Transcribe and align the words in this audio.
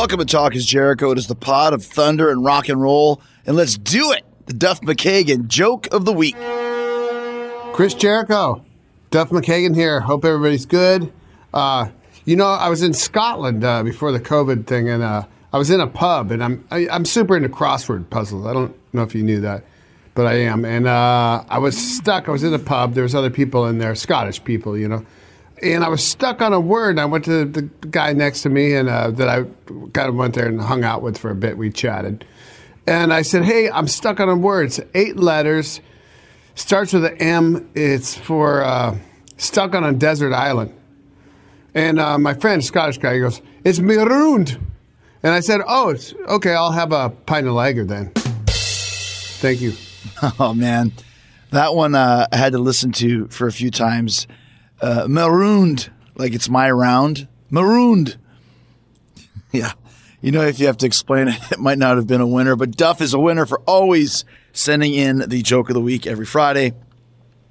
Welcome 0.00 0.20
to 0.20 0.24
Talk 0.24 0.56
is 0.56 0.64
Jericho. 0.64 1.10
It 1.10 1.18
is 1.18 1.26
the 1.26 1.34
pod 1.34 1.74
of 1.74 1.84
thunder 1.84 2.30
and 2.30 2.42
rock 2.42 2.70
and 2.70 2.80
roll. 2.80 3.20
And 3.44 3.54
let's 3.54 3.76
do 3.76 4.12
it. 4.12 4.24
The 4.46 4.54
Duff 4.54 4.80
McKagan 4.80 5.46
joke 5.46 5.88
of 5.92 6.06
the 6.06 6.12
week. 6.14 6.36
Chris 7.74 7.92
Jericho, 7.92 8.64
Duff 9.10 9.28
McKagan 9.28 9.74
here. 9.74 10.00
Hope 10.00 10.24
everybody's 10.24 10.64
good. 10.64 11.12
Uh, 11.52 11.90
you 12.24 12.34
know, 12.34 12.46
I 12.46 12.70
was 12.70 12.82
in 12.82 12.94
Scotland 12.94 13.62
uh, 13.62 13.82
before 13.82 14.10
the 14.10 14.20
COVID 14.20 14.66
thing, 14.66 14.88
and 14.88 15.02
uh, 15.02 15.26
I 15.52 15.58
was 15.58 15.68
in 15.68 15.80
a 15.80 15.86
pub, 15.86 16.30
and 16.30 16.42
I'm 16.42 16.66
I, 16.70 16.88
I'm 16.88 17.04
super 17.04 17.36
into 17.36 17.50
crossword 17.50 18.08
puzzles. 18.08 18.46
I 18.46 18.54
don't 18.54 18.74
know 18.94 19.02
if 19.02 19.14
you 19.14 19.22
knew 19.22 19.42
that, 19.42 19.64
but 20.14 20.24
I 20.24 20.36
am. 20.36 20.64
And 20.64 20.86
uh, 20.86 21.44
I 21.46 21.58
was 21.58 21.76
stuck. 21.76 22.26
I 22.26 22.32
was 22.32 22.42
in 22.42 22.54
a 22.54 22.58
pub. 22.58 22.94
There 22.94 23.02
was 23.02 23.14
other 23.14 23.28
people 23.28 23.66
in 23.66 23.76
there, 23.76 23.94
Scottish 23.94 24.42
people, 24.44 24.78
you 24.78 24.88
know. 24.88 25.04
And 25.62 25.84
I 25.84 25.88
was 25.88 26.02
stuck 26.02 26.40
on 26.40 26.52
a 26.52 26.60
word. 26.60 26.98
I 26.98 27.04
went 27.04 27.26
to 27.26 27.44
the 27.44 27.62
guy 27.62 28.12
next 28.12 28.42
to 28.42 28.48
me, 28.48 28.74
and 28.74 28.88
uh, 28.88 29.10
that 29.10 29.28
I 29.28 29.42
kind 29.92 30.08
of 30.08 30.14
went 30.14 30.34
there 30.34 30.46
and 30.46 30.60
hung 30.60 30.84
out 30.84 31.02
with 31.02 31.18
for 31.18 31.30
a 31.30 31.34
bit. 31.34 31.58
We 31.58 31.70
chatted, 31.70 32.24
and 32.86 33.12
I 33.12 33.22
said, 33.22 33.44
"Hey, 33.44 33.70
I'm 33.70 33.86
stuck 33.88 34.20
on 34.20 34.28
a 34.28 34.36
word. 34.36 34.66
It's 34.66 34.80
eight 34.94 35.16
letters." 35.16 35.80
starts 36.54 36.92
with 36.92 37.04
an 37.04 37.16
M. 37.18 37.70
It's 37.74 38.14
for 38.14 38.62
uh, 38.62 38.98
stuck 39.36 39.74
on 39.74 39.84
a 39.84 39.92
desert 39.92 40.32
island. 40.32 40.74
And 41.74 41.98
uh, 41.98 42.18
my 42.18 42.34
friend, 42.34 42.64
Scottish 42.64 42.98
guy, 42.98 43.14
he 43.14 43.20
goes, 43.20 43.40
"It's 43.64 43.78
marooned." 43.78 44.58
And 45.22 45.32
I 45.32 45.40
said, 45.40 45.60
"Oh, 45.66 45.90
it's 45.90 46.14
okay. 46.28 46.54
I'll 46.54 46.72
have 46.72 46.92
a 46.92 47.10
pint 47.10 47.46
of 47.46 47.54
lager 47.54 47.84
then." 47.84 48.12
Thank 48.46 49.60
you. 49.60 49.72
Oh, 50.38 50.52
man. 50.52 50.92
That 51.50 51.74
one 51.74 51.94
uh, 51.94 52.26
I 52.30 52.36
had 52.36 52.52
to 52.52 52.58
listen 52.58 52.92
to 52.92 53.26
for 53.28 53.46
a 53.46 53.52
few 53.52 53.70
times. 53.70 54.26
Uh, 54.80 55.06
marooned, 55.08 55.90
like 56.16 56.32
it's 56.32 56.48
my 56.48 56.70
round. 56.70 57.28
Marooned. 57.50 58.16
Yeah. 59.52 59.72
You 60.20 60.30
know, 60.30 60.42
if 60.42 60.60
you 60.60 60.66
have 60.66 60.76
to 60.76 60.86
explain 60.86 61.26
it, 61.26 61.34
it 61.50 61.58
might 61.58 61.76
not 61.76 61.96
have 61.96 62.06
been 62.06 62.20
a 62.20 62.26
winner, 62.26 62.54
but 62.54 62.76
Duff 62.76 63.00
is 63.00 63.14
a 63.14 63.18
winner 63.18 63.46
for 63.46 63.60
always 63.66 64.24
sending 64.52 64.94
in 64.94 65.28
the 65.28 65.42
joke 65.42 65.70
of 65.70 65.74
the 65.74 65.80
week 65.80 66.06
every 66.06 66.24
Friday. 66.24 66.72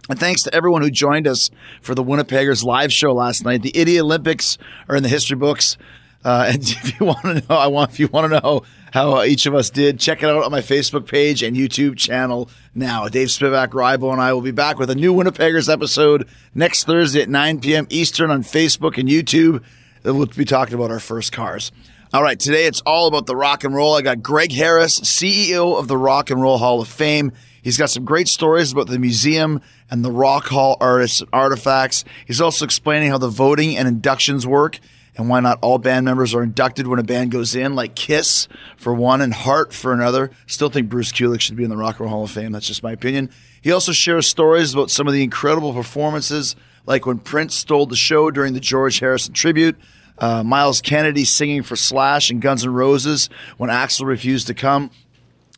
And 0.10 0.18
thanks 0.18 0.44
to 0.44 0.56
everyone 0.56 0.82
who 0.82 0.90
joined 0.90 1.28
us 1.28 1.52
for 1.82 1.94
the 1.94 2.04
Winnipeggers 2.04 2.64
live 2.64 2.94
show 2.94 3.12
last 3.12 3.44
night. 3.44 3.64
The 3.64 3.78
Idiot 3.78 4.04
Olympics 4.04 4.58
are 4.88 4.96
in 4.96 5.04
the 5.04 5.10
history 5.10 5.36
books. 5.36 5.78
Uh, 6.24 6.46
and 6.54 6.62
if 6.62 7.00
you 7.00 7.06
want 7.06 7.22
to 7.22 7.34
know, 7.36 7.56
I 7.56 7.68
want 7.68 7.92
if 7.92 8.00
you 8.00 8.08
want 8.08 8.32
to 8.32 8.40
know 8.40 8.64
how 8.92 9.24
each 9.24 9.46
of 9.46 9.56
us 9.56 9.70
did, 9.70 10.00
check 10.00 10.24
it 10.24 10.30
out 10.30 10.44
on 10.44 10.52
my 10.52 10.62
Facebook 10.62 11.08
page 11.08 11.44
and 11.44 11.56
YouTube 11.56 11.98
channel 11.98 12.50
now. 12.74 13.08
Dave 13.08 13.28
Spivak, 13.28 13.70
Rybo, 13.70 14.12
and 14.12 14.22
I 14.22 14.34
will 14.34 14.42
be 14.42 14.52
back 14.52 14.80
with 14.80 14.90
a 14.90 14.96
new 14.96 15.14
Winnipeggers 15.14 15.72
episode 15.72 16.28
next 16.56 16.86
Thursday 16.86 17.22
at 17.22 17.30
9 17.30 17.62
p.m. 17.62 17.88
Eastern 17.90 18.32
on 18.32 18.44
Facebook 18.44 18.98
and 18.98 19.08
YouTube. 19.08 19.64
We'll 20.04 20.26
be 20.26 20.46
talking 20.46 20.76
about 20.76 20.92
our 20.92 21.00
first 21.00 21.32
cars. 21.32 21.72
All 22.12 22.24
right, 22.24 22.40
today 22.40 22.66
it's 22.66 22.82
all 22.82 23.08
about 23.08 23.28
the 23.28 23.36
rock 23.36 23.64
and 23.64 23.76
roll. 23.76 23.96
I 23.96 24.02
got 24.02 24.24
Greg 24.24 24.52
Harris, 24.52 25.00
CEO 25.02 25.78
of 25.78 25.88
the 25.88 25.98
Rock 25.98 26.32
and 26.32 26.42
Roll 26.42 26.58
Hall 26.58 26.82
of 26.82 26.88
Fame. 26.88 27.32
He's 27.62 27.78
got 27.78 27.92
some 27.92 28.06
great 28.06 28.28
stories 28.28 28.72
about 28.72 28.88
the 28.88 28.98
museum 28.98 29.62
and 29.92 30.04
the 30.04 30.12
Rock 30.12 30.48
Hall 30.48 30.78
artists 30.80 31.22
and 31.22 31.30
artifacts. 31.32 32.06
He's 32.26 32.42
also 32.42 32.66
explaining 32.66 33.12
how 33.12 33.20
the 33.20 33.28
voting 33.28 33.78
and 33.78 33.88
inductions 33.88 34.48
work 34.48 34.80
and 35.20 35.28
why 35.28 35.42
not 35.42 35.60
all 35.62 35.78
band 35.78 36.06
members 36.06 36.34
are 36.34 36.42
inducted 36.42 36.88
when 36.88 36.98
a 36.98 37.04
band 37.04 37.30
goes 37.30 37.54
in, 37.54 37.76
like 37.76 37.94
Kiss 37.94 38.48
for 38.78 38.94
one 38.94 39.20
and 39.20 39.34
Heart 39.34 39.74
for 39.74 39.92
another. 39.92 40.32
Still 40.48 40.70
think 40.70 40.88
Bruce 40.88 41.12
Kulick 41.12 41.42
should 41.42 41.58
be 41.58 41.66
in 41.66 41.70
the 41.70 41.76
Rock 41.76 42.00
and 42.00 42.06
Roll 42.06 42.10
Hall 42.10 42.24
of 42.24 42.32
Fame. 42.32 42.54
That's 42.54 42.66
just 42.66 42.84
my 42.84 42.94
opinion. 42.94 43.30
He 43.62 43.74
also 43.74 43.92
shares 43.92 44.28
stories 44.28 44.74
about 44.74 44.90
some 44.90 45.08
of 45.08 45.14
the 45.14 45.22
incredible 45.22 45.74
performances, 45.74 46.56
like 46.86 47.06
when 47.06 47.20
Prince 47.20 47.54
stole 47.54 47.86
the 47.86 47.98
show 47.98 48.32
during 48.32 48.54
the 48.54 48.62
George 48.62 49.00
Harrison 49.00 49.34
tribute. 49.34 49.76
Uh, 50.18 50.42
Myles 50.42 50.80
Kennedy 50.80 51.26
singing 51.26 51.64
for 51.64 51.76
Slash 51.76 52.30
and 52.30 52.42
Guns 52.42 52.64
N' 52.64 52.72
Roses 52.72 53.30
when 53.58 53.70
Axl 53.70 54.06
refused 54.06 54.48
to 54.48 54.54
come. 54.54 54.90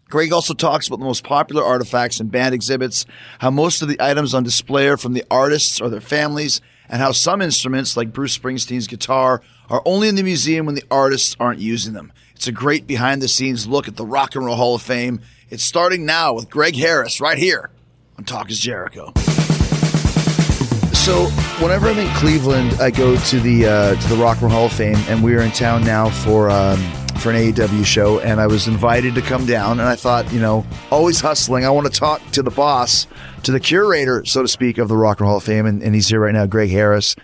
Greg 0.09 0.33
also 0.33 0.55
talks 0.55 0.87
about 0.87 0.97
the 0.97 1.05
most 1.05 1.23
popular 1.23 1.63
artifacts 1.63 2.19
and 2.19 2.31
band 2.31 2.55
exhibits, 2.55 3.05
how 3.37 3.51
most 3.51 3.83
of 3.83 3.87
the 3.87 4.01
items 4.01 4.33
on 4.33 4.43
display 4.43 4.87
are 4.87 4.97
from 4.97 5.13
the 5.13 5.23
artists 5.29 5.79
or 5.79 5.87
their 5.87 6.01
families, 6.01 6.61
and 6.91 7.01
how 7.01 7.13
some 7.13 7.41
instruments, 7.41 7.95
like 7.95 8.11
Bruce 8.11 8.37
Springsteen's 8.37 8.85
guitar, 8.85 9.41
are 9.69 9.81
only 9.85 10.09
in 10.09 10.15
the 10.15 10.23
museum 10.23 10.65
when 10.65 10.75
the 10.75 10.83
artists 10.91 11.37
aren't 11.39 11.59
using 11.59 11.93
them. 11.93 12.11
It's 12.35 12.47
a 12.47 12.51
great 12.51 12.85
behind 12.85 13.21
the 13.21 13.29
scenes 13.29 13.65
look 13.65 13.87
at 13.87 13.95
the 13.95 14.05
Rock 14.05 14.35
and 14.35 14.45
Roll 14.45 14.57
Hall 14.57 14.75
of 14.75 14.81
Fame. 14.81 15.21
It's 15.49 15.63
starting 15.63 16.05
now 16.05 16.33
with 16.33 16.49
Greg 16.49 16.75
Harris 16.75 17.21
right 17.21 17.37
here 17.37 17.71
on 18.17 18.25
Talk 18.25 18.51
is 18.51 18.59
Jericho. 18.59 19.13
So 20.93 21.25
whenever 21.59 21.87
I'm 21.87 21.97
in 21.97 22.13
Cleveland, 22.15 22.73
I 22.81 22.91
go 22.91 23.17
to 23.17 23.39
the 23.39 23.65
uh, 23.65 23.95
to 23.95 24.07
the 24.09 24.15
Rock 24.17 24.41
and 24.41 24.43
Roll 24.43 24.51
Hall 24.51 24.65
of 24.65 24.73
Fame, 24.73 24.97
and 25.07 25.23
we 25.23 25.33
are 25.35 25.41
in 25.41 25.51
town 25.51 25.83
now 25.83 26.09
for 26.09 26.49
um, 26.49 26.79
for 27.21 27.29
an 27.29 27.35
AEW 27.35 27.85
show, 27.85 28.19
and 28.19 28.41
I 28.41 28.47
was 28.47 28.67
invited 28.67 29.13
to 29.13 29.21
come 29.21 29.45
down, 29.45 29.79
and 29.79 29.87
I 29.87 29.95
thought, 29.95 30.33
you 30.33 30.39
know, 30.39 30.65
always 30.89 31.21
hustling. 31.21 31.65
I 31.65 31.69
want 31.69 31.85
to 31.85 31.99
talk 31.99 32.19
to 32.31 32.41
the 32.41 32.49
boss, 32.49 33.05
to 33.43 33.51
the 33.51 33.59
curator, 33.59 34.25
so 34.25 34.41
to 34.41 34.47
speak, 34.47 34.79
of 34.79 34.87
the 34.87 34.97
Rock 34.97 35.19
and 35.19 35.27
Hall 35.27 35.37
of 35.37 35.43
Fame, 35.43 35.67
and, 35.67 35.83
and 35.83 35.93
he's 35.93 36.07
here 36.07 36.21
right 36.21 36.33
now, 36.33 36.47
Greg 36.47 36.71
Harris. 36.71 37.15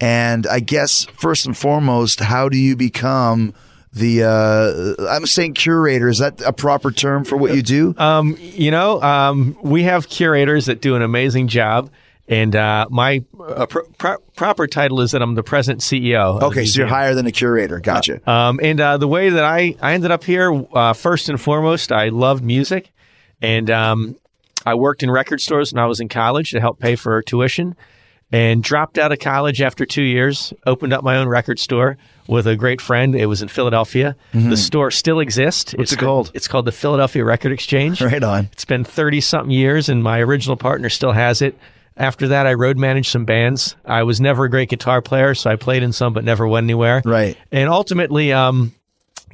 And 0.00 0.46
I 0.46 0.60
guess 0.60 1.04
first 1.16 1.46
and 1.46 1.58
foremost, 1.58 2.20
how 2.20 2.48
do 2.48 2.56
you 2.56 2.76
become 2.76 3.52
the 3.92 4.22
uh, 4.22 5.08
I'm 5.10 5.26
saying 5.26 5.54
curator? 5.54 6.08
Is 6.08 6.18
that 6.18 6.40
a 6.42 6.52
proper 6.52 6.92
term 6.92 7.24
for 7.24 7.36
what 7.36 7.54
you 7.54 7.62
do? 7.62 7.94
Um, 7.98 8.36
you 8.38 8.70
know, 8.70 9.02
um, 9.02 9.58
we 9.62 9.82
have 9.82 10.08
curators 10.08 10.66
that 10.66 10.80
do 10.80 10.94
an 10.94 11.02
amazing 11.02 11.48
job. 11.48 11.90
And 12.30 12.54
uh, 12.54 12.86
my 12.90 13.24
uh, 13.40 13.66
pr- 13.66 13.80
pr- 13.98 14.14
proper 14.36 14.68
title 14.68 15.00
is 15.00 15.10
that 15.10 15.20
I'm 15.20 15.34
the 15.34 15.42
present 15.42 15.80
CEO. 15.80 16.40
Okay, 16.40 16.64
so 16.64 16.78
you're 16.78 16.88
higher 16.88 17.12
than 17.14 17.26
a 17.26 17.32
curator. 17.32 17.80
Gotcha. 17.80 18.20
Um, 18.30 18.60
and 18.62 18.80
uh, 18.80 18.96
the 18.98 19.08
way 19.08 19.30
that 19.30 19.42
I, 19.44 19.74
I 19.82 19.94
ended 19.94 20.12
up 20.12 20.22
here, 20.22 20.64
uh, 20.72 20.92
first 20.92 21.28
and 21.28 21.40
foremost, 21.40 21.90
I 21.90 22.10
loved 22.10 22.44
music. 22.44 22.92
And 23.42 23.68
um, 23.68 24.16
I 24.64 24.74
worked 24.74 25.02
in 25.02 25.10
record 25.10 25.40
stores 25.40 25.72
when 25.72 25.82
I 25.82 25.86
was 25.86 25.98
in 25.98 26.08
college 26.08 26.52
to 26.52 26.60
help 26.60 26.78
pay 26.78 26.94
for 26.94 27.20
tuition 27.20 27.74
and 28.32 28.62
dropped 28.62 28.96
out 28.96 29.10
of 29.10 29.18
college 29.18 29.60
after 29.60 29.84
two 29.84 30.02
years, 30.04 30.52
opened 30.64 30.92
up 30.92 31.02
my 31.02 31.16
own 31.16 31.26
record 31.26 31.58
store 31.58 31.96
with 32.28 32.46
a 32.46 32.54
great 32.54 32.80
friend. 32.80 33.16
It 33.16 33.26
was 33.26 33.42
in 33.42 33.48
Philadelphia. 33.48 34.14
The 34.32 34.56
store 34.56 34.92
still 34.92 35.18
exists. 35.18 35.72
What's 35.74 35.92
It's 35.94 36.00
it 36.00 36.04
called? 36.04 36.30
It's 36.32 36.46
called 36.46 36.64
the 36.66 36.70
Philadelphia 36.72 37.24
Record 37.24 37.50
Exchange. 37.50 38.00
right 38.00 38.22
on. 38.22 38.48
It's 38.52 38.64
been 38.64 38.84
30 38.84 39.20
something 39.20 39.50
years, 39.50 39.88
and 39.88 40.04
my 40.04 40.20
original 40.20 40.56
partner 40.56 40.88
still 40.90 41.10
has 41.10 41.42
it. 41.42 41.58
After 42.00 42.28
that, 42.28 42.46
I 42.46 42.54
road 42.54 42.78
managed 42.78 43.10
some 43.10 43.26
bands. 43.26 43.76
I 43.84 44.04
was 44.04 44.22
never 44.22 44.44
a 44.46 44.50
great 44.50 44.70
guitar 44.70 45.02
player, 45.02 45.34
so 45.34 45.50
I 45.50 45.56
played 45.56 45.82
in 45.82 45.92
some 45.92 46.14
but 46.14 46.24
never 46.24 46.48
went 46.48 46.64
anywhere. 46.64 47.02
Right. 47.04 47.36
And 47.52 47.68
ultimately, 47.68 48.32
um, 48.32 48.72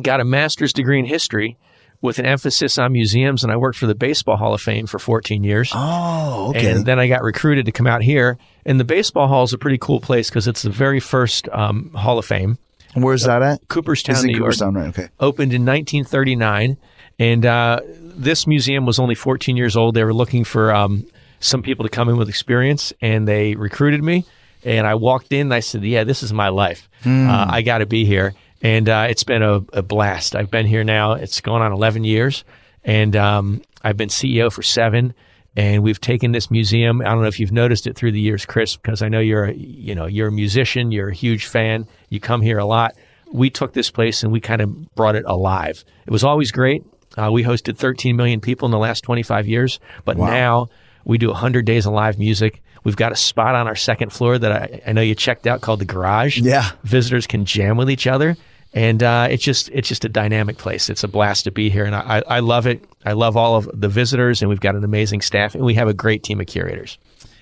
got 0.03 0.19
a 0.19 0.25
master's 0.25 0.73
degree 0.73 0.99
in 0.99 1.05
history 1.05 1.59
with 2.03 2.19
an 2.19 2.27
emphasis 2.27 2.77
on 2.77 2.93
museums, 2.93 3.45
and 3.45 3.53
I 3.53 3.57
worked 3.57 3.79
for 3.79 3.87
the 3.87 3.95
Baseball 3.95 4.37
Hall 4.37 4.53
of 4.53 4.61
Fame 4.61 4.87
for 4.87 4.99
14 4.99 5.45
years. 5.45 5.71
Oh, 5.73 6.51
okay. 6.51 6.73
And 6.73 6.85
then 6.85 6.99
I 6.99 7.07
got 7.07 7.23
recruited 7.23 7.67
to 7.67 7.73
come 7.73 7.87
out 7.87 8.03
here. 8.03 8.37
And 8.65 8.81
the 8.81 8.85
Baseball 8.85 9.29
Hall 9.29 9.45
is 9.45 9.53
a 9.53 9.59
pretty 9.59 9.79
cool 9.79 10.01
place 10.01 10.29
because 10.29 10.49
it's 10.49 10.63
the 10.63 10.71
very 10.71 10.99
first 10.99 11.49
um, 11.51 11.93
Hall 11.95 12.19
of 12.19 12.25
Fame. 12.25 12.59
Where's 12.95 13.23
that 13.25 13.43
at? 13.43 13.69
Cooperstown, 13.69 14.25
New 14.25 14.37
York 14.37 14.55
right? 14.61 14.89
Okay. 14.89 15.09
opened 15.21 15.53
in 15.53 15.65
1939, 15.65 16.79
and 17.21 17.47
uh, 17.47 17.81
this 17.85 18.47
museum 18.47 18.87
was 18.87 18.99
only 18.99 19.15
14 19.15 19.57
years 19.57 19.77
old. 19.77 19.95
They 19.95 20.03
were 20.03 20.15
looking 20.15 20.45
for 20.45 20.75
um, 20.75 21.07
some 21.47 21.63
people 21.63 21.85
to 21.85 21.89
come 21.89 22.09
in 22.09 22.17
with 22.17 22.29
experience, 22.29 22.93
and 23.01 23.27
they 23.27 23.55
recruited 23.55 24.03
me. 24.03 24.25
And 24.65 24.87
I 24.87 24.95
walked 24.97 25.33
in, 25.33 25.43
and 25.43 25.55
I 25.55 25.61
said, 25.61 25.83
"Yeah, 25.85 26.05
this 26.05 26.23
is 26.23 26.33
my 26.33 26.49
life. 26.49 26.89
Uh, 27.05 27.47
I 27.49 27.63
got 27.63 27.79
to 27.79 27.87
be 27.87 28.05
here." 28.05 28.35
And 28.63 28.89
uh, 28.89 29.07
it's 29.09 29.25
been 29.25 29.43
a, 29.43 29.57
a 29.73 29.83
blast. 29.83 30.35
I've 30.35 30.51
been 30.51 30.67
here 30.67 30.85
now; 30.85 31.13
it's 31.13 31.41
going 31.41 31.63
on 31.63 31.73
11 31.73 32.05
years, 32.05 32.45
and 32.85 33.15
um, 33.15 33.63
I've 33.83 33.97
been 33.97 34.09
CEO 34.09 34.53
for 34.53 34.63
seven. 34.63 35.15
And 35.59 35.83
we've 35.83 36.01
taken 36.01 36.33
this 36.33 36.51
museum. 36.51 37.01
I 37.01 37.05
don't 37.05 37.23
know 37.23 37.29
if 37.29 37.41
you've 37.41 37.51
noticed 37.51 37.87
it 37.87 37.97
through 37.97 38.13
the 38.13 38.21
years, 38.21 38.45
Chris, 38.45 38.77
because 38.77 39.01
I 39.01 39.09
know 39.09 39.21
you're 39.21 39.45
a, 39.45 39.55
you 39.55 39.95
know 39.95 40.05
you're 40.05 40.29
a 40.29 40.33
musician, 40.33 40.93
you're 40.93 41.09
a 41.09 41.15
huge 41.15 41.47
fan. 41.47 41.87
You 42.11 42.21
come 42.21 42.43
here 42.43 42.59
a 42.59 42.67
lot 42.67 42.95
we 43.33 43.51
took 43.51 43.73
this 43.73 43.91
place 43.91 44.23
and 44.23 44.33
we 44.33 44.41
kind 44.41 44.61
of 44.61 44.95
brought 44.95 45.17
it 45.17 45.25
alive. 45.27 45.85
It 46.07 46.11
was 46.11 46.25
always 46.25 46.53
great. 46.53 46.85
Uh, 47.17 47.31
we 47.33 47.43
hosted 47.43 47.77
13 47.77 48.17
million 48.17 48.41
people 48.41 48.67
in 48.67 48.73
the 48.73 48.79
last 48.79 49.03
25 49.03 49.49
years, 49.49 49.81
but 50.05 50.17
now 50.31 50.69
we 51.07 51.19
do 51.19 51.29
100 51.29 51.65
days 51.65 51.87
of 51.87 51.93
live 51.93 52.19
music. 52.19 52.63
We've 52.83 52.97
got 52.97 53.13
a 53.13 53.17
spot 53.17 53.55
on 53.55 53.69
our 53.69 53.77
second 53.77 54.13
floor 54.13 54.39
that 54.39 54.53
I, 54.53 54.83
I 54.89 54.93
know 54.93 55.01
you 55.01 55.15
checked 55.15 55.47
out 55.47 55.61
called 55.61 55.81
the 55.81 55.85
Garage. 55.85 56.39
Yeah. 56.39 56.71
visitors 56.83 57.27
can 57.27 57.45
jam 57.45 57.77
with 57.77 57.89
each 57.89 58.07
other, 58.07 58.37
and 58.75 59.03
uh, 59.03 59.29
it's 59.31 59.43
just 59.43 59.69
it's 59.71 59.89
just 59.89 60.05
a 60.05 60.09
dynamic 60.09 60.59
place. 60.59 60.91
It's 60.91 61.05
a 61.05 61.09
blast 61.09 61.45
to 61.45 61.53
be 61.53 61.71
here, 61.71 61.85
and 61.85 61.95
I, 61.95 62.23
I 62.27 62.41
love 62.41 62.67
it. 62.67 62.85
I 63.05 63.13
love 63.13 63.37
all 63.37 63.57
of 63.57 63.71
the 63.73 63.89
visitors, 63.89 64.43
and 64.43 64.49
we've 64.49 64.61
got 64.61 64.75
an 64.75 64.85
amazing 64.85 65.21
staff, 65.21 65.55
and 65.55 65.65
we 65.65 65.75
have 65.75 65.89
a 65.89 65.95
great 65.95 66.25
team 66.25 66.41
of 66.41 66.49
curators. 66.49 66.99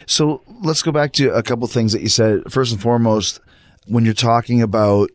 So 0.07 0.43
let's 0.63 0.83
go 0.83 0.93
back 0.93 1.13
to 1.15 1.33
a 1.33 1.43
couple 1.43 1.67
things 1.67 1.93
that 1.93 2.03
you 2.03 2.11
said. 2.11 2.53
First 2.53 2.73
and 2.73 2.81
foremost, 2.81 3.41
when 3.87 4.05
you're 4.05 4.13
talking 4.13 4.61
about 4.61 5.09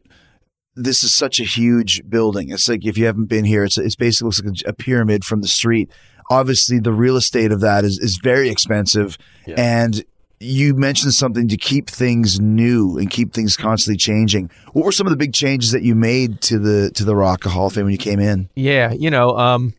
this 0.76 1.04
is 1.04 1.14
such 1.14 1.40
a 1.40 1.44
huge 1.44 2.02
building. 2.10 2.50
It's 2.50 2.68
like 2.70 2.86
if 2.86 2.98
you 2.98 3.06
haven't 3.06 3.26
been 3.26 3.46
here, 3.46 3.64
it's 3.64 3.78
it's 3.78 3.96
basically 3.96 4.28
looks 4.28 4.42
like 4.44 4.56
a 4.66 4.74
pyramid 4.74 5.24
from 5.24 5.42
the 5.42 5.48
street. 5.48 5.92
Obviously, 6.30 6.80
the 6.80 6.94
real 6.94 7.16
estate 7.16 7.52
of 7.52 7.62
that 7.62 7.84
is 7.84 8.00
is 8.00 8.20
very 8.22 8.50
expensive, 8.50 9.18
and 9.58 10.04
you 10.40 10.74
mentioned 10.74 11.14
something 11.14 11.48
to 11.50 11.58
keep 11.58 11.90
things 11.90 12.40
new 12.40 12.98
and 12.98 13.10
keep 13.10 13.34
things 13.34 13.58
constantly 13.58 13.98
changing. 13.98 14.50
What 14.74 14.86
were 14.86 14.92
some 14.92 15.06
of 15.06 15.12
the 15.12 15.18
big 15.18 15.34
changes 15.34 15.72
that 15.72 15.82
you 15.82 15.96
made 15.96 16.42
to 16.44 16.60
the 16.60 16.92
to 16.92 17.04
the 17.04 17.16
Rock 17.16 17.44
Hall 17.44 17.68
of 17.68 17.74
Fame 17.74 17.86
when 17.86 17.92
you 17.92 17.98
came 17.98 18.20
in? 18.20 18.50
Yeah, 18.56 18.92
you 18.92 19.10
know, 19.10 19.38
um, 19.38 19.74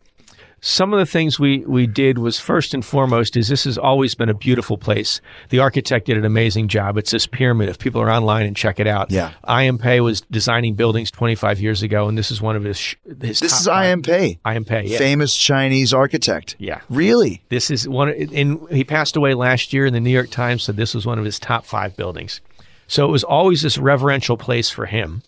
some 0.62 0.92
of 0.92 0.98
the 0.98 1.06
things 1.06 1.40
we, 1.40 1.60
we 1.60 1.86
did 1.86 2.18
was 2.18 2.38
first 2.38 2.74
and 2.74 2.84
foremost 2.84 3.36
is 3.36 3.48
this 3.48 3.64
has 3.64 3.78
always 3.78 4.14
been 4.14 4.28
a 4.28 4.34
beautiful 4.34 4.76
place. 4.76 5.20
The 5.48 5.58
architect 5.58 6.06
did 6.06 6.18
an 6.18 6.24
amazing 6.24 6.68
job. 6.68 6.98
It's 6.98 7.10
this 7.12 7.26
pyramid. 7.26 7.68
If 7.70 7.78
people 7.78 8.00
are 8.02 8.10
online 8.10 8.44
and 8.46 8.54
check 8.54 8.78
it 8.78 8.86
out, 8.86 9.10
Yeah. 9.10 9.32
I.M. 9.44 9.78
Pei 9.78 10.00
was 10.00 10.20
designing 10.22 10.74
buildings 10.74 11.10
25 11.10 11.60
years 11.60 11.82
ago, 11.82 12.08
and 12.08 12.18
this 12.18 12.30
is 12.30 12.42
one 12.42 12.56
of 12.56 12.64
his. 12.64 12.78
sh- 12.78 12.96
his 13.06 13.40
This 13.40 13.42
is 13.42 13.66
five- 13.66 13.86
I.M. 13.86 14.02
Pei, 14.02 14.38
I.M. 14.44 14.64
Pei, 14.66 14.84
yeah. 14.86 14.98
famous 14.98 15.34
Chinese 15.36 15.94
architect. 15.94 16.56
Yeah. 16.58 16.80
Really? 16.90 17.42
This 17.48 17.70
is 17.70 17.88
one, 17.88 18.10
and 18.10 18.60
he 18.70 18.84
passed 18.84 19.16
away 19.16 19.32
last 19.34 19.72
year, 19.72 19.86
and 19.86 19.94
the 19.94 20.00
New 20.00 20.10
York 20.10 20.30
Times 20.30 20.64
said 20.64 20.76
this 20.76 20.94
was 20.94 21.06
one 21.06 21.18
of 21.18 21.24
his 21.24 21.38
top 21.38 21.64
five 21.64 21.96
buildings. 21.96 22.40
So 22.86 23.06
it 23.06 23.10
was 23.10 23.24
always 23.24 23.62
this 23.62 23.78
reverential 23.78 24.36
place 24.36 24.68
for 24.68 24.86
him. 24.86 25.22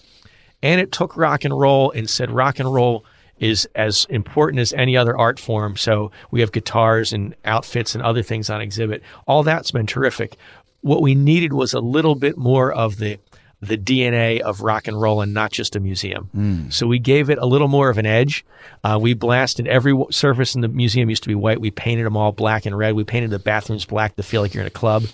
And 0.62 0.80
it 0.80 0.92
took 0.92 1.16
rock 1.16 1.44
and 1.44 1.58
roll 1.58 1.90
and 1.90 2.08
said 2.08 2.30
rock 2.30 2.58
and 2.60 2.72
roll 2.72 3.04
is 3.42 3.68
as 3.74 4.06
important 4.08 4.60
as 4.60 4.72
any 4.72 4.96
other 4.96 5.18
art 5.18 5.40
form. 5.40 5.76
So 5.76 6.12
we 6.30 6.40
have 6.40 6.52
guitars 6.52 7.12
and 7.12 7.34
outfits 7.44 7.96
and 7.96 8.02
other 8.02 8.22
things 8.22 8.48
on 8.48 8.60
exhibit. 8.60 9.02
All 9.26 9.42
that's 9.42 9.72
been 9.72 9.86
terrific. 9.86 10.36
What 10.82 11.02
we 11.02 11.16
needed 11.16 11.52
was 11.52 11.74
a 11.74 11.80
little 11.80 12.14
bit 12.14 12.38
more 12.38 12.72
of 12.72 12.96
the 12.96 13.18
the 13.60 13.78
DNA 13.78 14.40
of 14.40 14.60
rock 14.60 14.88
and 14.88 15.00
roll 15.00 15.20
and 15.20 15.32
not 15.32 15.52
just 15.52 15.76
a 15.76 15.80
museum. 15.80 16.68
So 16.70 16.86
we 16.88 16.98
gave 16.98 17.30
it 17.30 17.38
a 17.38 17.46
little 17.46 17.68
more 17.68 17.90
of 17.90 17.98
an 17.98 18.06
edge. 18.06 18.44
Uh, 18.82 18.98
we 19.00 19.14
blasted 19.14 19.68
every 19.68 19.94
surface 20.10 20.56
in 20.56 20.62
the 20.62 20.68
museum 20.68 21.08
used 21.08 21.22
to 21.22 21.28
be 21.28 21.36
white. 21.36 21.60
We 21.60 21.70
painted 21.70 22.04
them 22.04 22.16
all 22.16 22.32
black 22.32 22.66
and 22.66 22.76
red. 22.76 22.94
We 22.94 23.04
painted 23.04 23.30
the 23.30 23.38
bathrooms 23.38 23.84
black 23.84 24.16
to 24.16 24.24
feel 24.24 24.42
like 24.42 24.52
you're 24.52 24.62
in 24.62 24.66
a 24.66 24.70
club. 24.70 25.04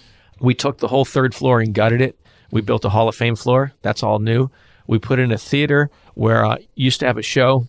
We 0.40 0.54
took 0.54 0.78
the 0.78 0.88
whole 0.88 1.04
third 1.04 1.34
floor 1.34 1.60
and 1.60 1.74
gutted 1.74 2.00
it. 2.00 2.18
We 2.50 2.62
built 2.62 2.86
a 2.86 2.88
Hall 2.88 3.06
of 3.06 3.14
Fame 3.14 3.36
floor. 3.36 3.72
That's 3.82 4.02
all 4.02 4.18
new. 4.18 4.50
We 4.86 4.98
put 4.98 5.18
in 5.18 5.30
a 5.30 5.36
theater 5.38 5.90
where 6.14 6.42
uh, 6.46 6.56
used 6.74 7.00
to 7.00 7.06
have 7.06 7.18
a 7.18 7.22
show 7.22 7.66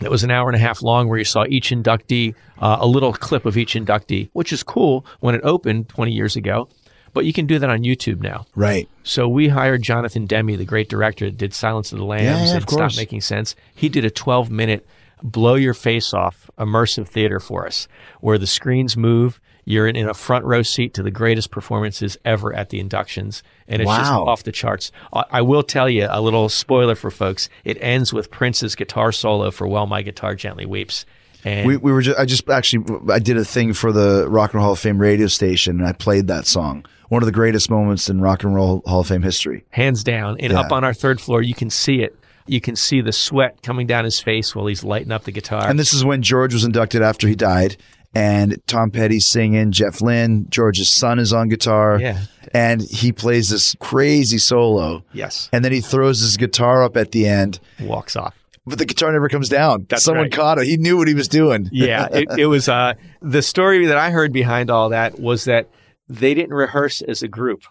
that 0.00 0.10
was 0.10 0.24
an 0.24 0.30
hour 0.30 0.48
and 0.48 0.56
a 0.56 0.58
half 0.58 0.82
long 0.82 1.08
where 1.08 1.18
you 1.18 1.24
saw 1.24 1.44
each 1.48 1.70
inductee, 1.70 2.34
uh, 2.58 2.78
a 2.80 2.86
little 2.86 3.12
clip 3.12 3.46
of 3.46 3.56
each 3.56 3.74
inductee, 3.74 4.28
which 4.32 4.52
is 4.52 4.62
cool 4.62 5.06
when 5.20 5.34
it 5.34 5.40
opened 5.44 5.88
20 5.88 6.12
years 6.12 6.36
ago. 6.36 6.68
But 7.12 7.24
you 7.24 7.32
can 7.32 7.46
do 7.46 7.58
that 7.58 7.70
on 7.70 7.78
YouTube 7.78 8.20
now. 8.20 8.44
Right. 8.54 8.90
So 9.02 9.26
we 9.26 9.48
hired 9.48 9.80
Jonathan 9.82 10.26
Demme, 10.26 10.56
the 10.58 10.66
great 10.66 10.90
director 10.90 11.24
that 11.26 11.38
did 11.38 11.54
Silence 11.54 11.90
of 11.92 11.98
the 11.98 12.04
Lambs 12.04 12.24
Yeah, 12.24 12.44
yeah, 12.44 12.48
and 12.50 12.58
of 12.58 12.66
course. 12.66 12.92
Stop 12.92 13.00
Making 13.00 13.22
Sense. 13.22 13.56
He 13.74 13.88
did 13.88 14.04
a 14.04 14.10
12 14.10 14.50
minute 14.50 14.86
blow 15.22 15.54
your 15.54 15.72
face 15.72 16.12
off 16.12 16.50
immersive 16.58 17.08
theater 17.08 17.40
for 17.40 17.66
us 17.66 17.88
where 18.20 18.36
the 18.36 18.46
screens 18.46 18.98
move. 18.98 19.40
You're 19.68 19.88
in, 19.88 20.08
a 20.08 20.14
front 20.14 20.44
row 20.44 20.62
seat 20.62 20.94
to 20.94 21.02
the 21.02 21.10
greatest 21.10 21.50
performances 21.50 22.16
ever 22.24 22.54
at 22.54 22.70
the 22.70 22.78
inductions. 22.78 23.42
And 23.66 23.82
it's 23.82 23.90
just 23.90 24.12
off 24.12 24.44
the 24.44 24.52
charts. 24.52 24.92
I, 25.12 25.24
I 25.32 25.42
will 25.42 25.64
tell 25.64 25.90
you 25.90 26.06
a 26.08 26.20
little 26.20 26.48
spoiler 26.48 26.94
for 26.94 27.10
folks. 27.10 27.48
It 27.64 27.76
ends 27.80 28.12
with 28.12 28.30
Prince's 28.30 28.76
guitar 28.76 29.10
solo 29.10 29.50
for 29.50 29.66
While 29.66 29.86
My 29.88 30.02
Guitar 30.02 30.36
Gently 30.36 30.66
Weeps. 30.66 31.04
And 31.44 31.66
We, 31.66 31.76
we 31.78 31.90
were 31.92 32.00
just, 32.00 32.16
I 32.16 32.24
just 32.26 32.48
actually, 32.48 32.84
I 33.12 33.18
did 33.18 33.36
a 33.36 33.44
thing 33.44 33.72
for 33.72 33.90
the 33.90 34.28
Rock 34.28 34.52
and 34.52 34.58
Roll 34.58 34.64
Hall 34.66 34.72
of 34.74 34.78
Fame 34.78 34.98
radio 34.98 35.26
station 35.26 35.80
and 35.80 35.86
I 35.88 35.92
played 35.92 36.28
that 36.28 36.46
song. 36.46 36.86
One 37.08 37.22
of 37.22 37.26
the 37.26 37.32
greatest 37.32 37.68
moments 37.68 38.08
in 38.08 38.20
Rock 38.20 38.44
and 38.44 38.54
Roll 38.54 38.82
Hall 38.86 39.00
of 39.00 39.08
Fame 39.08 39.22
history. 39.22 39.64
hands 39.70 40.04
down. 40.04 40.38
And 40.40 40.52
Yeah. 40.52 40.60
up 40.60 40.70
on 40.72 40.84
our 40.84 40.94
third 40.94 41.20
floor, 41.20 41.42
you 41.42 41.54
can 41.54 41.70
see 41.70 42.02
it. 42.02 42.16
You 42.48 42.60
can 42.60 42.76
see 42.76 43.00
the 43.00 43.10
sweat 43.12 43.62
coming 43.62 43.88
down 43.88 44.04
his 44.04 44.20
face 44.20 44.54
while 44.54 44.66
he's 44.66 44.84
lighting 44.84 45.10
up 45.10 45.24
the 45.24 45.32
guitar. 45.32 45.68
And 45.68 45.76
this 45.76 45.92
is 45.92 46.04
when 46.04 46.22
George 46.22 46.54
was 46.54 46.62
inducted 46.64 47.02
after 47.02 47.26
he 47.26 47.34
died. 47.34 47.76
And 48.16 48.56
Tom 48.66 48.90
Petty's 48.90 49.26
singing, 49.26 49.72
Jeff 49.72 50.00
Lynne, 50.00 50.46
George's 50.48 50.88
son 50.88 51.18
is 51.18 51.32
on 51.34 51.48
guitar. 51.48 52.00
Yeah. 52.00 52.20
And 52.54 52.80
he 52.80 53.12
plays 53.12 53.50
this 53.50 53.76
crazy 53.78 54.38
solo. 54.38 55.04
yes, 55.12 55.50
And 55.52 55.64
then 55.64 55.72
he 55.72 55.80
throws 55.82 56.20
his 56.20 56.36
guitar 56.36 56.82
up 56.82 56.96
at 56.96 57.10
the 57.12 57.26
end, 57.28 57.60
walks 57.80 58.16
off. 58.16 58.34
but 58.66 58.78
the 58.78 58.86
guitar 58.86 59.12
never 59.12 59.28
comes 59.28 59.48
down. 59.50 59.84
That's 59.90 60.02
Someone 60.04 60.24
right. 60.24 60.32
caught 60.32 60.58
it. 60.58 60.66
He 60.66 60.76
knew 60.78 60.96
what 60.96 61.08
he 61.08 61.14
was 61.14 61.28
doing. 61.28 61.68
yeah, 61.72 62.08
it, 62.10 62.28
it 62.38 62.46
was 62.46 62.68
uh, 62.68 62.94
the 63.20 63.42
story 63.42 63.84
that 63.86 63.98
I 63.98 64.10
heard 64.10 64.32
behind 64.32 64.70
all 64.70 64.88
that 64.90 65.20
was 65.20 65.44
that 65.44 65.68
they 66.08 66.32
didn't 66.32 66.54
rehearse 66.54 67.02
as 67.02 67.22
a 67.22 67.28
group, 67.28 67.62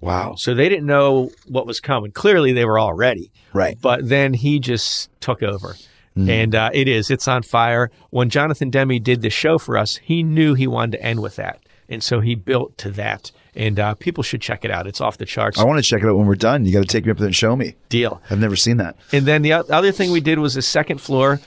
Wow. 0.00 0.34
so 0.36 0.52
they 0.54 0.68
didn't 0.68 0.86
know 0.86 1.30
what 1.48 1.66
was 1.66 1.80
coming. 1.80 2.10
Clearly, 2.10 2.52
they 2.52 2.64
were 2.66 2.78
all 2.78 2.92
ready, 2.92 3.30
Right. 3.54 3.78
but 3.80 4.06
then 4.08 4.34
he 4.34 4.58
just 4.58 5.08
took 5.20 5.42
over. 5.42 5.76
And 6.16 6.54
uh, 6.54 6.70
it 6.72 6.86
is, 6.86 7.10
it's 7.10 7.26
on 7.26 7.42
fire. 7.42 7.90
When 8.10 8.30
Jonathan 8.30 8.70
Demme 8.70 9.02
did 9.02 9.22
the 9.22 9.30
show 9.30 9.58
for 9.58 9.76
us, 9.76 9.96
he 9.96 10.22
knew 10.22 10.54
he 10.54 10.68
wanted 10.68 10.98
to 10.98 11.02
end 11.02 11.20
with 11.20 11.36
that. 11.36 11.60
And 11.88 12.02
so 12.02 12.20
he 12.20 12.34
built 12.34 12.78
to 12.78 12.90
that. 12.92 13.32
And 13.56 13.78
uh, 13.78 13.94
people 13.94 14.22
should 14.22 14.40
check 14.40 14.64
it 14.64 14.70
out. 14.70 14.86
It's 14.86 15.00
off 15.00 15.18
the 15.18 15.26
charts. 15.26 15.58
I 15.58 15.64
want 15.64 15.82
to 15.82 15.88
check 15.88 16.02
it 16.02 16.08
out 16.08 16.16
when 16.16 16.26
we're 16.26 16.34
done. 16.36 16.64
You 16.64 16.72
got 16.72 16.82
to 16.82 16.86
take 16.86 17.04
me 17.04 17.10
up 17.10 17.18
there 17.18 17.26
and 17.26 17.34
show 17.34 17.56
me. 17.56 17.76
Deal. 17.88 18.22
I've 18.30 18.38
never 18.38 18.56
seen 18.56 18.76
that. 18.78 18.96
And 19.12 19.26
then 19.26 19.42
the 19.42 19.52
other 19.52 19.92
thing 19.92 20.12
we 20.12 20.20
did 20.20 20.38
was 20.38 20.54
the 20.54 20.62
second 20.62 21.00
floor. 21.00 21.40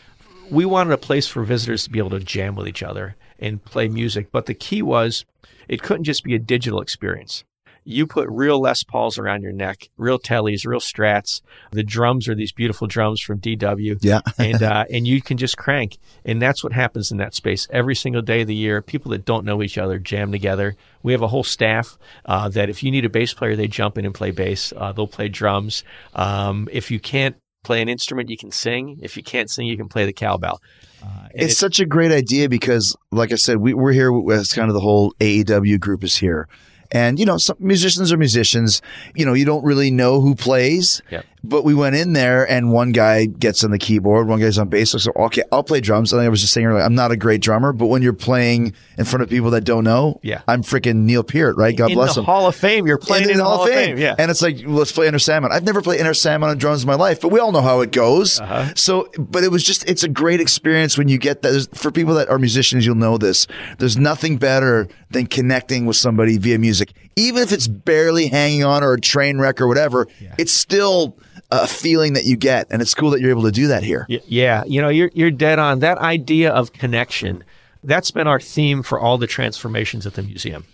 We 0.52 0.66
wanted 0.66 0.94
a 0.94 0.98
place 0.98 1.28
for 1.28 1.44
visitors 1.44 1.86
to 1.86 1.90
be 1.90 2.00
able 2.00 2.12
to 2.12 2.20
jam 2.20 2.56
with 2.56 2.68
each 2.68 2.84
other 2.84 3.16
and 3.40 3.64
play 3.64 3.88
music. 3.88 4.32
But 4.32 4.46
the 4.46 4.54
key 4.54 4.82
was 4.82 5.26
it 5.68 5.82
couldn't 5.82 6.06
just 6.06 6.24
be 6.24 6.36
a 6.36 6.40
digital 6.40 6.82
experience. 6.82 7.44
You 7.88 8.06
put 8.06 8.28
real 8.30 8.60
Les 8.60 8.84
Pauls 8.84 9.18
around 9.18 9.44
your 9.44 9.54
neck, 9.54 9.90
real 9.98 10.20
Tellys, 10.20 10.66
real 10.66 10.82
Strats. 10.82 11.42
The 11.72 11.84
drums 11.84 12.28
are 12.28 12.36
these 12.36 12.52
beautiful 12.52 12.86
drums 12.86 13.22
from 13.22 13.40
DW. 13.40 13.98
Yeah. 14.02 14.20
and 14.38 14.62
uh, 14.62 14.86
and 14.92 15.08
you 15.08 15.22
can 15.22 15.38
just 15.38 15.58
crank, 15.58 15.98
and 16.26 16.42
that's 16.42 16.64
what 16.64 16.74
happens 16.74 17.12
in 17.12 17.18
that 17.18 17.34
space 17.34 17.66
every 17.72 17.96
single 17.96 18.22
day 18.22 18.42
of 18.42 18.48
the 18.48 18.56
year. 18.56 18.82
People 18.82 19.12
that 19.12 19.24
don't 19.24 19.46
know 19.46 19.64
each 19.64 19.78
other 19.78 20.00
jam 20.00 20.32
together. 20.32 20.76
We 21.02 21.14
have 21.14 21.22
a 21.22 21.28
whole 21.28 21.46
staff 21.46 21.98
uh, 22.26 22.50
that 22.50 22.70
if 22.70 22.84
you 22.84 22.92
need 22.92 23.06
a 23.06 23.10
bass 23.10 23.34
player, 23.34 23.56
they 23.56 23.68
jump 23.68 23.98
in 23.98 24.06
and 24.06 24.14
play 24.14 24.32
bass. 24.32 24.74
Uh, 24.76 24.92
they'll 24.92 25.08
play 25.08 25.30
drums. 25.30 25.86
Um, 26.14 26.68
if 26.72 26.92
you 26.92 27.00
can't 27.00 27.38
play 27.64 27.82
an 27.82 27.90
instrument, 27.90 28.30
you 28.30 28.38
can 28.38 28.52
sing. 28.52 29.00
If 29.02 29.16
you 29.16 29.24
can't 29.24 29.50
sing, 29.50 29.66
you 29.68 29.78
can 29.78 29.88
play 29.88 30.06
the 30.06 30.14
cowbell. 30.14 30.62
Uh, 31.04 31.28
It's 31.34 31.58
such 31.58 31.80
a 31.80 31.86
great 31.86 32.12
idea 32.12 32.50
because, 32.50 32.96
like 33.12 33.32
I 33.32 33.36
said, 33.36 33.58
we, 33.58 33.74
we're 33.74 33.94
here 33.94 34.12
as 34.32 34.52
kind 34.52 34.70
of 34.70 34.74
the 34.74 34.80
whole 34.80 35.14
AEW 35.20 35.80
group 35.80 36.04
is 36.04 36.16
here. 36.16 36.48
And, 36.92 37.20
you 37.20 37.26
know, 37.26 37.38
some 37.38 37.58
musicians 37.60 38.12
are 38.12 38.18
musicians. 38.18 38.82
You 39.16 39.26
know, 39.26 39.34
you 39.34 39.46
don't 39.46 39.64
really 39.64 39.92
know 39.92 40.22
who 40.22 40.36
plays. 40.36 41.02
Yep. 41.12 41.26
But 41.48 41.64
we 41.64 41.74
went 41.74 41.96
in 41.96 42.14
there 42.14 42.50
and 42.50 42.72
one 42.72 42.92
guy 42.92 43.26
gets 43.26 43.64
on 43.64 43.72
the 43.72 43.78
keyboard, 43.78 44.28
one 44.28 44.40
guy's 44.40 44.58
on 44.58 44.70
bass. 44.70 44.92
So, 44.92 45.12
okay, 45.16 45.44
I'll 45.52 45.64
play 45.64 45.80
drums. 45.82 46.12
And 46.12 46.22
I 46.22 46.30
was 46.30 46.42
just 46.42 46.54
saying 46.54 46.68
earlier, 46.68 46.84
I'm 46.84 46.96
not 46.96 47.12
a 47.12 47.18
great 47.18 47.42
drummer, 47.42 47.74
but 47.74 47.88
when 47.88 48.02
you're 48.02 48.14
playing 48.14 48.74
in 48.98 49.06
front 49.06 49.24
of 49.24 49.30
people 49.30 49.52
that 49.52 49.62
don't 49.64 49.84
know, 49.84 50.20
Yeah. 50.24 50.42
I'm 50.48 50.62
freaking 50.64 51.04
Neil 51.06 51.24
Peart, 51.24 51.56
right? 51.58 51.76
God 51.76 51.92
in 51.92 51.96
bless 51.96 52.16
the 52.16 52.22
him. 52.22 52.26
Hall 52.26 52.48
of 52.48 52.56
Fame, 52.56 52.86
you're 52.86 52.98
playing 52.98 53.30
in, 53.30 53.38
the 53.38 53.44
Hall 53.44 53.64
of 53.64 53.70
Fame. 53.70 53.98
Yeah. 53.98 54.16
And 54.18 54.30
it's 54.30 54.42
like, 54.42 54.58
let's 54.66 54.92
play 54.92 55.08
Enter 55.08 55.20
Sandman. 55.20 55.52
I've 55.52 55.64
never 55.64 55.82
played 55.82 56.00
Enter 56.00 56.14
Sandman 56.14 56.50
on 56.50 56.58
drums 56.58 56.84
in 56.84 56.88
my 56.88 56.96
life, 56.96 57.22
but 57.22 57.30
we 57.30 57.40
all 57.40 57.52
know 57.52 57.62
how 57.62 57.82
it 57.82 57.92
goes. 57.92 58.40
Uh-huh. 58.40 58.74
So, 58.76 59.10
but 59.18 59.44
it 59.44 59.52
was 59.52 59.64
just, 59.64 59.88
it's 59.90 60.04
a 60.04 60.10
great 60.10 60.42
experience 60.42 60.98
when 60.98 61.08
you 61.08 61.18
get 61.18 61.42
that. 61.44 61.68
For 61.74 61.92
people 61.92 62.14
that 62.16 62.30
are 62.30 62.40
musicians, 62.40 62.86
you'll 62.86 62.96
know 62.96 63.18
this. 63.18 63.48
There's 63.78 63.98
nothing 63.98 64.38
better 64.38 64.88
than 65.12 65.28
connecting 65.28 65.86
with 65.86 65.96
somebody 65.96 66.38
via 66.38 66.58
music. 66.60 66.94
Even 67.16 67.42
if 67.44 67.52
it's 67.52 67.68
barely 67.68 68.28
hanging 68.28 68.64
on 68.64 68.84
or 68.84 68.94
a 68.94 69.00
train 69.02 69.40
wreck 69.40 69.62
or 69.62 69.68
whatever, 69.68 70.08
it's 70.38 70.52
still 70.52 71.18
a 71.52 71.68
feeling 71.68 72.14
that 72.14 72.26
you 72.26 72.36
get. 72.36 72.68
And 72.70 72.82
it's 72.82 72.94
cool 72.94 73.12
that 73.12 73.22
you're 73.22 73.32
able 73.32 73.44
to 73.44 73.52
do 73.52 73.68
that 73.68 73.84
here. 73.84 74.06
Yeah, 74.26 74.64
you 74.66 74.82
know, 74.82 74.90
you're 74.90 75.12
you're 75.14 75.32
dead 75.32 75.60
on. 75.60 75.80
That 75.80 75.98
idea 76.00 76.52
of 76.52 76.74
connection, 76.74 77.44
that's 77.84 78.12
been 78.12 78.28
our 78.28 78.40
theme 78.40 78.84
for 78.84 79.00
all 79.00 79.18
the 79.18 79.28
transformations 79.28 80.06
at 80.06 80.14
the 80.14 80.24
museum. 80.24 80.66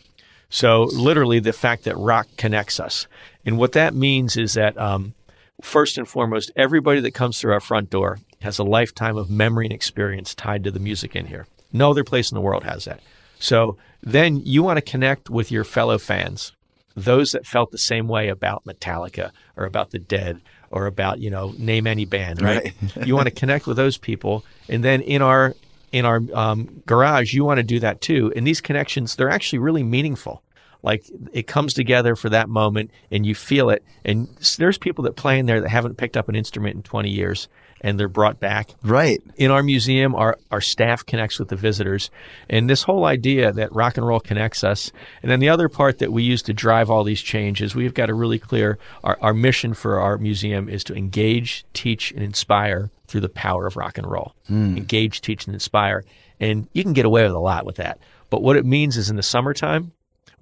So 0.49 0.83
literally, 0.83 1.39
the 1.39 1.53
fact 1.53 1.83
that 1.85 1.97
rock 1.97 2.27
connects 2.37 2.79
us, 2.79 3.07
and 3.45 3.57
what 3.57 3.71
that 3.71 3.95
means 3.95 4.37
is 4.37 4.53
that 4.53 4.77
um, 4.77 5.13
first 5.61 5.97
and 5.97 6.07
foremost, 6.07 6.51
everybody 6.55 6.99
that 7.01 7.13
comes 7.13 7.39
through 7.39 7.53
our 7.53 7.59
front 7.59 7.89
door 7.89 8.19
has 8.41 8.59
a 8.59 8.63
lifetime 8.63 9.17
of 9.17 9.29
memory 9.29 9.65
and 9.65 9.73
experience 9.73 10.35
tied 10.35 10.63
to 10.63 10.71
the 10.71 10.79
music 10.79 11.15
in 11.15 11.27
here. 11.27 11.47
No 11.71 11.89
other 11.89 12.03
place 12.03 12.31
in 12.31 12.35
the 12.35 12.41
world 12.41 12.63
has 12.63 12.85
that. 12.85 12.99
So 13.39 13.77
then 14.01 14.41
you 14.45 14.63
want 14.63 14.77
to 14.77 14.81
connect 14.81 15.29
with 15.29 15.51
your 15.51 15.63
fellow 15.63 15.97
fans, 15.97 16.51
those 16.95 17.31
that 17.31 17.45
felt 17.45 17.71
the 17.71 17.77
same 17.77 18.07
way 18.07 18.29
about 18.29 18.65
Metallica 18.65 19.31
or 19.57 19.65
about 19.65 19.91
the 19.91 19.99
Dead 19.99 20.41
or 20.71 20.85
about 20.85 21.19
you 21.19 21.29
know 21.29 21.53
name 21.57 21.87
any 21.87 22.05
band, 22.05 22.41
right? 22.41 22.73
you 23.05 23.15
want 23.15 23.27
to 23.27 23.33
connect 23.33 23.67
with 23.67 23.77
those 23.77 23.97
people, 23.97 24.43
and 24.69 24.83
then 24.83 25.01
in 25.01 25.21
our 25.21 25.55
in 25.91 26.05
our 26.05 26.21
um, 26.33 26.81
garage, 26.85 27.33
you 27.33 27.45
want 27.45 27.59
to 27.59 27.63
do 27.63 27.79
that 27.79 28.01
too. 28.01 28.33
And 28.35 28.45
these 28.45 28.61
connections, 28.61 29.15
they're 29.15 29.29
actually 29.29 29.59
really 29.59 29.83
meaningful. 29.83 30.41
Like 30.81 31.05
it 31.31 31.47
comes 31.47 31.73
together 31.73 32.15
for 32.15 32.29
that 32.29 32.49
moment, 32.49 32.91
and 33.09 33.25
you 33.25 33.35
feel 33.35 33.69
it. 33.69 33.83
And 34.03 34.27
there's 34.57 34.77
people 34.77 35.05
that 35.05 35.15
play 35.15 35.39
in 35.39 35.45
there 35.45 35.61
that 35.61 35.69
haven't 35.69 35.97
picked 35.97 36.17
up 36.17 36.27
an 36.27 36.35
instrument 36.35 36.75
in 36.75 36.83
20 36.83 37.09
years, 37.09 37.47
and 37.83 37.99
they're 37.99 38.07
brought 38.07 38.39
back 38.39 38.69
Right. 38.81 39.21
in 39.35 39.51
our 39.51 39.61
museum, 39.61 40.15
our, 40.15 40.37
our 40.49 40.61
staff 40.61 41.05
connects 41.05 41.37
with 41.37 41.49
the 41.49 41.55
visitors. 41.57 42.09
And 42.49 42.69
this 42.69 42.83
whole 42.83 43.05
idea 43.05 43.51
that 43.51 43.73
rock 43.75 43.97
and 43.97 44.07
roll 44.07 44.21
connects 44.21 44.63
us. 44.63 44.91
And 45.21 45.29
then 45.29 45.41
the 45.41 45.49
other 45.49 45.67
part 45.69 45.99
that 45.99 46.11
we 46.13 46.23
use 46.23 46.41
to 46.43 46.53
drive 46.53 46.89
all 46.89 47.03
these 47.03 47.21
changes, 47.21 47.75
we've 47.75 47.93
got 47.93 48.09
a 48.09 48.13
really 48.13 48.39
clear 48.39 48.79
our, 49.03 49.17
our 49.21 49.33
mission 49.33 49.73
for 49.73 49.99
our 49.99 50.17
museum 50.17 50.69
is 50.69 50.83
to 50.85 50.95
engage, 50.95 51.65
teach, 51.73 52.11
and 52.13 52.23
inspire 52.23 52.89
through 53.07 53.21
the 53.21 53.29
power 53.29 53.67
of 53.67 53.75
rock 53.75 53.97
and 53.97 54.09
roll. 54.09 54.33
Hmm. 54.47 54.77
Engage, 54.77 55.21
teach, 55.21 55.45
and 55.45 55.53
inspire. 55.53 56.03
And 56.39 56.67
you 56.73 56.83
can 56.83 56.93
get 56.93 57.05
away 57.05 57.23
with 57.23 57.33
a 57.33 57.39
lot 57.39 57.65
with 57.65 57.75
that. 57.75 57.99
But 58.29 58.41
what 58.41 58.55
it 58.55 58.65
means 58.65 58.97
is 58.97 59.09
in 59.09 59.17
the 59.17 59.23
summertime, 59.23 59.91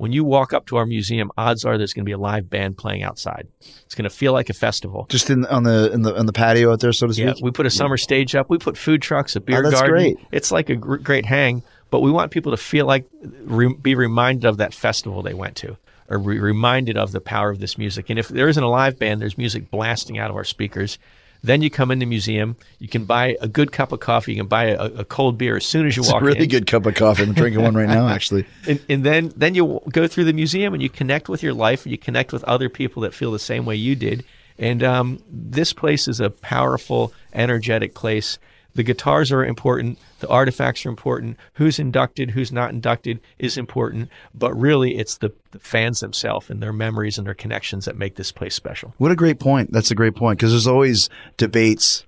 when 0.02 0.12
you 0.12 0.24
walk 0.24 0.52
up 0.52 0.66
to 0.66 0.78
our 0.78 0.86
museum, 0.88 1.32
odds 1.38 1.64
are 1.64 1.78
there's 1.78 1.94
going 1.94 2.04
to 2.04 2.10
be 2.10 2.12
a 2.12 2.18
live 2.18 2.50
band 2.50 2.76
playing 2.76 3.04
outside. 3.04 3.48
It's 3.86 3.94
going 3.94 4.10
to 4.10 4.10
feel 4.10 4.34
like 4.34 4.50
a 4.50 4.54
festival. 4.54 5.06
Just 5.10 5.30
in 5.30 5.46
on 5.46 5.62
the 5.64 5.92
in 5.94 6.02
the 6.02 6.18
on 6.18 6.26
the 6.26 6.34
patio 6.34 6.72
out 6.74 6.80
there, 6.80 6.92
so 6.92 7.06
to 7.06 7.14
speak. 7.14 7.26
Yeah, 7.28 7.34
we 7.44 7.52
put 7.52 7.68
a 7.68 7.70
summer 7.70 7.98
stage 7.98 8.34
up. 8.34 8.50
We 8.50 8.58
put 8.58 8.78
food 8.78 9.02
trucks, 9.04 9.36
a 9.36 9.40
beer 9.40 9.60
Oh, 9.60 9.62
that's 9.70 9.76
garden. 9.80 9.92
great. 10.16 10.18
It's 10.32 10.52
like 10.52 10.70
a 10.72 10.76
gr- 10.76 10.96
great 10.98 11.26
hang, 11.28 11.62
but 11.92 12.00
we 12.00 12.10
want 12.10 12.32
people 12.32 12.52
to 12.52 12.58
feel 12.58 12.88
like 12.88 13.06
re- 13.44 13.74
be 13.80 13.94
reminded 13.94 14.46
of 14.46 14.58
that 14.58 14.74
festival 14.74 15.22
they 15.22 15.36
went 15.36 15.56
to, 15.58 15.78
or 16.10 16.18
be 16.18 16.40
reminded 16.40 16.98
of 16.98 17.12
the 17.12 17.22
power 17.22 17.52
of 17.52 17.60
this 17.60 17.78
music. 17.78 18.10
And 18.10 18.18
if 18.18 18.28
there 18.28 18.48
isn't 18.48 18.64
a 18.64 18.70
live 18.70 18.98
band, 18.98 19.22
there's 19.22 19.38
music 19.38 19.70
blasting 19.70 20.18
out 20.18 20.32
of 20.32 20.36
our 20.36 20.44
speakers. 20.44 20.98
Then 21.44 21.62
you 21.62 21.70
come 21.72 21.90
in 21.90 22.00
the 22.00 22.06
museum. 22.06 22.56
You 22.78 22.88
can 22.88 23.06
buy 23.06 23.36
a 23.42 23.48
good 23.48 23.72
cup 23.72 23.92
of 23.92 24.00
coffee. 24.00 24.34
You 24.34 24.40
can 24.42 24.48
buy 24.48 24.66
a, 24.66 24.86
a 24.86 25.06
cold 25.06 25.38
beer 25.38 25.58
as 25.58 25.66
soon 25.66 25.88
as 25.88 25.96
you 25.98 26.04
It's 26.04 26.12
a 26.12 26.20
really 26.20 26.44
in. 26.44 26.50
good 26.50 26.68
cup 26.68 26.86
of 26.86 26.94
coffee. 26.94 27.24
I'm 27.24 27.34
drinking 27.34 27.64
one 27.64 27.74
right 27.76 27.90
now, 27.90 28.08
actually. 28.08 28.46
And, 28.68 28.80
and 28.88 29.04
then 29.04 29.34
then 29.36 29.56
you 29.56 29.82
go 29.92 30.08
through 30.08 30.26
the 30.26 30.34
museum 30.34 30.74
and 30.74 30.84
you 30.84 30.90
connect 30.90 31.30
with 31.30 31.42
your 31.42 31.54
life 31.54 31.84
and 31.84 31.92
you 31.92 31.98
connect 31.98 32.32
with 32.32 32.44
other 32.44 32.70
people 32.70 33.02
that 33.02 33.14
feel 33.14 33.32
the 33.32 33.40
same 33.40 33.66
way 33.66 33.76
you 33.76 33.96
did. 33.96 34.24
And 34.60 34.84
um, 34.84 35.24
this 35.32 35.74
place 35.74 36.08
is 36.08 36.20
a 36.20 36.30
powerful, 36.30 37.12
energetic 37.34 37.96
place. 37.96 38.38
The 38.76 38.84
guitars 38.84 39.32
are 39.32 39.44
important. 39.44 39.98
The 40.22 40.30
artifacts 40.30 40.86
are 40.86 40.90
important. 40.90 41.36
Who's 41.54 41.80
inducted, 41.80 42.32
who's 42.32 42.52
not 42.52 42.70
inducted 42.70 43.20
is 43.40 43.58
important. 43.58 44.10
But 44.36 44.54
really, 44.54 44.98
it's 44.98 45.18
the, 45.18 45.34
the 45.50 45.58
fans 45.58 46.00
themselves 46.00 46.50
and 46.50 46.62
their 46.62 46.72
memories 46.72 47.18
and 47.18 47.26
their 47.26 47.34
connections 47.34 47.86
that 47.86 47.98
make 47.98 48.16
this 48.16 48.32
place 48.32 48.54
special. 48.54 48.94
What 49.00 49.12
a 49.12 49.16
great 49.16 49.40
point. 49.40 49.72
That's 49.72 49.90
a 49.90 49.96
great 49.96 50.16
point 50.16 50.38
because 50.38 50.52
there's 50.52 50.68
always 50.68 51.10
debates. 51.38 52.06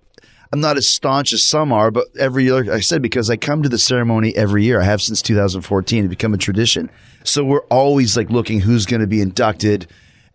I'm 0.51 0.61
not 0.61 0.77
as 0.77 0.87
staunch 0.87 1.33
as 1.33 1.41
some 1.41 1.73
are, 1.73 1.89
but 1.89 2.05
every 2.19 2.43
year, 2.43 2.63
like 2.63 2.69
I 2.69 2.81
said, 2.81 3.01
because 3.01 3.31
I 3.31 3.35
come 3.35 3.63
to 3.63 3.69
the 3.69 3.79
ceremony 3.79 4.35
every 4.35 4.63
year. 4.63 4.79
I 4.79 4.83
have 4.83 5.01
since 5.01 5.23
2014. 5.23 6.05
It 6.05 6.07
become 6.09 6.35
a 6.35 6.37
tradition. 6.37 6.91
So 7.23 7.43
we're 7.43 7.65
always 7.65 8.15
like 8.15 8.29
looking 8.29 8.59
who's 8.59 8.85
going 8.85 9.01
to 9.01 9.07
be 9.07 9.21
inducted 9.21 9.87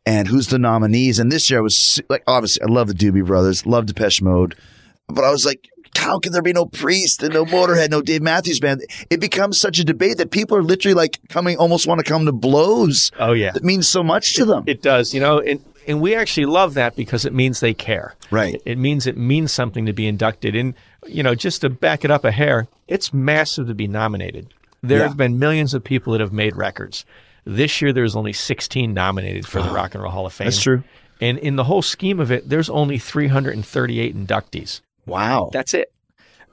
and 0.05 0.27
who's 0.27 0.49
the 0.49 0.59
nominees. 0.59 1.21
And 1.21 1.31
this 1.31 1.49
year 1.49 1.61
I 1.61 1.63
was 1.63 2.01
like, 2.09 2.25
obviously, 2.27 2.63
I 2.63 2.67
love 2.73 2.89
the 2.89 2.95
Doobie 2.95 3.25
Brothers, 3.25 3.67
love 3.67 3.87
Depeche 3.87 4.21
Mode, 4.21 4.57
but 5.07 5.23
I 5.23 5.31
was 5.31 5.47
like, 5.47 5.69
how 5.99 6.19
can 6.19 6.33
there 6.33 6.43
be 6.43 6.53
no 6.53 6.65
Priest 6.67 7.23
and 7.23 7.35
no 7.35 7.45
Motorhead, 7.45 7.91
no 7.91 8.01
Dave 8.03 8.23
Matthews 8.23 8.61
Band? 8.61 8.83
It 9.11 9.21
becomes 9.21 9.61
such 9.61 9.79
a 9.79 9.85
debate 9.85 10.17
that 10.19 10.31
people 10.31 10.57
are 10.57 10.63
literally 10.63 10.95
like 10.95 11.19
coming, 11.29 11.57
almost 11.59 11.87
want 11.87 11.99
to 11.99 12.05
come 12.05 12.25
to 12.27 12.33
blows. 12.33 13.11
Oh, 13.19 13.33
yeah. 13.33 13.51
That 13.53 13.65
means 13.65 13.89
so 13.89 14.03
much 14.03 14.35
to 14.37 14.45
them. 14.45 14.65
It 14.67 14.83
does, 14.83 15.13
you 15.13 15.21
know, 15.21 15.39
and, 15.41 15.63
and 15.87 16.01
we 16.01 16.15
actually 16.15 16.47
love 16.47 16.75
that 16.75 16.97
because 16.97 17.25
it 17.25 17.33
means 17.35 17.61
they 17.61 17.75
care. 17.75 18.15
Right. 18.31 18.55
It, 18.55 18.63
it 18.65 18.79
means 18.79 19.07
it 19.07 19.17
means 19.17 19.53
something 19.53 19.87
to 19.87 19.93
be 19.93 20.07
inducted. 20.07 20.55
And, 20.55 20.75
you 21.07 21.23
know, 21.23 21.35
just 21.35 21.61
to 21.63 21.71
back 21.71 22.05
it 22.05 22.11
up 22.11 22.25
a 22.25 22.31
hair, 22.31 22.69
it's 22.87 23.13
massive 23.13 23.67
to 23.69 23.75
be 23.75 23.87
nominated. 23.89 24.53
There 24.83 24.99
Yeah. 24.99 25.09
have 25.09 25.17
been 25.17 25.39
millions 25.39 25.75
of 25.75 25.83
people 25.83 26.13
that 26.13 26.21
have 26.21 26.33
made 26.33 26.55
records. 26.57 27.05
This 27.45 27.81
year, 27.81 27.93
there's 27.93 28.15
only 28.15 28.33
16 28.35 28.93
nominated 28.93 29.47
for 29.47 29.63
the 29.63 29.69
Rock 29.73 29.95
and 29.95 30.03
Roll 30.03 30.13
Hall 30.13 30.27
of 30.27 30.33
Fame. 30.33 30.47
That's 30.47 30.61
true. 30.63 30.85
And 31.21 31.39
in 31.39 31.57
the 31.57 31.65
whole 31.65 31.83
scheme 31.83 32.21
of 32.21 32.31
it, 32.31 32.49
there's 32.49 32.71
only 32.71 32.99
338 32.99 34.15
inductees. 34.17 34.83
Wow. 35.09 35.51
That's 35.53 35.75
it. 35.75 35.93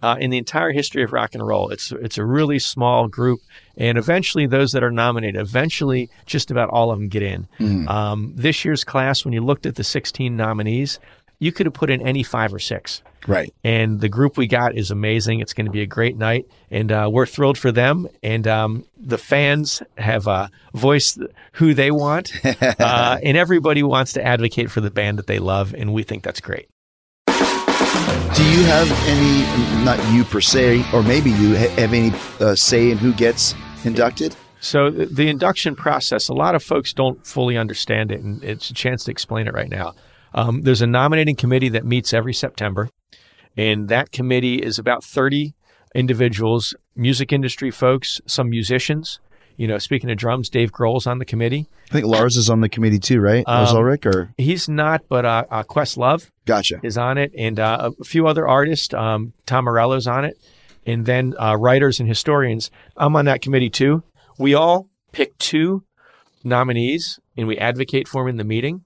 Uh, 0.04 0.18
in 0.20 0.30
the 0.30 0.38
entire 0.38 0.72
history 0.72 1.04
of 1.04 1.14
rock 1.14 1.34
and 1.34 1.46
roll, 1.46 1.70
it's 1.70 1.92
it's 1.92 2.18
a 2.18 2.26
really 2.26 2.60
small 2.60 3.08
group, 3.08 3.40
and 3.76 3.98
eventually 3.98 4.46
those 4.46 4.74
that 4.74 4.84
are 4.84 4.92
nominated, 4.92 5.40
eventually 5.42 6.10
just 6.28 6.52
about 6.52 6.70
all 6.70 6.92
of 6.92 7.00
them 7.00 7.08
get 7.08 7.24
in. 7.24 7.48
Um, 7.88 8.34
this 8.36 8.64
year's 8.66 8.84
class, 8.84 9.26
when 9.26 9.34
you 9.34 9.42
looked 9.42 9.66
at 9.66 9.76
the 9.76 9.84
16 9.84 10.36
nominees, 10.36 11.00
you 11.40 11.52
could 11.52 11.66
have 11.66 11.74
put 11.74 11.90
in 11.90 12.06
any 12.06 12.24
five 12.24 12.54
or 12.54 12.60
six. 12.60 13.02
right. 13.26 13.52
And 13.64 14.00
the 14.00 14.10
group 14.10 14.38
we 14.38 14.46
got 14.48 14.76
is 14.76 14.92
amazing. 14.92 15.40
It's 15.40 15.54
going 15.54 15.66
to 15.66 15.72
be 15.72 15.82
a 15.82 15.88
great 15.88 16.18
night, 16.18 16.46
and 16.70 16.92
uh, 16.92 17.10
we're 17.12 17.26
thrilled 17.26 17.58
for 17.58 17.72
them. 17.72 18.08
And 18.22 18.48
um, 18.48 18.86
the 18.98 19.18
fans 19.18 19.82
have 19.98 20.28
uh, 20.28 20.50
voiced 20.76 21.20
who 21.54 21.74
they 21.74 21.90
want, 21.90 22.32
uh, 22.62 23.18
and 23.24 23.38
everybody 23.38 23.82
wants 23.82 24.14
to 24.14 24.24
advocate 24.24 24.70
for 24.70 24.82
the 24.82 24.92
band 24.92 25.18
that 25.18 25.26
they 25.26 25.40
love, 25.40 25.74
and 25.74 25.94
we 25.94 26.04
think 26.04 26.22
that's 26.22 26.42
great. 26.42 26.68
Do 28.36 28.44
you 28.44 28.64
have 28.66 28.92
any, 29.08 29.86
not 29.86 30.14
you 30.14 30.24
per 30.24 30.42
se, 30.42 30.86
or 30.94 31.04
maybe 31.04 31.32
you 31.32 31.54
have 31.54 31.94
any 31.94 32.12
uh, 32.40 32.56
say 32.56 32.92
in 32.92 32.98
who 32.98 33.14
gets 33.14 33.56
inducted? 33.84 34.36
So 34.60 34.90
the, 34.90 35.30
induction 35.30 35.76
process, 35.76 36.28
a 36.28 36.34
lot 36.34 36.56
of 36.56 36.64
folks 36.64 36.92
don't 36.92 37.26
fully 37.26 37.56
understand 37.56 38.12
it, 38.12 38.22
and 38.22 38.44
it's 38.44 38.70
a 38.70 38.74
chance 38.74 39.04
to 39.04 39.12
explain 39.12 39.48
it 39.48 39.54
right 39.54 39.70
now. 39.70 39.94
Um, 40.34 40.64
there's 40.64 40.82
a 40.82 40.88
nominating 40.88 41.36
committee 41.36 41.70
that 41.70 41.86
meets 41.86 42.14
every 42.14 42.34
September, 42.34 42.90
and 43.56 43.90
that 43.90 44.12
committee 44.12 44.56
is 44.56 44.80
about 44.80 45.04
30 45.04 45.54
individuals, 45.94 46.76
music 46.96 47.32
industry 47.32 47.70
folks, 47.70 48.20
some 48.26 48.50
musicians. 48.50 49.20
You 49.58 49.68
know, 49.68 49.78
speaking 49.78 50.10
of 50.12 50.18
drums, 50.18 50.50
Dave 50.50 50.72
Grohl's 50.72 51.08
on 51.08 51.20
the 51.20 51.26
committee. 51.26 51.68
I 51.90 51.94
think 51.94 52.06
Lars 52.06 52.36
is 52.36 52.50
on 52.50 52.62
the 52.62 52.70
committee 52.70 53.00
too, 53.00 53.20
right? 53.22 53.46
Lars 53.48 53.70
Um, 53.72 53.78
Ulrich, 53.78 54.06
or 54.06 54.34
He's 54.38 54.68
not, 54.68 55.04
but 55.08 55.26
uh, 55.26 55.46
uh, 55.50 55.64
Questlove 55.64 56.30
gotcha. 56.46 56.80
is 56.84 56.98
on 56.98 57.18
it, 57.18 57.32
and 57.38 57.60
uh, 57.60 57.92
a 58.00 58.04
few 58.04 58.28
other 58.28 58.48
artists. 58.48 58.94
Um, 58.94 59.34
Tom 59.46 59.66
Morello's 59.66 60.08
on 60.08 60.26
it, 60.26 60.38
and 60.86 61.06
then 61.06 61.34
uh, 61.40 61.56
writers 61.58 62.00
and 62.00 62.10
historians. 62.10 62.70
I'm 62.98 63.16
on 63.16 63.26
that 63.26 63.42
committee 63.42 63.70
too. 63.70 64.04
We 64.38 64.54
all 64.54 64.90
pick 65.14 65.38
two 65.38 65.84
nominees, 66.44 67.20
and 67.38 67.48
we 67.48 67.58
advocate 67.58 68.08
for 68.08 68.24
them 68.24 68.30
in 68.30 68.38
the 68.38 68.44
meeting. 68.44 68.86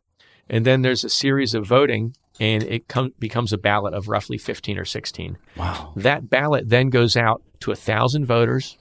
And 0.49 0.65
then 0.65 0.81
there's 0.81 1.03
a 1.03 1.09
series 1.09 1.53
of 1.53 1.65
voting, 1.67 2.15
and 2.39 2.63
it 2.63 2.88
com- 2.88 3.13
becomes 3.19 3.53
a 3.53 3.57
ballot 3.57 3.93
of 3.93 4.07
roughly 4.07 4.38
15 4.38 4.77
or 4.79 4.85
16. 4.85 5.38
Wow. 5.55 5.93
That 5.95 6.29
ballot 6.29 6.69
then 6.69 6.89
goes 6.89 7.15
out 7.15 7.43
to 7.61 7.71
a 7.71 7.75
thousand 7.75 8.25
voters, 8.25 8.77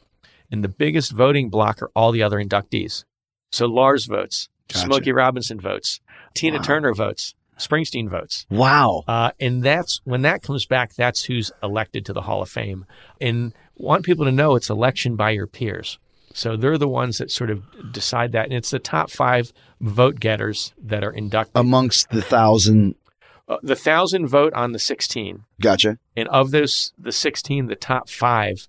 and 0.51 0.63
the 0.65 0.69
biggest 0.69 1.13
voting 1.13 1.51
block 1.51 1.83
are 1.83 1.91
all 1.95 2.13
the 2.13 2.23
other 2.23 2.39
inductees. 2.43 3.05
So 3.53 3.67
Lars 3.67 4.07
votes, 4.07 4.49
Gotcha. 4.69 4.85
Smokey 4.87 5.13
Robinson 5.13 5.59
votes, 5.61 6.01
Tina 6.35 6.59
Turner 6.61 6.93
votes, 6.95 7.35
Springsteen 7.59 8.09
votes. 8.09 8.47
Wow. 8.51 9.03
Uh, 9.09 9.31
and 9.41 9.63
that's 9.63 10.01
when 10.05 10.23
that 10.23 10.43
comes 10.43 10.67
back, 10.67 10.95
that's 10.95 11.25
who's 11.25 11.51
elected 11.63 12.05
to 12.07 12.13
the 12.13 12.23
Hall 12.23 12.43
of 12.43 12.49
Fame. 12.51 12.85
And 13.21 13.53
want 13.77 14.05
people 14.05 14.25
to 14.27 14.33
know 14.33 14.55
it's 14.55 14.71
election 14.71 15.17
by 15.17 15.31
your 15.31 15.47
peers. 15.47 15.99
So 16.35 16.57
they're 16.57 16.79
the 16.79 16.87
ones 16.87 17.19
that 17.19 17.31
sort 17.33 17.51
of 17.51 17.65
decide 17.93 18.33
that. 18.33 18.45
And 18.45 18.53
it's 18.53 18.71
the 18.71 18.79
top 18.79 19.11
five 19.11 19.53
vote 19.81 20.21
getters 20.21 20.73
that 20.85 21.03
are 21.03 21.11
inducted. 21.11 21.57
Amongst 21.57 22.11
the 22.11 22.23
thousand, 22.23 22.95
Uh, 23.49 23.57
the 23.63 23.75
thousand 23.75 24.29
vote 24.29 24.53
on 24.53 24.73
the 24.73 24.79
16. 24.79 25.45
gotcha. 25.61 25.99
And 26.17 26.29
of 26.29 26.51
those, 26.53 26.93
the 26.99 27.11
16, 27.13 27.67
the 27.67 27.75
top 27.77 28.09
five, 28.09 28.69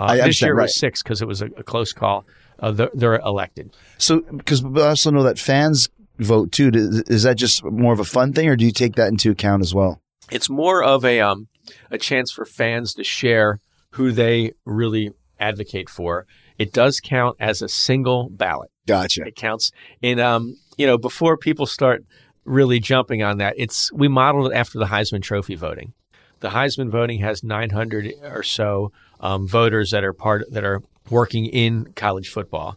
uh, 0.00 0.04
I 0.04 0.16
this 0.26 0.40
year 0.40 0.54
right. 0.54 0.64
was 0.64 0.74
six 0.74 1.02
because 1.02 1.20
it 1.20 1.28
was 1.28 1.42
a, 1.42 1.46
a 1.56 1.62
close 1.62 1.92
call. 1.92 2.24
Uh, 2.58 2.72
they're, 2.72 2.90
they're 2.94 3.16
elected. 3.20 3.74
So, 3.98 4.20
because 4.20 4.64
I 4.64 4.88
also 4.88 5.10
know 5.10 5.22
that 5.22 5.38
fans 5.38 5.88
vote 6.18 6.52
too. 6.52 6.70
Is 6.74 7.22
that 7.24 7.36
just 7.36 7.64
more 7.64 7.92
of 7.92 8.00
a 8.00 8.04
fun 8.04 8.32
thing, 8.32 8.48
or 8.48 8.56
do 8.56 8.64
you 8.64 8.72
take 8.72 8.96
that 8.96 9.08
into 9.08 9.30
account 9.30 9.62
as 9.62 9.74
well? 9.74 10.00
It's 10.30 10.48
more 10.48 10.82
of 10.82 11.04
a 11.04 11.20
um, 11.20 11.48
a 11.90 11.98
chance 11.98 12.32
for 12.32 12.44
fans 12.44 12.94
to 12.94 13.04
share 13.04 13.60
who 13.92 14.12
they 14.12 14.52
really 14.64 15.10
advocate 15.38 15.88
for. 15.88 16.26
It 16.58 16.72
does 16.72 17.00
count 17.00 17.36
as 17.40 17.62
a 17.62 17.68
single 17.68 18.28
ballot. 18.30 18.70
Gotcha. 18.86 19.26
It 19.26 19.36
counts. 19.36 19.70
And 20.02 20.20
um, 20.20 20.56
you 20.76 20.86
know, 20.86 20.98
before 20.98 21.36
people 21.36 21.66
start 21.66 22.04
really 22.44 22.80
jumping 22.80 23.22
on 23.22 23.38
that, 23.38 23.54
it's 23.56 23.92
we 23.92 24.08
modeled 24.08 24.52
it 24.52 24.54
after 24.54 24.78
the 24.78 24.86
Heisman 24.86 25.22
Trophy 25.22 25.54
voting. 25.54 25.92
The 26.40 26.50
Heisman 26.50 26.90
voting 26.90 27.20
has 27.20 27.44
900 27.44 28.14
or 28.24 28.42
so 28.42 28.92
um, 29.20 29.46
voters 29.46 29.90
that 29.90 30.04
are 30.04 30.12
part 30.12 30.44
that 30.50 30.64
are 30.64 30.82
working 31.10 31.46
in 31.46 31.92
college 31.94 32.28
football, 32.28 32.76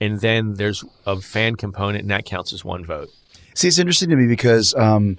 and 0.00 0.20
then 0.20 0.54
there's 0.54 0.84
a 1.06 1.20
fan 1.20 1.56
component, 1.56 2.02
and 2.02 2.10
that 2.10 2.24
counts 2.24 2.52
as 2.52 2.64
one 2.64 2.84
vote. 2.84 3.08
See, 3.54 3.68
it's 3.68 3.78
interesting 3.78 4.10
to 4.10 4.16
me 4.16 4.26
because 4.26 4.74
um, 4.74 5.18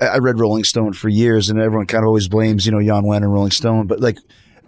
I 0.00 0.18
read 0.18 0.40
Rolling 0.40 0.64
Stone 0.64 0.94
for 0.94 1.08
years, 1.08 1.50
and 1.50 1.60
everyone 1.60 1.86
kind 1.86 2.02
of 2.02 2.08
always 2.08 2.28
blames, 2.28 2.66
you 2.66 2.72
know, 2.72 2.82
Jann 2.82 3.04
Wenner 3.04 3.24
and 3.24 3.32
Rolling 3.32 3.50
Stone. 3.50 3.86
But 3.86 4.00
like, 4.00 4.18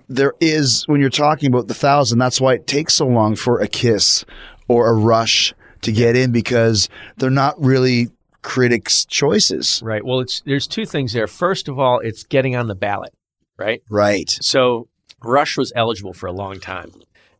there 0.08 0.34
is 0.40 0.84
when 0.86 1.00
you're 1.00 1.10
talking 1.10 1.48
about 1.48 1.68
the 1.68 1.74
thousand, 1.74 2.18
that's 2.18 2.40
why 2.40 2.54
it 2.54 2.66
takes 2.66 2.94
so 2.94 3.06
long 3.06 3.36
for 3.36 3.60
a 3.60 3.68
Kiss 3.68 4.24
or 4.68 4.88
a 4.88 4.94
Rush 4.94 5.54
to 5.82 5.92
get 5.92 6.16
in 6.16 6.32
because 6.32 6.88
they're 7.16 7.30
not 7.30 7.60
really 7.60 8.08
critics' 8.42 9.04
choices. 9.04 9.80
Right. 9.84 10.04
Well, 10.04 10.20
it's 10.20 10.40
there's 10.46 10.66
two 10.66 10.86
things 10.86 11.12
there. 11.12 11.26
First 11.26 11.68
of 11.68 11.78
all, 11.78 12.00
it's 12.00 12.24
getting 12.24 12.56
on 12.56 12.66
the 12.66 12.74
ballot, 12.74 13.12
right? 13.58 13.82
Right. 13.90 14.30
So 14.40 14.88
Rush 15.22 15.56
was 15.56 15.72
eligible 15.74 16.12
for 16.12 16.26
a 16.26 16.32
long 16.32 16.60
time, 16.60 16.92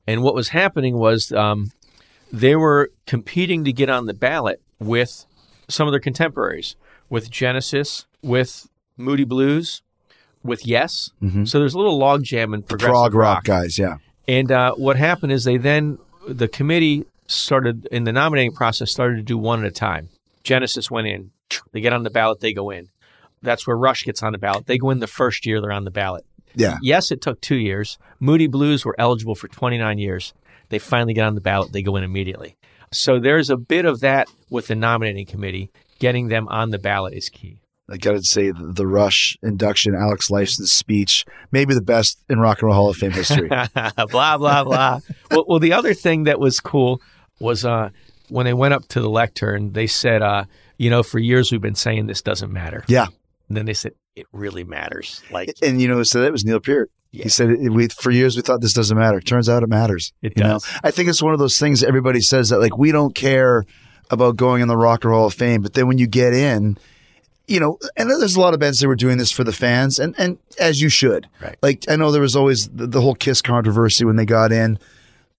and 0.07 0.23
what 0.23 0.35
was 0.35 0.49
happening 0.51 0.99
was 0.99 1.33
um, 1.33 1.71
they 2.33 2.57
were 2.57 2.91
competing 3.07 3.65
to 3.65 3.73
get 3.73 3.89
on 3.89 4.07
the 4.07 4.15
ballot 4.15 4.61
with 4.79 5.27
some 5.69 5.87
of 5.87 5.93
their 5.93 6.01
contemporaries, 6.01 6.77
with 7.09 7.31
Genesis, 7.31 8.07
with 8.23 8.69
Moody 8.97 9.25
Blues, 9.25 9.83
with 10.43 10.67
Yes. 10.67 11.11
So 11.45 11.59
there's 11.59 11.75
a 11.75 11.79
little 11.79 11.99
logjam 11.99 12.55
in 12.55 12.63
progressive 12.63 12.93
Prog 12.93 13.15
rock 13.15 13.45
guys, 13.45 13.79
yeah. 13.79 13.99
and 14.27 14.51
uh, 14.51 14.75
what 14.75 14.97
happened 14.97 15.33
is 15.33 15.45
they 15.45 15.57
then 15.57 15.99
the 16.27 16.49
committee 16.49 17.07
started 17.27 17.87
in 17.93 18.05
the 18.05 18.13
nominating 18.13 18.53
process 18.53 18.91
started 18.91 19.17
to 19.17 19.23
do 19.23 19.39
one 19.39 19.65
at 19.65 19.69
a 19.69 19.71
time. 19.71 20.09
Genesis 20.43 20.91
went 20.91 21.07
in. 21.07 21.31
They 21.73 21.81
get 21.81 21.93
on 21.93 22.03
the 22.03 22.11
ballot. 22.11 22.41
They 22.41 22.53
go 22.53 22.71
in. 22.71 22.89
That's 23.43 23.67
where 23.67 23.77
Rush 23.77 24.05
gets 24.05 24.23
on 24.23 24.33
the 24.33 24.39
ballot. 24.39 24.67
They 24.67 24.79
go 24.79 24.91
in 24.91 25.01
the 25.01 25.07
first 25.07 25.47
year 25.47 25.61
they're 25.61 25.73
on 25.73 25.85
the 25.85 25.91
ballot. 25.91 26.25
Yeah. 26.55 26.79
Yes, 26.83 27.11
it 27.11 27.21
took 27.21 27.41
two 27.41 27.57
years. 27.57 27.99
Moody 28.21 28.47
Blues 28.47 28.85
were 28.85 28.97
eligible 28.99 29.35
for 29.35 29.49
29 29.49 29.99
years. 29.99 30.35
They 30.69 30.79
finally 30.79 31.15
get 31.15 31.27
on 31.27 31.35
the 31.35 31.41
ballot. 31.41 31.73
They 31.73 31.83
go 31.83 31.97
in 31.97 32.05
immediately. 32.05 32.57
So 32.93 33.19
there's 33.19 33.51
a 33.51 33.57
bit 33.57 33.85
of 33.85 34.01
that 34.01 34.29
with 34.51 34.69
the 34.69 34.75
nominating 34.75 35.27
committee. 35.27 35.71
Getting 35.99 36.29
them 36.29 36.49
on 36.49 36.71
the 36.71 36.79
ballot 36.79 37.15
is 37.15 37.29
key. 37.29 37.59
I 37.91 37.97
gotta 37.97 38.23
say, 38.23 38.51
the, 38.51 38.73
the 38.73 38.87
Rush 38.87 39.39
induction, 39.43 39.95
Alex 39.95 40.31
Lifeson's 40.31 40.73
speech, 40.73 41.25
maybe 41.53 41.73
the 41.73 41.81
best 41.81 42.19
in 42.29 42.39
Rock 42.39 42.61
and 42.61 42.67
Roll 42.67 42.75
Hall 42.75 42.91
of 42.91 42.97
Fame 42.97 43.13
history. 43.13 43.49
blah 44.11 44.37
blah 44.37 44.65
blah. 44.65 45.01
well, 45.31 45.45
well, 45.49 45.59
the 45.59 45.73
other 45.73 45.95
thing 45.95 46.25
that 46.25 46.39
was 46.39 46.61
cool 46.61 47.01
was 47.41 47.65
uh, 47.65 47.89
when 48.29 48.45
they 48.45 48.53
went 48.53 48.75
up 48.75 48.87
to 48.89 49.01
the 49.01 49.09
lectern, 49.09 49.73
they 49.73 49.87
said, 49.87 50.21
uh, 50.21 50.45
"You 50.77 50.91
know, 50.91 51.03
for 51.03 51.19
years 51.19 51.51
we've 51.51 51.63
been 51.63 51.75
saying 51.75 52.07
this 52.07 52.21
doesn't 52.21 52.53
matter." 52.53 52.85
yeah, 52.89 53.07
And 53.49 53.57
then 53.57 53.67
they 53.67 53.75
said, 53.75 53.93
"It 54.15 54.27
really 54.33 54.65
matters." 54.65 55.23
Like 55.31 55.55
and 55.63 55.81
you 55.81 55.89
know, 55.89 56.03
so 56.03 56.21
that 56.21 56.33
was 56.33 56.45
Neil 56.45 56.61
Peart. 56.61 56.91
Yeah. 57.11 57.25
He 57.25 57.29
said, 57.29 57.51
"We 57.71 57.89
for 57.89 58.11
years 58.11 58.37
we 58.37 58.43
thought 58.43 58.61
this 58.61 58.75
doesn't 58.75 58.97
matter. 58.97 59.21
Turns 59.21 59.49
out 59.49 59.63
it 59.63 59.69
matters." 59.69 60.13
It 60.23 60.35
you 60.37 60.43
does. 60.43 60.65
Know? 60.65 60.81
I 60.85 60.91
think 60.91 61.09
it's 61.09 61.23
one 61.23 61.33
of 61.33 61.39
those 61.39 61.59
things 61.59 61.83
everybody 61.83 62.21
says 62.21 62.51
that 62.51 62.61
like 62.61 62.77
we 62.77 62.93
don't 62.93 63.15
care 63.15 63.65
about 64.11 64.37
going 64.37 64.63
in 64.63 64.69
the 64.69 64.77
Rock 64.77 65.05
and 65.05 65.11
Roll 65.11 65.21
Hall 65.21 65.27
of 65.29 65.35
Fame, 65.35 65.63
but 65.63 65.75
then 65.75 65.87
when 65.87 65.99
you 65.99 66.07
get 66.07 66.33
in, 66.33 66.79
you 67.47 67.61
know, 67.61 67.79
and 67.97 68.11
there's 68.11 68.37
a 68.37 68.41
lot 68.41 68.55
of 68.55 68.61
bands 68.61 68.79
that 68.79 68.89
were 68.89 68.95
doing 68.95 69.19
this 69.19 69.33
for 69.33 69.45
the 69.45 69.53
fans, 69.53 69.99
and 69.99 70.15
and 70.19 70.39
as 70.61 70.81
you 70.81 70.89
should. 70.89 71.29
Right. 71.41 71.57
Like 71.63 71.85
I 71.89 71.97
know 71.97 72.13
there 72.13 72.21
was 72.21 72.37
always 72.37 72.69
the, 72.69 72.87
the 72.87 73.01
whole 73.01 73.15
Kiss 73.15 73.41
controversy 73.41 74.05
when 74.05 74.17
they 74.17 74.27
got 74.27 74.53
in. 74.53 74.79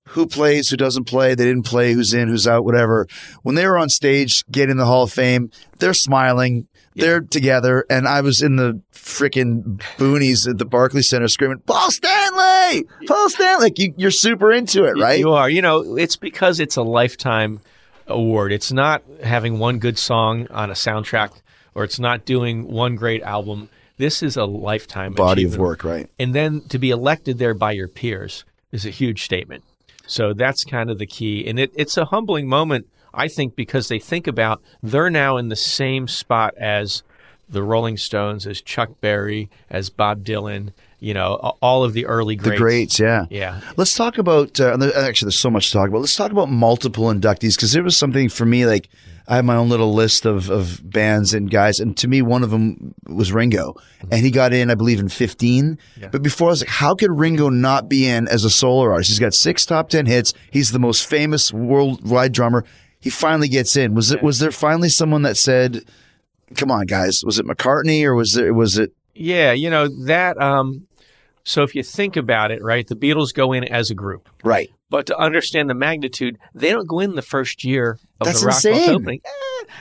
Who 0.09 0.25
plays? 0.25 0.69
Who 0.69 0.77
doesn't 0.77 1.03
play? 1.03 1.35
They 1.35 1.45
didn't 1.45 1.67
play. 1.67 1.93
Who's 1.93 2.15
in? 2.15 2.29
Who's 2.29 2.47
out? 2.47 2.65
Whatever. 2.65 3.05
When 3.43 3.53
they 3.53 3.67
were 3.67 3.77
on 3.77 3.89
stage, 3.89 4.43
getting 4.49 4.77
the 4.77 4.85
Hall 4.85 5.03
of 5.03 5.11
Fame, 5.11 5.51
they're 5.77 5.93
smiling. 5.93 6.67
They're 6.95 7.21
together, 7.21 7.85
and 7.89 8.07
I 8.07 8.21
was 8.21 8.41
in 8.41 8.57
the 8.57 8.81
freaking 8.93 9.81
boonies 9.97 10.49
at 10.49 10.57
the 10.57 10.65
Barclays 10.65 11.09
Center 11.09 11.27
screaming, 11.27 11.59
"Paul 11.59 11.91
Stanley! 11.91 12.85
Paul 13.07 13.29
Stanley!" 13.29 13.63
Like 13.63 13.79
you, 13.79 13.93
you're 13.95 14.11
super 14.11 14.51
into 14.51 14.83
it, 14.83 14.99
right? 14.99 15.19
You 15.19 15.31
are. 15.31 15.49
You 15.49 15.61
know, 15.61 15.95
it's 15.97 16.15
because 16.17 16.59
it's 16.59 16.75
a 16.75 16.83
lifetime 16.83 17.61
award. 18.07 18.51
It's 18.51 18.71
not 18.71 19.03
having 19.23 19.59
one 19.59 19.79
good 19.79 19.97
song 19.97 20.47
on 20.49 20.69
a 20.69 20.73
soundtrack 20.73 21.31
or 21.75 21.83
it's 21.83 21.99
not 21.99 22.25
doing 22.25 22.67
one 22.67 22.95
great 22.95 23.21
album. 23.23 23.69
This 23.97 24.23
is 24.23 24.37
a 24.37 24.45
lifetime 24.45 25.13
Body 25.13 25.43
of 25.43 25.57
work, 25.57 25.83
right? 25.83 26.09
And 26.17 26.33
then 26.33 26.61
to 26.69 26.79
be 26.79 26.89
elected 26.89 27.37
there 27.37 27.53
by 27.53 27.71
your 27.73 27.87
peers 27.87 28.45
is 28.71 28.85
a 28.85 28.89
huge 28.89 29.23
statement. 29.23 29.63
So 30.07 30.33
that's 30.33 30.63
kind 30.63 30.89
of 30.89 30.97
the 30.97 31.05
key. 31.05 31.47
And 31.47 31.59
it, 31.59 31.71
it's 31.75 31.97
a 31.97 32.05
humbling 32.05 32.47
moment, 32.47 32.87
I 33.13 33.27
think, 33.27 33.55
because 33.55 33.87
they 33.87 33.99
think 33.99 34.27
about 34.27 34.61
they're 34.83 35.09
now 35.09 35.37
in 35.37 35.49
the 35.49 35.55
same 35.55 36.07
spot 36.07 36.53
as 36.57 37.03
the 37.49 37.63
Rolling 37.63 37.97
Stones, 37.97 38.45
as 38.45 38.61
Chuck 38.61 38.89
Berry, 39.01 39.49
as 39.69 39.89
Bob 39.89 40.23
Dylan, 40.23 40.71
you 40.99 41.13
know, 41.13 41.35
all 41.61 41.83
of 41.83 41.93
the 41.93 42.05
early 42.05 42.35
greats. 42.35 42.51
The 42.51 42.57
greats. 42.57 42.99
yeah. 42.99 43.25
Yeah. 43.29 43.61
Let's 43.77 43.95
talk 43.95 44.17
about. 44.17 44.59
Uh, 44.59 44.77
actually, 44.95 45.27
there's 45.27 45.39
so 45.39 45.49
much 45.49 45.67
to 45.67 45.73
talk 45.73 45.89
about. 45.89 45.99
Let's 46.01 46.15
talk 46.15 46.31
about 46.31 46.49
multiple 46.49 47.05
inductees 47.05 47.55
because 47.55 47.71
there 47.71 47.83
was 47.83 47.97
something 47.97 48.29
for 48.29 48.45
me. 48.45 48.65
Like 48.65 48.89
I 49.27 49.37
have 49.37 49.45
my 49.45 49.55
own 49.55 49.69
little 49.69 49.93
list 49.93 50.25
of 50.25 50.49
of 50.51 50.81
bands 50.83 51.33
and 51.33 51.49
guys, 51.49 51.79
and 51.79 51.95
to 51.97 52.07
me, 52.07 52.21
one 52.21 52.43
of 52.43 52.51
them 52.51 52.93
was 53.07 53.31
Ringo, 53.31 53.75
and 54.11 54.25
he 54.25 54.29
got 54.29 54.53
in, 54.53 54.69
I 54.69 54.75
believe, 54.75 54.99
in 54.99 55.07
15. 55.09 55.77
But 56.11 56.21
before, 56.21 56.49
I 56.49 56.51
was 56.51 56.61
like, 56.61 56.69
how 56.69 56.93
could 56.95 57.11
Ringo 57.11 57.49
not 57.49 57.87
be 57.89 58.07
in 58.07 58.27
as 58.27 58.43
a 58.43 58.49
solo 58.49 58.91
artist? 58.91 59.09
He's 59.09 59.19
got 59.19 59.33
six 59.33 59.65
top 59.65 59.89
ten 59.89 60.05
hits. 60.05 60.33
He's 60.51 60.71
the 60.71 60.79
most 60.79 61.07
famous 61.07 61.51
worldwide 61.51 62.33
drummer. 62.33 62.65
He 62.99 63.09
finally 63.09 63.47
gets 63.47 63.75
in. 63.77 63.93
Was 63.93 64.11
it? 64.11 64.21
Was 64.21 64.39
there 64.39 64.51
finally 64.51 64.89
someone 64.89 65.21
that 65.21 65.37
said, 65.37 65.83
"Come 66.55 66.71
on, 66.71 66.85
guys"? 66.85 67.23
Was 67.23 67.39
it 67.39 67.45
McCartney 67.45 68.03
or 68.03 68.13
was 68.15 68.33
there? 68.33 68.53
Was 68.53 68.77
it? 68.77 68.91
Yeah, 69.15 69.51
you 69.51 69.69
know, 69.69 69.87
that 70.05 70.39
um 70.41 70.87
so 71.43 71.63
if 71.63 71.73
you 71.73 71.81
think 71.81 72.15
about 72.15 72.51
it, 72.51 72.61
right, 72.61 72.85
the 72.85 72.95
Beatles 72.95 73.33
go 73.33 73.53
in 73.53 73.63
as 73.63 73.89
a 73.89 73.95
group. 73.95 74.29
Right. 74.43 74.69
But 74.89 75.07
to 75.07 75.17
understand 75.17 75.69
the 75.69 75.73
magnitude, 75.73 76.37
they 76.53 76.69
don't 76.71 76.87
go 76.87 76.99
in 76.99 77.15
the 77.15 77.21
first 77.21 77.63
year 77.63 77.97
of 78.19 78.25
That's 78.27 78.41
the 78.41 78.47
Rock 78.47 78.55
insane. 78.65 78.89
opening. 78.89 79.21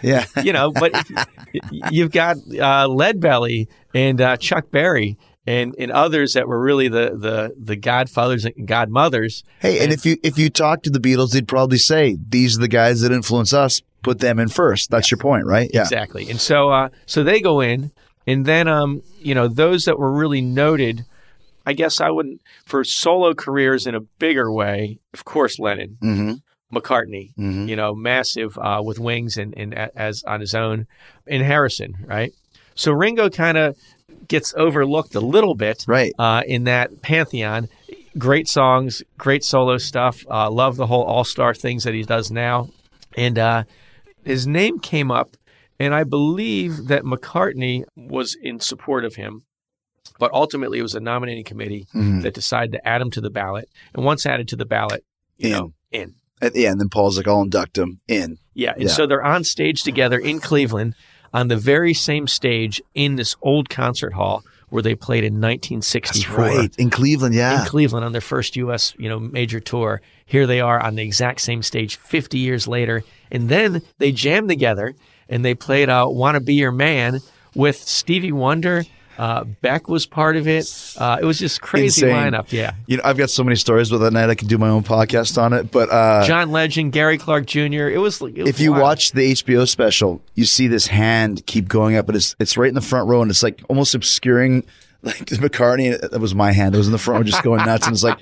Yeah. 0.03 0.27
You 0.43 0.53
know, 0.53 0.71
but 0.71 0.93
if, 0.95 1.63
you've 1.91 2.13
got 2.13 2.37
uh, 2.37 2.87
Leadbelly 2.89 3.69
and 3.95 4.21
uh, 4.21 4.37
Chuck 4.37 4.71
Berry 4.71 5.17
and, 5.49 5.75
and 5.79 5.91
others 5.91 6.35
that 6.35 6.47
were 6.47 6.61
really 6.61 6.89
the, 6.89 7.17
the, 7.17 7.55
the 7.59 7.77
godfathers 7.77 8.45
and 8.45 8.67
godmothers. 8.69 9.43
Hey, 9.61 9.79
and 9.83 9.93
if 9.93 10.05
you 10.05 10.17
if 10.23 10.37
you 10.39 10.51
talk 10.51 10.83
to 10.83 10.91
the 10.91 11.01
Beatles, 11.01 11.33
they'd 11.33 11.49
probably 11.49 11.79
say 11.79 12.19
these 12.29 12.57
are 12.59 12.61
the 12.61 12.69
guys 12.69 13.01
that 13.01 13.13
influence 13.13 13.53
us. 13.53 13.81
Put 14.03 14.21
them 14.21 14.39
in 14.39 14.49
first. 14.49 14.91
That's 14.91 15.11
your 15.11 15.19
point, 15.19 15.45
right? 15.47 15.71
Yeah. 15.73 15.81
Exactly. 15.83 16.31
And 16.31 16.41
so 16.41 16.71
uh, 16.71 16.89
so 17.07 17.25
they 17.25 17.41
go 17.41 17.61
in, 17.61 17.91
and 18.27 18.45
then 18.47 18.69
um, 18.69 19.03
you 19.21 19.35
know, 19.35 19.49
those 19.49 19.87
that 19.87 19.99
were 19.99 20.13
really 20.13 20.41
noted, 20.41 21.05
I 21.67 21.73
guess 21.73 22.01
I 22.01 22.11
wouldn't 22.11 22.41
for 22.65 22.85
solo 22.85 23.35
careers 23.35 23.87
in 23.87 23.95
a 23.95 24.01
bigger 24.01 24.53
way, 24.53 24.99
of 25.15 25.25
course 25.25 25.59
Lennon, 25.59 25.97
Mm-hmm. 26.03 26.33
McCartney, 26.77 27.35
Mhm. 27.37 27.69
you 27.69 27.77
know, 27.77 27.95
massive 27.95 28.59
uh, 28.59 28.83
with 28.85 28.99
wings 28.99 29.37
and, 29.39 29.53
and 29.57 29.75
as 29.75 30.23
on 30.25 30.41
his 30.41 30.55
own, 30.55 30.87
and 31.27 31.43
Harrison, 31.43 31.95
right? 32.07 32.33
So 32.75 32.93
Ringo 32.93 33.31
kind 33.31 33.57
of 33.59 33.77
gets 34.29 34.55
overlooked 34.57 35.15
a 35.15 35.21
little 35.21 35.55
bit, 35.55 35.85
Right. 35.89 36.13
uh, 36.19 36.43
in 36.47 36.65
that 36.65 37.03
pantheon. 37.03 37.69
Great 38.17 38.49
songs, 38.49 39.03
great 39.17 39.45
solo 39.45 39.79
stuff. 39.79 40.25
Uh, 40.31 40.51
love 40.51 40.77
the 40.77 40.87
whole 40.87 41.05
all 41.05 41.25
star 41.25 41.55
things 41.55 41.85
that 41.85 41.95
he 41.95 42.03
does 42.03 42.31
now, 42.31 42.69
and 43.17 43.39
uh, 43.39 43.65
his 44.25 44.47
name 44.47 44.79
came 44.81 45.11
up, 45.11 45.37
and 45.79 45.95
I 45.95 46.05
believe 46.05 46.89
that 46.89 47.03
McCartney 47.05 47.85
was 47.97 48.37
in 48.43 48.61
support 48.61 49.05
of 49.05 49.15
him. 49.17 49.45
But 50.19 50.33
ultimately, 50.33 50.81
it 50.81 50.83
was 50.83 50.95
a 50.97 51.01
nominating 51.01 51.45
committee 51.45 51.87
Mhm. 51.95 52.23
that 52.23 52.35
decided 52.35 52.73
to 52.73 52.89
add 52.89 53.01
him 53.01 53.11
to 53.13 53.21
the 53.21 53.31
ballot. 53.31 53.69
And 53.95 54.05
once 54.05 54.27
added 54.27 54.49
to 54.49 54.57
the 54.57 54.67
ballot, 54.67 55.05
you 55.37 55.51
know, 55.51 55.73
in. 55.93 56.15
At 56.43 56.55
the 56.55 56.67
end, 56.67 56.81
then 56.81 56.89
Paul's 56.89 57.17
like, 57.19 57.29
"I'll 57.29 57.43
induct 57.43 57.79
him 57.79 58.01
in." 58.09 58.39
Yeah. 58.55 58.73
And 58.73 58.85
Yeah. 58.85 58.89
so 58.89 59.07
they're 59.07 59.23
on 59.25 59.45
stage 59.45 59.85
together 59.85 60.19
in 60.19 60.41
Cleveland 60.41 60.95
on 61.33 61.49
the 61.49 61.57
very 61.57 61.95
same 61.95 62.27
stage 62.27 62.81
in 62.95 63.17
this 63.17 63.37
old 63.43 63.69
concert 63.69 64.13
hall 64.15 64.43
where 64.71 64.83
they 64.83 64.95
played 64.95 65.25
in 65.25 65.35
1964 65.35 66.45
That's 66.45 66.57
right. 66.57 66.77
In 66.77 66.91
Cleveland, 66.91 67.35
yeah. 67.35 67.63
in 67.63 67.67
Cleveland 67.67 68.05
on 68.05 68.13
their 68.13 68.21
first 68.21 68.57
U.S. 68.57 68.95
you 68.99 69.09
know 69.09 69.19
major 69.19 69.61
tour. 69.61 70.01
Here 70.27 70.47
they 70.47 70.61
are 70.61 70.81
on 70.81 70.95
the 70.95 71.03
exact 71.03 71.41
same 71.41 71.63
stage 71.63 71.97
50 71.97 72.39
years 72.39 72.69
later, 72.69 73.03
and 73.31 73.49
then 73.49 73.83
they 73.99 74.13
jammed 74.13 74.49
together 74.49 74.95
and 75.29 75.45
they 75.45 75.55
played 75.55 75.89
uh, 75.89 76.07
"Wanna 76.09 76.41
Be 76.41 76.55
Your 76.55 76.73
Man" 76.73 77.21
with 77.55 77.77
Stevie 77.77 78.33
Wonder. 78.33 78.85
Uh, 79.19 79.45
Beck 79.45 79.89
was 79.89 80.07
part 80.07 80.37
of 80.37 80.47
it. 80.47 80.73
Uh, 80.97 81.19
it 81.21 81.25
was 81.25 81.39
just 81.39 81.61
crazy 81.61 82.07
Insane. 82.09 82.33
lineup. 82.33 82.53
Yeah, 82.53 82.75
You 82.87 82.99
know, 82.99 83.03
I've 83.05 83.19
got 83.19 83.31
so 83.31 83.43
many 83.43 83.57
stories 83.57 83.91
with 83.91 84.01
that 84.03 84.13
night. 84.13 84.31
I 84.31 84.37
could 84.37 84.49
do 84.49 84.59
my 84.59 84.69
own 84.69 84.85
podcast 84.85 85.37
on 85.43 85.53
it. 85.53 85.71
But 85.73 85.91
uh, 85.91 86.25
John 86.27 86.53
Legend, 86.53 86.93
Gary 86.93 87.19
Clark 87.19 87.47
Jr. 87.47 87.89
It 87.89 88.01
was. 88.01 88.23
It 88.23 88.39
was 88.39 88.49
if 88.49 88.61
you 88.61 88.71
wild. 88.71 88.83
watch 88.83 89.13
the 89.13 89.33
HBO 89.33 89.69
special, 89.69 90.23
you 90.35 90.45
see 90.45 90.69
this 90.69 90.87
hand 90.87 91.45
keep 91.47 91.69
going 91.69 91.97
up, 91.97 92.07
but 92.07 92.15
it's 92.15 92.37
it's 92.39 92.57
right 92.57 92.69
in 92.69 92.75
the 92.75 92.81
front 92.81 93.09
row, 93.09 93.21
and 93.21 93.31
it's 93.31 93.43
like 93.43 93.61
almost 93.69 93.95
obscuring 93.95 94.65
like 95.03 95.17
McCartney. 95.27 95.99
That 96.01 96.21
was 96.21 96.35
my 96.35 96.53
hand. 96.53 96.75
It 96.75 96.79
was 96.79 96.87
in 96.87 96.93
the 96.93 96.99
front 96.99 97.19
row, 97.19 97.25
just 97.25 97.43
going 97.43 97.65
nuts, 97.65 97.87
and 97.87 97.95
it's 97.95 98.05
like 98.05 98.19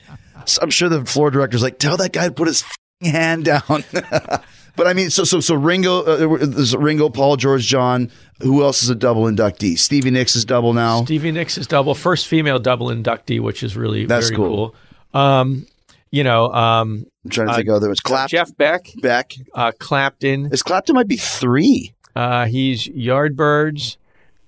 so 0.47 0.61
I'm 0.63 0.71
sure 0.71 0.89
the 0.89 1.05
floor 1.05 1.31
director's 1.31 1.63
like, 1.63 1.79
tell 1.79 1.97
that 1.99 2.13
guy 2.13 2.29
to 2.29 2.33
put 2.35 2.49
his 2.49 2.63
f***ing 2.63 3.13
hand 3.13 3.45
down. 3.45 3.85
but 4.77 4.87
I 4.87 4.93
mean, 4.93 5.11
so 5.11 5.25
so 5.25 5.41
so 5.41 5.55
Ringo, 5.55 6.03
uh, 6.03 6.47
there's 6.47 6.77
Ringo, 6.77 7.09
Paul, 7.09 7.37
George, 7.37 7.67
John. 7.67 8.11
Who 8.43 8.63
else 8.63 8.83
is 8.83 8.91
a 8.91 8.95
double 8.95 9.25
inductee? 9.25 9.79
Stevie 9.79 10.11
Nicks 10.11 10.37
is 10.37 10.45
double 10.45 10.73
now. 10.75 11.05
Stevie 11.05 11.33
Nicks 11.33 11.57
is 11.57 11.67
double, 11.67 11.95
first 11.95 12.27
female 12.27 12.59
double 12.59 12.89
inductee, 12.89 13.41
which 13.41 13.63
is 13.63 13.77
really 13.77 14.05
That's 14.07 14.29
very 14.29 14.37
cool. 14.37 14.75
cool. 15.13 15.21
Um, 15.21 15.67
you 16.11 16.23
know, 16.23 16.53
um, 16.53 17.07
I'm 17.25 17.31
trying 17.31 17.49
to 17.49 17.55
think 17.55 17.69
of 17.69 17.77
other 17.77 17.89
ones. 17.89 18.01
Clap, 18.01 18.29
Jeff 18.29 18.55
Beck, 18.57 18.89
Beck. 19.01 19.33
uh, 19.55 19.73
Clapton. 19.79 20.53
Is 20.53 20.63
Clapton 20.63 20.95
might 20.95 21.09
be 21.09 21.17
three. 21.17 21.95
Uh, 22.15 22.47
he's 22.47 22.87
Yardbirds 22.89 23.97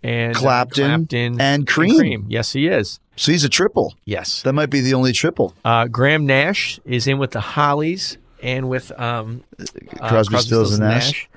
and 0.02 0.36
uh, 0.36 0.38
Clapton 0.38 1.06
Clapton 1.06 1.40
and 1.40 1.66
Cream. 1.66 2.26
Yes, 2.28 2.52
he 2.52 2.68
is. 2.68 3.00
So 3.16 3.32
he's 3.32 3.44
a 3.44 3.48
triple. 3.48 3.94
Yes. 4.04 4.42
That 4.42 4.52
might 4.52 4.70
be 4.70 4.80
the 4.80 4.94
only 4.94 5.12
triple. 5.12 5.54
Uh, 5.64 5.86
Graham 5.88 6.24
Nash 6.24 6.78
is 6.84 7.06
in 7.06 7.18
with 7.18 7.32
the 7.32 7.40
Hollies 7.40 8.16
and 8.42 8.68
with 8.68 8.90
um, 8.98 9.44
uh, 9.59 10.09
Crosby, 10.09 10.38
Stills, 10.38 10.72
and 10.79 10.88
Nash. 10.88 11.29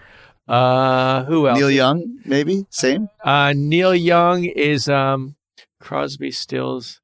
Uh, 0.47 1.23
who 1.25 1.47
else? 1.47 1.57
Neil 1.57 1.71
Young, 1.71 2.19
maybe 2.25 2.65
same. 2.69 3.09
Uh, 3.23 3.53
Neil 3.55 3.95
Young 3.95 4.43
is 4.43 4.89
um, 4.89 5.35
Crosby, 5.79 6.31
Stills. 6.31 6.99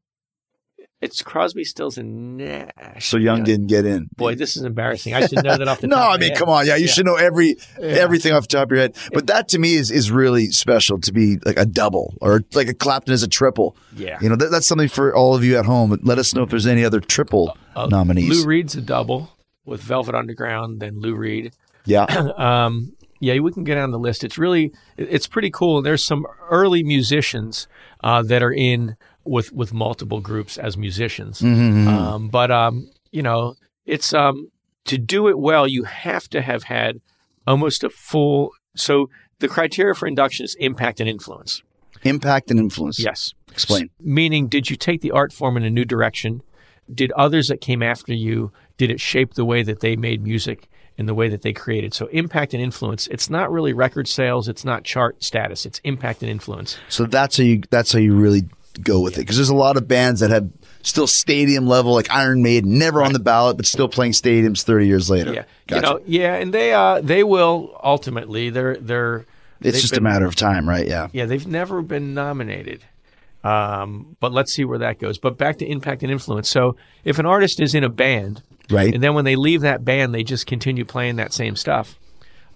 It's 1.00 1.22
Crosby, 1.22 1.64
Stills, 1.64 2.00
and 2.00 2.38
Nash. 2.38 3.08
So 3.08 3.18
Young 3.18 3.38
Yeah. 3.40 3.44
didn't 3.46 3.68
get 3.68 3.86
in. 3.86 4.10
Boy, 4.18 4.34
this 4.34 4.58
is 4.58 4.64
embarrassing. 4.64 5.14
I 5.14 5.28
should 5.28 5.44
know 5.44 5.56
that 5.56 5.68
off 5.68 5.80
the 5.80 5.88
no, 5.88 5.96
I 5.96 6.18
mean, 6.18 6.36
come 6.36 6.50
on, 6.50 6.66
yeah, 6.66 6.76
you 6.76 6.88
should 6.88 7.06
know 7.06 7.16
every 7.16 7.56
everything 7.80 8.34
off 8.34 8.48
the 8.48 8.58
top 8.58 8.64
of 8.66 8.72
your 8.72 8.80
head. 8.80 8.96
But 9.14 9.28
that 9.28 9.48
to 9.50 9.60
me 9.60 9.76
is 9.76 9.92
is 9.92 10.10
really 10.12 10.50
special 10.50 11.00
to 11.02 11.14
be 11.14 11.38
like 11.46 11.58
a 11.60 11.68
double 11.68 12.16
or 12.20 12.42
like 12.56 12.68
a 12.68 12.74
Clapton 12.74 13.14
is 13.14 13.22
a 13.22 13.28
triple. 13.28 13.78
Yeah. 13.96 14.18
you 14.22 14.28
know 14.28 14.36
that, 14.38 14.50
that's 14.50 14.66
something 14.68 14.88
for 14.90 15.16
all 15.16 15.36
of 15.36 15.44
you 15.44 15.56
at 15.60 15.66
home. 15.66 15.98
Let 16.02 16.18
us 16.18 16.34
know 16.34 16.42
if 16.42 16.50
there's 16.50 16.68
any 16.68 16.84
other 16.84 17.00
triple 17.00 17.56
nominees. 17.76 18.32
Uh, 18.32 18.42
Lou 18.42 18.48
Reed's 18.48 18.74
a 18.76 18.82
double 18.82 19.30
with 19.68 19.82
Velvet 19.82 20.16
Underground, 20.16 20.80
then 20.80 21.00
Lou 21.00 21.16
Reed. 21.16 21.54
yeah, 21.86 22.04
um, 22.38 22.94
yeah, 23.20 23.40
we 23.40 23.52
can 23.52 23.64
get 23.64 23.78
on 23.78 23.92
the 23.92 24.00
list. 24.00 24.24
It's 24.24 24.38
really, 24.38 24.72
it's 24.98 25.28
pretty 25.28 25.52
cool. 25.52 25.82
There's 25.82 26.04
some 26.04 26.26
early 26.50 26.84
musicians 26.84 27.68
uh, 28.04 28.22
that 28.24 28.44
are 28.44 28.52
in 28.52 28.96
with 29.24 29.52
with 29.52 29.74
multiple 29.74 30.22
groups 30.22 30.58
as 30.58 30.78
musicians. 30.78 31.42
Mm-hmm. 31.42 31.88
Um, 31.88 32.30
but 32.30 32.52
um, 32.52 32.90
you 33.12 33.22
know, 33.22 33.56
it's 33.86 34.14
um, 34.14 34.50
to 34.86 34.98
do 34.98 35.28
it 35.28 35.38
well, 35.38 35.68
you 35.68 35.84
have 35.84 36.28
to 36.30 36.42
have 36.42 36.64
had 36.64 37.02
almost 37.46 37.84
a 37.84 37.90
full. 37.90 38.52
So 38.76 39.10
the 39.40 39.48
criteria 39.48 39.94
for 39.94 40.08
induction 40.08 40.44
is 40.44 40.56
impact 40.56 41.00
and 41.00 41.10
influence. 41.10 41.62
Impact 42.04 42.52
and 42.52 42.60
influence. 42.60 43.00
Yes. 43.00 43.34
Explain. 43.52 43.90
Meaning, 44.00 44.48
did 44.48 44.70
you 44.70 44.76
take 44.76 45.02
the 45.02 45.12
art 45.12 45.34
form 45.34 45.58
in 45.58 45.64
a 45.64 45.70
new 45.70 45.86
direction? 45.86 46.44
Did 46.94 47.12
others 47.14 47.48
that 47.48 47.60
came 47.60 47.82
after 47.82 48.14
you, 48.14 48.52
did 48.78 48.92
it 48.92 49.00
shape 49.00 49.34
the 49.34 49.46
way 49.46 49.64
that 49.64 49.80
they 49.80 49.96
made 49.96 50.24
music 50.24 50.70
and 50.98 51.08
the 51.08 51.14
way 51.14 51.30
that 51.30 51.42
they 51.42 51.54
created? 51.54 51.94
So 51.94 52.08
impact 52.08 52.54
and 52.54 52.62
influence, 52.64 53.08
it's 53.08 53.30
not 53.30 53.52
really 53.52 53.74
record 53.74 54.08
sales, 54.08 54.48
it's 54.48 54.64
not 54.66 54.84
chart 54.84 55.24
status, 55.24 55.66
it's 55.66 55.80
impact 55.84 56.22
and 56.22 56.30
influence. 56.30 56.78
So 56.90 57.06
that's 57.06 57.38
how 57.38 57.44
you 57.44 57.62
that's 57.70 57.92
how 57.92 58.00
you 58.00 58.16
really 58.16 58.44
go 58.84 59.00
with 59.02 59.16
it 59.18 59.22
because 59.22 59.36
there's 59.38 59.50
a 59.50 59.56
lot 59.56 59.76
of 59.76 59.88
bands 59.88 60.20
that 60.20 60.30
have 60.30 60.48
still 60.84 61.08
stadium 61.08 61.66
level 61.68 61.94
like 61.94 62.12
Iron 62.12 62.44
Maiden, 62.44 62.78
never 62.78 63.02
on 63.02 63.12
the 63.12 63.20
ballot 63.20 63.58
but 63.58 63.66
still 63.66 63.90
playing 63.90 64.12
stadiums 64.12 64.64
30 64.64 64.86
years 64.88 65.10
later. 65.10 65.34
Yeah. 65.34 65.44
Gotcha. 65.68 65.76
You 65.76 65.82
know, 65.82 66.02
yeah, 66.06 66.36
and 66.36 66.54
they 66.54 66.74
uh 66.74 67.02
they 67.02 67.24
will 67.24 67.78
ultimately 67.84 68.50
they're 68.52 68.78
they're 68.78 69.26
it's 69.62 69.82
just 69.82 69.94
been- 69.94 70.06
a 70.06 70.10
matter 70.10 70.26
of 70.28 70.36
time, 70.36 70.70
right? 70.70 70.88
Yeah. 70.88 71.08
Yeah, 71.12 71.26
they've 71.26 71.48
never 71.48 71.82
been 71.82 72.14
nominated. 72.14 72.84
Um, 73.44 74.16
but 74.20 74.32
let's 74.32 74.52
see 74.52 74.66
where 74.66 74.80
that 74.80 75.00
goes. 75.00 75.18
But 75.18 75.38
back 75.38 75.58
to 75.60 75.66
impact 75.66 76.04
and 76.04 76.12
influence. 76.12 76.50
So 76.50 76.76
if 77.06 77.18
an 77.20 77.26
artist 77.26 77.60
is 77.60 77.74
in 77.76 77.84
a 77.84 77.90
band, 77.90 78.42
Right. 78.70 78.94
and 78.94 79.02
then 79.04 79.14
when 79.14 79.26
they 79.26 79.36
leave 79.36 79.62
that 79.62 79.86
band, 79.86 80.14
they 80.14 80.24
just 80.24 80.46
continue 80.46 80.84
playing 80.86 81.16
that 81.18 81.34
same 81.34 81.56
stuff, 81.56 81.98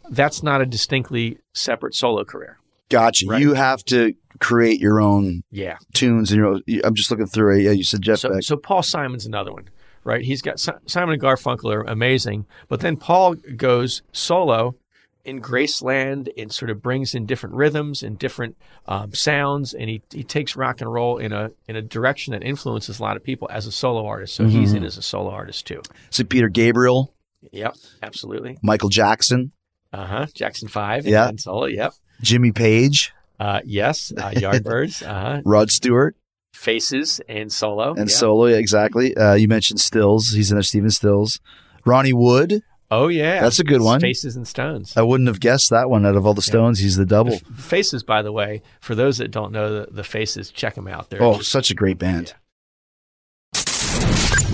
that's 0.10 0.43
not 0.43 0.62
a 0.62 0.65
distinctly 0.65 1.38
separate 1.54 1.95
solo 1.95 2.24
career. 2.26 2.58
Gotcha. 2.89 3.26
Right. 3.28 3.41
You 3.41 3.54
have 3.54 3.84
to 3.86 4.13
create 4.39 4.80
your 4.82 5.00
own 5.00 5.43
Yeah. 5.52 5.78
tunes 5.93 6.32
and 6.32 6.38
your 6.39 6.47
own, 6.47 6.63
I'm 6.84 6.95
just 6.95 7.10
looking 7.12 7.28
through 7.28 7.58
it. 7.60 7.62
Yeah, 7.63 7.71
you 7.71 7.84
said 7.84 8.02
Jeff 8.02 8.19
So, 8.19 8.30
Beck. 8.34 8.43
so 8.43 8.58
Paul 8.58 8.84
Simon's 8.84 9.26
another 9.26 9.54
one, 9.54 9.69
right? 10.04 10.21
He's 10.26 10.41
got 10.41 10.60
Simon 10.60 11.13
and 11.13 11.21
Garfunkel 11.21 11.74
are 11.74 11.84
amazing, 11.84 12.45
but 12.67 12.82
then 12.82 12.97
Paul 12.97 13.36
goes 13.36 14.02
solo 14.12 14.76
in 15.26 15.42
Graceland 15.42 16.30
and 16.38 16.52
sort 16.52 16.70
of 16.72 16.82
brings 16.82 17.14
in 17.16 17.26
different 17.26 17.56
rhythms 17.56 18.04
and 18.04 18.18
different 18.18 18.58
um, 18.88 19.14
sounds, 19.14 19.74
and 19.74 19.90
he, 19.90 20.02
he 20.12 20.24
takes 20.24 20.56
rock 20.56 20.82
and 20.82 20.92
roll 20.92 21.18
in 21.18 21.32
a 21.32 21.52
in 21.68 21.76
a 21.76 21.82
direction 21.82 22.34
that 22.34 22.44
influences 22.44 23.00
a 23.00 23.04
lot 23.04 23.18
of 23.18 23.24
people 23.24 23.48
as 23.52 23.66
a 23.68 23.72
solo 23.72 24.06
artist. 24.06 24.34
So 24.36 24.46
he's 24.46 24.74
in 24.74 24.84
as 24.84 24.98
a 24.98 25.02
solo 25.02 25.30
artist 25.32 25.68
too. 25.68 25.82
so 26.10 26.24
Peter 26.24 26.50
Gabriel, 26.50 27.14
Yep, 27.52 27.76
absolutely. 28.04 28.58
Michael 28.62 28.90
Jackson, 28.90 29.52
Uh 29.94 30.06
huh. 30.06 30.26
Jackson 30.34 30.68
Five. 30.68 31.06
Yeah. 31.06 31.28
and 31.30 31.40
solo. 31.40 31.66
Yep. 31.66 31.94
Jimmy 32.22 32.52
Page, 32.52 33.12
Uh, 33.40 33.62
yes. 33.66 34.12
Uh, 34.16 34.30
Yardbirds. 34.32 35.02
uh 35.08 35.20
huh. 35.22 35.42
Rod 35.46 35.72
Stewart, 35.72 36.16
Faces 36.54 37.20
and 37.30 37.52
solo. 37.52 37.92
and 37.96 38.10
yeah. 38.10 38.16
solo. 38.16 38.46
Yeah, 38.48 38.58
exactly. 38.58 39.16
Uh, 39.16 39.34
you 39.34 39.48
mentioned 39.48 39.80
Stills. 39.80 40.30
He's 40.32 40.52
in 40.52 40.56
there. 40.58 40.64
Stephen 40.64 40.90
Stills. 40.92 41.40
Ronnie 41.86 42.14
Wood. 42.14 42.62
Oh 42.94 43.08
yeah, 43.08 43.40
That's 43.42 43.60
a 43.60 43.64
good 43.64 43.82
one. 43.82 44.02
Faces 44.02 44.36
and 44.36 44.46
Stones. 44.46 44.98
I 44.98 45.02
wouldn't 45.02 45.28
have 45.30 45.40
guessed 45.40 45.70
that 45.70 45.90
one 45.90 46.06
out 46.06 46.18
of 46.18 46.26
all 46.26 46.34
the 46.34 46.42
Stones. 46.42 46.78
He's 46.80 46.98
the 46.98 47.06
double. 47.06 47.38
Faces, 47.56 48.04
by 48.04 48.22
the 48.22 48.34
way, 48.34 48.62
for 48.82 48.96
those 48.96 49.18
that 49.20 49.32
don't 49.32 49.54
know 49.54 49.86
the, 49.86 49.92
the 49.92 50.04
Faces, 50.04 50.52
check 50.52 50.76
them 50.76 50.90
out. 50.90 51.10
They're 51.10 51.24
Oh, 51.24 51.38
just- 51.38 51.50
such 51.52 51.72
a 51.72 51.74
great 51.74 51.98
band. 51.98 52.34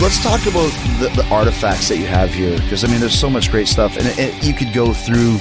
Let's 0.00 0.22
talk 0.22 0.40
about 0.46 0.70
the, 1.00 1.10
the 1.16 1.26
artifacts 1.32 1.88
that 1.88 1.96
you 1.98 2.06
have 2.06 2.30
here, 2.32 2.56
because 2.60 2.84
I 2.84 2.88
mean, 2.88 3.00
there's 3.00 3.18
so 3.18 3.28
much 3.28 3.50
great 3.50 3.66
stuff, 3.66 3.96
and 3.96 4.06
it, 4.06 4.18
it- 4.18 4.44
you 4.44 4.54
could 4.54 4.72
go 4.72 4.92
through 4.94 5.38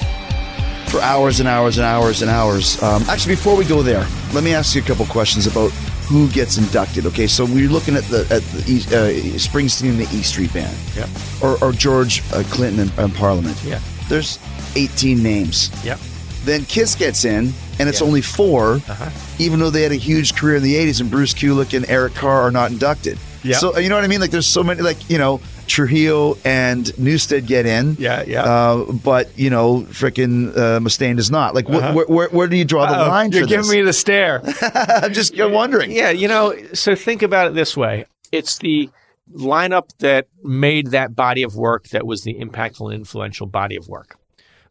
for 0.88 1.00
hours 1.02 1.40
and 1.40 1.48
hours 1.48 1.78
and 1.78 1.86
hours 1.86 2.24
and 2.24 2.32
hours. 2.32 2.82
Um, 2.82 3.04
actually, 3.10 3.36
before 3.36 3.56
we 3.56 3.66
go 3.66 3.84
there, 3.84 4.08
let 4.34 4.44
me 4.44 4.54
ask 4.56 4.74
you 4.76 4.82
a 4.82 4.86
couple 4.86 5.06
questions 5.06 5.46
about 5.46 5.72
who 6.08 6.30
gets 6.30 6.58
inducted. 6.58 7.06
Okay, 7.06 7.28
so 7.28 7.46
we're 7.46 7.70
looking 7.70 7.96
at 7.96 8.04
the 8.06 8.22
at 8.32 8.42
the 8.54 8.64
E- 8.72 8.88
uh, 8.88 9.38
Springsteen 9.38 9.90
and 9.92 10.00
the 10.00 10.08
E 10.18 10.22
Street 10.24 10.54
Band, 10.54 10.76
Yep. 10.96 11.10
or, 11.42 11.64
or 11.64 11.72
George 11.72 12.22
uh, 12.34 12.44
Clinton 12.50 12.90
in, 12.98 13.04
in 13.06 13.12
Parliament. 13.12 13.62
Yeah. 13.64 13.80
There's 14.10 14.40
18 14.76 15.22
names. 15.22 15.70
Yep. 15.84 16.00
Then 16.46 16.64
Kiss 16.66 16.96
gets 16.96 17.26
in, 17.26 17.52
and 17.80 17.90
it's 17.90 18.00
Yeah. 18.02 18.08
only 18.08 18.22
4 18.22 18.76
Uh-huh. 18.76 19.10
even 19.38 19.60
though 19.60 19.70
they 19.70 19.84
had 19.84 19.92
a 19.92 19.96
huge 19.96 20.34
career 20.36 20.56
in 20.58 20.64
the 20.64 20.76
80s, 20.76 21.02
and 21.02 21.12
Bruce 21.12 21.34
Kulick 21.34 21.76
and 21.76 21.86
Eric 21.90 22.14
Carr 22.16 22.42
are 22.44 22.52
not 22.52 22.72
inducted. 22.72 23.18
Yeah. 23.44 23.58
So, 23.58 23.78
you 23.78 23.90
know 23.90 23.96
what 23.96 24.04
I 24.04 24.08
mean? 24.08 24.22
Like, 24.22 24.32
there's 24.32 24.48
so 24.48 24.64
many, 24.64 24.82
like, 24.82 25.10
you 25.10 25.18
know, 25.18 25.42
Trujillo 25.68 26.38
and 26.46 26.98
Newstead 26.98 27.46
get 27.46 27.66
in. 27.66 27.96
Yeah, 28.00 28.24
yeah. 28.26 28.44
Uh, 28.44 28.92
but, 28.92 29.38
you 29.38 29.50
know, 29.50 29.82
frickin' 29.90 30.50
uh, 30.58 30.80
Mustaine 30.80 31.16
does 31.18 31.30
not. 31.30 31.54
Like, 31.56 31.68
wh- 31.68 31.76
Uh-huh. 31.76 31.94
where, 31.94 32.06
where, 32.08 32.30
where 32.30 32.48
do 32.48 32.56
you 32.58 32.66
draw 32.66 32.86
the 32.88 32.98
Uh-oh, 32.98 33.10
line 33.10 33.32
You're 33.32 33.46
giving 33.46 33.66
this? 33.68 33.72
me 33.72 33.82
the 33.82 33.94
stare. 33.94 34.42
I'm 34.62 35.14
just 35.14 35.38
I'm 35.40 35.52
wondering. 35.52 35.92
yeah, 35.92 36.10
you 36.10 36.28
know, 36.28 36.56
so 36.74 36.96
think 36.96 37.22
about 37.22 37.48
it 37.48 37.54
this 37.54 37.76
way: 37.78 38.06
it's 38.32 38.58
the 38.60 38.90
lineup 39.34 39.90
that 40.00 40.28
made 40.44 40.88
that 40.92 41.16
body 41.16 41.44
of 41.44 41.56
work 41.56 41.90
that 41.90 42.06
was 42.08 42.24
the 42.24 42.34
impactful 42.36 42.86
and 42.86 42.94
influential 42.94 43.46
body 43.48 43.76
of 43.76 43.88
work. 43.88 44.18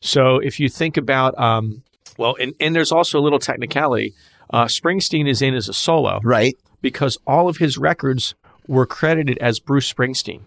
So 0.00 0.38
if 0.38 0.59
you 0.61 0.68
think 0.68 0.96
about, 0.96 1.38
um, 1.38 1.82
well, 2.18 2.37
and, 2.40 2.54
and 2.61 2.74
there's 2.74 2.92
also 2.92 3.18
a 3.18 3.22
little 3.22 3.38
technicality. 3.38 4.14
Uh, 4.50 4.64
Springsteen 4.66 5.28
is 5.28 5.42
in 5.42 5.54
as 5.54 5.68
a 5.68 5.72
solo 5.74 6.20
Right. 6.22 6.56
because 6.80 7.18
all 7.26 7.48
of 7.48 7.56
his 7.56 7.76
records 7.76 8.35
were 8.68 8.87
credited 8.87 9.37
as 9.38 9.59
Bruce 9.61 9.92
Springsteen. 9.92 10.40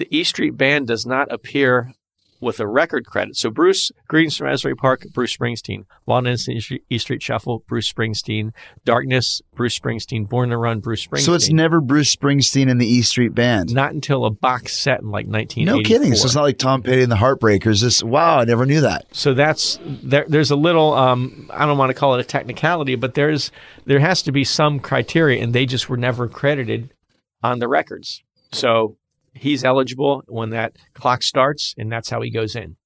The 0.00 0.08
E 0.18 0.24
Street 0.24 0.56
Band 0.56 0.86
does 0.86 1.04
not 1.04 1.30
appear 1.30 1.92
with 2.40 2.58
a 2.58 2.66
record 2.66 3.04
credit. 3.04 3.36
So 3.36 3.50
Bruce, 3.50 3.92
Greetings 4.08 4.34
from 4.34 4.46
Asbury 4.46 4.74
Park, 4.74 5.04
Bruce 5.12 5.36
Springsteen. 5.36 5.84
Distance 6.08 6.48
E 6.48 6.58
Street- 6.60 6.84
E 6.88 6.96
Street 6.96 7.22
Shuffle, 7.22 7.62
Bruce 7.68 7.92
Springsteen. 7.92 8.52
Darkness, 8.86 9.42
Bruce 9.54 9.78
Springsteen. 9.78 10.26
Born 10.26 10.48
to 10.48 10.56
Run, 10.56 10.80
Bruce 10.80 11.06
Springsteen. 11.06 11.20
So 11.26 11.34
it's 11.34 11.50
never 11.50 11.82
Bruce 11.82 12.16
Springsteen 12.16 12.70
and 12.70 12.80
the 12.80 12.86
E 12.86 13.02
Street 13.02 13.34
Band. 13.34 13.74
not 13.74 13.92
until 13.92 14.24
a 14.24 14.30
box 14.30 14.74
set 14.74 15.00
in 15.02 15.10
like 15.10 15.26
1984. 15.26 15.76
No 15.76 15.82
kidding. 15.86 16.14
So 16.16 16.24
it's 16.24 16.34
not 16.34 16.44
like 16.44 16.56
Tom 16.56 16.82
Petty 16.82 17.02
and 17.02 17.12
the 17.12 17.16
Heartbreakers. 17.16 17.82
This 17.82 18.02
wow, 18.02 18.38
I 18.38 18.44
never 18.46 18.64
knew 18.64 18.80
that. 18.80 19.04
So 19.12 19.34
that's 19.34 19.78
there. 19.84 20.24
There's 20.26 20.50
a 20.50 20.56
little. 20.56 20.94
Um, 20.94 21.50
I 21.52 21.66
don't 21.66 21.76
want 21.76 21.90
to 21.90 21.94
call 21.94 22.14
it 22.14 22.20
a 22.22 22.24
technicality, 22.24 22.94
but 22.94 23.12
there's 23.12 23.52
there 23.84 24.00
has 24.00 24.22
to 24.22 24.32
be 24.32 24.44
some 24.44 24.80
criteria, 24.80 25.42
and 25.42 25.52
they 25.52 25.66
just 25.66 25.90
were 25.90 25.98
never 25.98 26.26
credited 26.26 26.94
on 27.42 27.58
the 27.58 27.68
records. 27.68 28.22
So 28.52 28.96
he's 29.34 29.64
eligible 29.64 30.22
when 30.28 30.50
that 30.50 30.76
clock 30.94 31.22
starts, 31.22 31.74
and 31.78 31.90
that's 31.90 32.10
how 32.10 32.20
he 32.20 32.30
goes 32.30 32.54
in. 32.56 32.76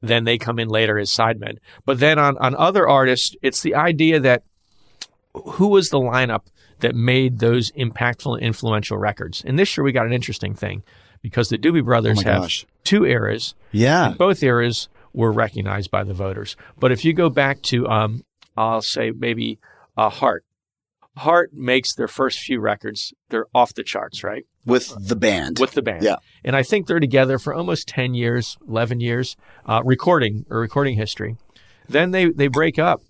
Then 0.00 0.24
they 0.24 0.38
come 0.38 0.58
in 0.58 0.68
later 0.68 0.98
as 0.98 1.10
sidemen. 1.10 1.58
But 1.84 1.98
then 2.00 2.18
on 2.18 2.36
on 2.38 2.54
other 2.56 2.88
artists, 2.88 3.34
it's 3.42 3.62
the 3.62 3.74
idea 3.74 4.20
that 4.20 4.42
who 5.34 5.68
was 5.68 5.90
the 5.90 5.98
lineup 5.98 6.46
that 6.80 6.94
made 6.94 7.38
those 7.38 7.70
impactful 7.72 8.34
and 8.36 8.42
influential 8.44 8.98
records. 8.98 9.42
And 9.44 9.58
this 9.58 9.76
year 9.76 9.84
we 9.84 9.92
got 9.92 10.06
an 10.06 10.12
interesting 10.12 10.54
thing 10.54 10.82
because 11.22 11.48
the 11.48 11.58
Doobie 11.58 11.84
Brothers 11.84 12.18
Oh 12.24 12.30
have 12.30 12.42
gosh. 12.42 12.66
two 12.84 13.04
eras 13.04 13.54
Yeah. 13.72 14.14
both 14.16 14.42
eras 14.42 14.88
were 15.12 15.32
recognized 15.32 15.90
by 15.90 16.04
the 16.04 16.14
voters. 16.14 16.56
But 16.78 16.92
if 16.92 17.04
you 17.04 17.12
go 17.14 17.30
back 17.30 17.62
to, 17.62 17.86
um, 17.88 18.22
I'll 18.56 18.82
say 18.82 19.10
maybe 19.10 19.58
uh, 19.96 20.10
Heart. 20.10 20.44
Heart 21.16 21.52
makes 21.54 21.94
their 21.94 22.08
first 22.08 22.40
few 22.40 22.60
records. 22.60 23.14
They're 23.30 23.46
off 23.54 23.74
the 23.74 23.82
charts, 23.82 24.22
right? 24.22 24.44
With 24.64 24.92
the 24.98 25.16
band. 25.16 25.58
With 25.58 25.72
the 25.72 25.82
band. 25.82 26.02
Yeah. 26.02 26.16
And 26.44 26.54
I 26.54 26.62
think 26.62 26.86
they're 26.86 27.00
together 27.00 27.38
for 27.38 27.54
almost 27.54 27.88
10 27.88 28.14
years, 28.14 28.58
11 28.68 29.00
years, 29.00 29.36
uh, 29.64 29.80
recording 29.84 30.44
or 30.50 30.60
recording 30.60 30.96
history. 30.96 31.36
Then 31.88 32.10
they, 32.10 32.30
they 32.30 32.48
break 32.48 32.78
up 32.78 33.00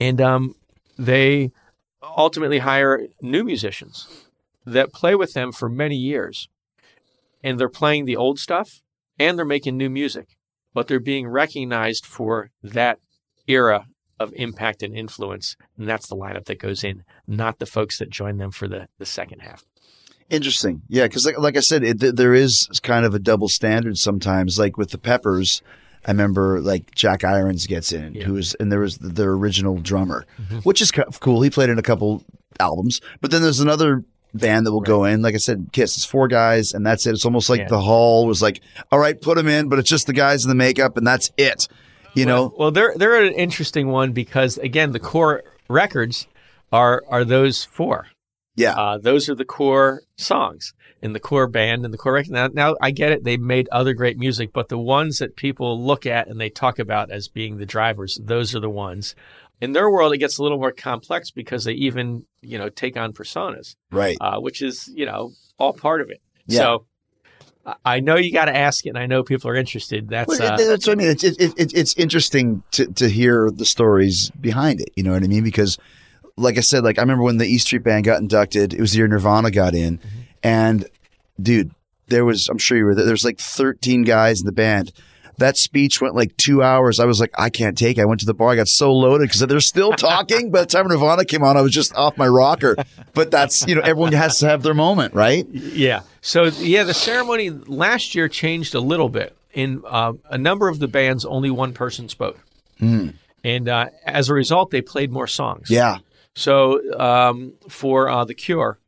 and 0.00 0.20
um, 0.20 0.54
they 0.98 1.52
ultimately 2.02 2.58
hire 2.58 3.06
new 3.20 3.44
musicians 3.44 4.26
that 4.64 4.92
play 4.92 5.14
with 5.14 5.32
them 5.34 5.52
for 5.52 5.68
many 5.68 5.96
years. 5.96 6.48
And 7.42 7.58
they're 7.58 7.68
playing 7.68 8.04
the 8.04 8.16
old 8.16 8.38
stuff 8.38 8.82
and 9.18 9.38
they're 9.38 9.44
making 9.44 9.76
new 9.76 9.90
music, 9.90 10.36
but 10.74 10.88
they're 10.88 10.98
being 10.98 11.28
recognized 11.28 12.06
for 12.06 12.50
that 12.62 12.98
era 13.46 13.86
of 14.18 14.32
impact 14.36 14.82
and 14.82 14.94
influence. 14.94 15.56
And 15.78 15.88
that's 15.88 16.06
the 16.06 16.16
lineup 16.16 16.44
that 16.44 16.58
goes 16.58 16.84
in, 16.84 17.04
not 17.30 17.58
the 17.58 17.66
folks 17.66 17.98
that 17.98 18.10
join 18.10 18.36
them 18.38 18.50
for 18.50 18.68
the, 18.68 18.88
the 18.98 19.06
second 19.06 19.40
half. 19.40 19.64
Interesting. 20.28 20.82
Yeah, 20.88 21.04
because 21.06 21.26
like, 21.26 21.38
like 21.38 21.56
I 21.56 21.60
said, 21.60 21.82
it, 21.82 22.00
th- 22.00 22.14
there 22.14 22.34
is 22.34 22.68
kind 22.82 23.04
of 23.04 23.14
a 23.14 23.18
double 23.18 23.48
standard 23.48 23.98
sometimes. 23.98 24.58
Like 24.58 24.76
with 24.76 24.90
the 24.90 24.98
Peppers, 24.98 25.60
I 26.06 26.12
remember 26.12 26.60
like 26.60 26.94
Jack 26.94 27.24
Irons 27.24 27.66
gets 27.66 27.92
in, 27.92 28.14
Yeah. 28.14 28.24
who 28.24 28.34
was, 28.34 28.54
and 28.60 28.70
there 28.70 28.80
was 28.80 28.98
the, 28.98 29.08
their 29.08 29.32
original 29.32 29.76
drummer, 29.78 30.26
mm-hmm. 30.40 30.58
which 30.58 30.80
is 30.80 30.92
cool. 30.92 31.42
He 31.42 31.50
played 31.50 31.68
in 31.70 31.78
a 31.78 31.82
couple 31.82 32.22
albums, 32.60 33.00
but 33.20 33.30
then 33.32 33.42
there's 33.42 33.58
another 33.60 34.04
band 34.32 34.66
that 34.66 34.72
will 34.72 34.80
go 34.80 35.04
in. 35.04 35.20
Like 35.22 35.34
I 35.34 35.38
said, 35.38 35.70
Kiss, 35.72 35.96
it's 35.96 36.04
four 36.04 36.28
guys, 36.28 36.72
and 36.74 36.86
that's 36.86 37.06
it. 37.06 37.10
It's 37.12 37.24
almost 37.24 37.50
like 37.50 37.60
Yeah. 37.60 37.68
the 37.68 37.80
hall 37.80 38.26
was 38.26 38.40
like, 38.40 38.60
all 38.92 39.00
right, 39.00 39.20
put 39.20 39.36
them 39.36 39.48
in, 39.48 39.68
but 39.68 39.80
it's 39.80 39.90
just 39.90 40.06
the 40.06 40.12
guys 40.12 40.44
in 40.44 40.48
the 40.48 40.54
makeup, 40.54 40.96
and 40.96 41.04
that's 41.04 41.30
it. 41.36 41.66
You 42.14 42.26
know, 42.26 42.52
Well, 42.56 42.70
they're 42.70 42.92
they're 42.96 43.22
an 43.24 43.32
interesting 43.34 43.88
one 43.88 44.12
because 44.12 44.58
again, 44.58 44.92
the 44.92 44.98
core 45.00 45.42
records 45.68 46.26
are 46.72 47.02
are 47.08 47.24
those 47.24 47.64
four. 47.64 48.08
yeah, 48.56 48.74
Uh, 48.74 48.98
those 48.98 49.28
are 49.28 49.34
the 49.34 49.44
core 49.44 50.02
songs 50.16 50.74
in 51.02 51.12
the 51.12 51.20
core 51.20 51.46
band 51.46 51.84
and 51.84 51.94
the 51.94 51.98
core 51.98 52.12
record. 52.12 52.32
Now, 52.32 52.48
now 52.48 52.76
I 52.80 52.90
get 52.90 53.12
it; 53.12 53.24
they've 53.24 53.40
made 53.40 53.68
other 53.70 53.94
great 53.94 54.18
music, 54.18 54.52
but 54.52 54.68
the 54.68 54.78
ones 54.78 55.18
that 55.18 55.36
people 55.36 55.82
look 55.82 56.06
at 56.06 56.28
and 56.28 56.40
they 56.40 56.50
talk 56.50 56.78
about 56.78 57.10
as 57.10 57.28
being 57.28 57.56
the 57.56 57.66
drivers, 57.66 58.18
those 58.22 58.54
are 58.54 58.60
the 58.60 58.70
ones. 58.70 59.14
In 59.60 59.72
their 59.72 59.90
world, 59.90 60.14
it 60.14 60.18
gets 60.18 60.38
a 60.38 60.42
little 60.42 60.58
more 60.58 60.72
complex 60.72 61.30
because 61.30 61.64
they 61.64 61.72
even 61.72 62.24
you 62.42 62.58
know 62.58 62.68
take 62.68 62.96
on 62.96 63.12
personas, 63.12 63.76
right. 63.90 64.16
uh, 64.20 64.38
which 64.40 64.62
is 64.62 64.88
you 64.94 65.06
know 65.06 65.32
all 65.58 65.72
part 65.72 66.00
of 66.00 66.10
it. 66.10 66.20
Yeah. 66.46 66.60
So 66.60 66.86
I 67.84 68.00
know 68.00 68.16
you 68.16 68.32
got 68.32 68.46
to 68.46 68.56
ask 68.56 68.86
it, 68.86 68.90
and 68.90 68.98
I 68.98 69.06
know 69.06 69.22
people 69.22 69.50
are 69.50 69.54
interested. 69.54 70.08
That's 70.08 70.40
uh, 70.40 70.56
that's 70.56 70.86
what 70.86 70.94
I 70.94 70.96
mean. 70.96 71.08
It's 71.08 71.24
it, 71.24 71.38
it, 71.38 71.74
it's 71.74 71.94
interesting 71.94 72.62
to 72.72 72.86
to 72.94 73.08
hear 73.08 73.50
the 73.50 73.66
stories 73.66 74.30
behind 74.40 74.80
it. 74.80 74.90
You 74.96 75.02
know 75.02 75.12
what 75.12 75.22
I 75.22 75.26
mean? 75.26 75.44
Because, 75.44 75.78
like 76.36 76.56
I 76.58 76.60
said, 76.60 76.84
like 76.84 76.98
I 76.98 77.02
remember 77.02 77.24
when 77.24 77.38
the 77.38 77.46
E 77.46 77.58
Street 77.58 77.82
Band 77.82 78.04
got 78.04 78.20
inducted. 78.20 78.72
It 78.74 78.80
was 78.80 78.92
the 78.92 78.98
year 78.98 79.08
Nirvana 79.08 79.50
got 79.50 79.74
in, 79.74 79.98
Mm-hmm. 79.98 80.08
and 80.42 80.86
dude, 81.40 81.70
there 82.08 82.24
was 82.24 82.48
I'm 82.48 82.58
sure 82.58 82.76
you 82.78 82.84
were 82.84 82.94
there. 82.94 83.04
There 83.04 83.12
was 83.14 83.24
like 83.24 83.38
13 83.38 84.02
guys 84.02 84.40
in 84.40 84.46
the 84.46 84.52
band. 84.52 84.92
That 85.38 85.56
speech 85.56 86.02
went 86.02 86.14
like 86.14 86.36
two 86.36 86.62
hours. 86.62 87.00
I 87.00 87.06
was 87.06 87.18
like, 87.18 87.30
I 87.38 87.48
can't 87.48 87.78
take. 87.78 87.96
it. 87.96 88.02
I 88.02 88.04
went 88.04 88.20
to 88.20 88.26
the 88.26 88.34
bar. 88.34 88.50
I 88.50 88.56
got 88.56 88.68
so 88.68 88.92
loaded 88.92 89.26
because 89.28 89.40
they're 89.40 89.60
still 89.60 89.92
talking. 89.92 90.50
By 90.50 90.60
the 90.60 90.66
time 90.66 90.86
Nirvana 90.86 91.24
came 91.24 91.42
on, 91.42 91.56
I 91.56 91.62
was 91.62 91.72
just 91.72 91.94
off 91.94 92.18
my 92.18 92.28
rocker. 92.28 92.76
But 93.14 93.30
that's 93.30 93.66
you 93.66 93.74
know 93.74 93.80
everyone 93.80 94.12
has 94.12 94.38
to 94.40 94.48
have 94.48 94.62
their 94.62 94.74
moment, 94.74 95.14
right? 95.14 95.48
Yeah. 95.48 96.02
So 96.20 96.44
yeah, 96.44 96.84
the 96.84 96.92
ceremony 96.92 97.48
last 97.48 98.14
year 98.14 98.28
changed 98.28 98.74
a 98.74 98.80
little 98.80 99.08
bit. 99.08 99.34
In 99.54 99.82
uh, 99.86 100.12
a 100.28 100.36
number 100.38 100.68
of 100.68 100.78
the 100.78 100.88
bands, 100.88 101.24
only 101.24 101.50
one 101.50 101.72
person 101.72 102.08
spoke, 102.10 102.38
and 102.80 103.68
uh, 103.68 103.86
as 104.06 104.28
a 104.28 104.34
result, 104.34 104.70
they 104.70 104.80
played 104.82 105.10
more 105.10 105.26
songs. 105.26 105.70
Yeah. 105.70 105.98
So 106.34 106.80
um, 106.98 107.54
for 107.68 108.08
uh, 108.08 108.24
the 108.24 108.34
Cure, 108.34 108.78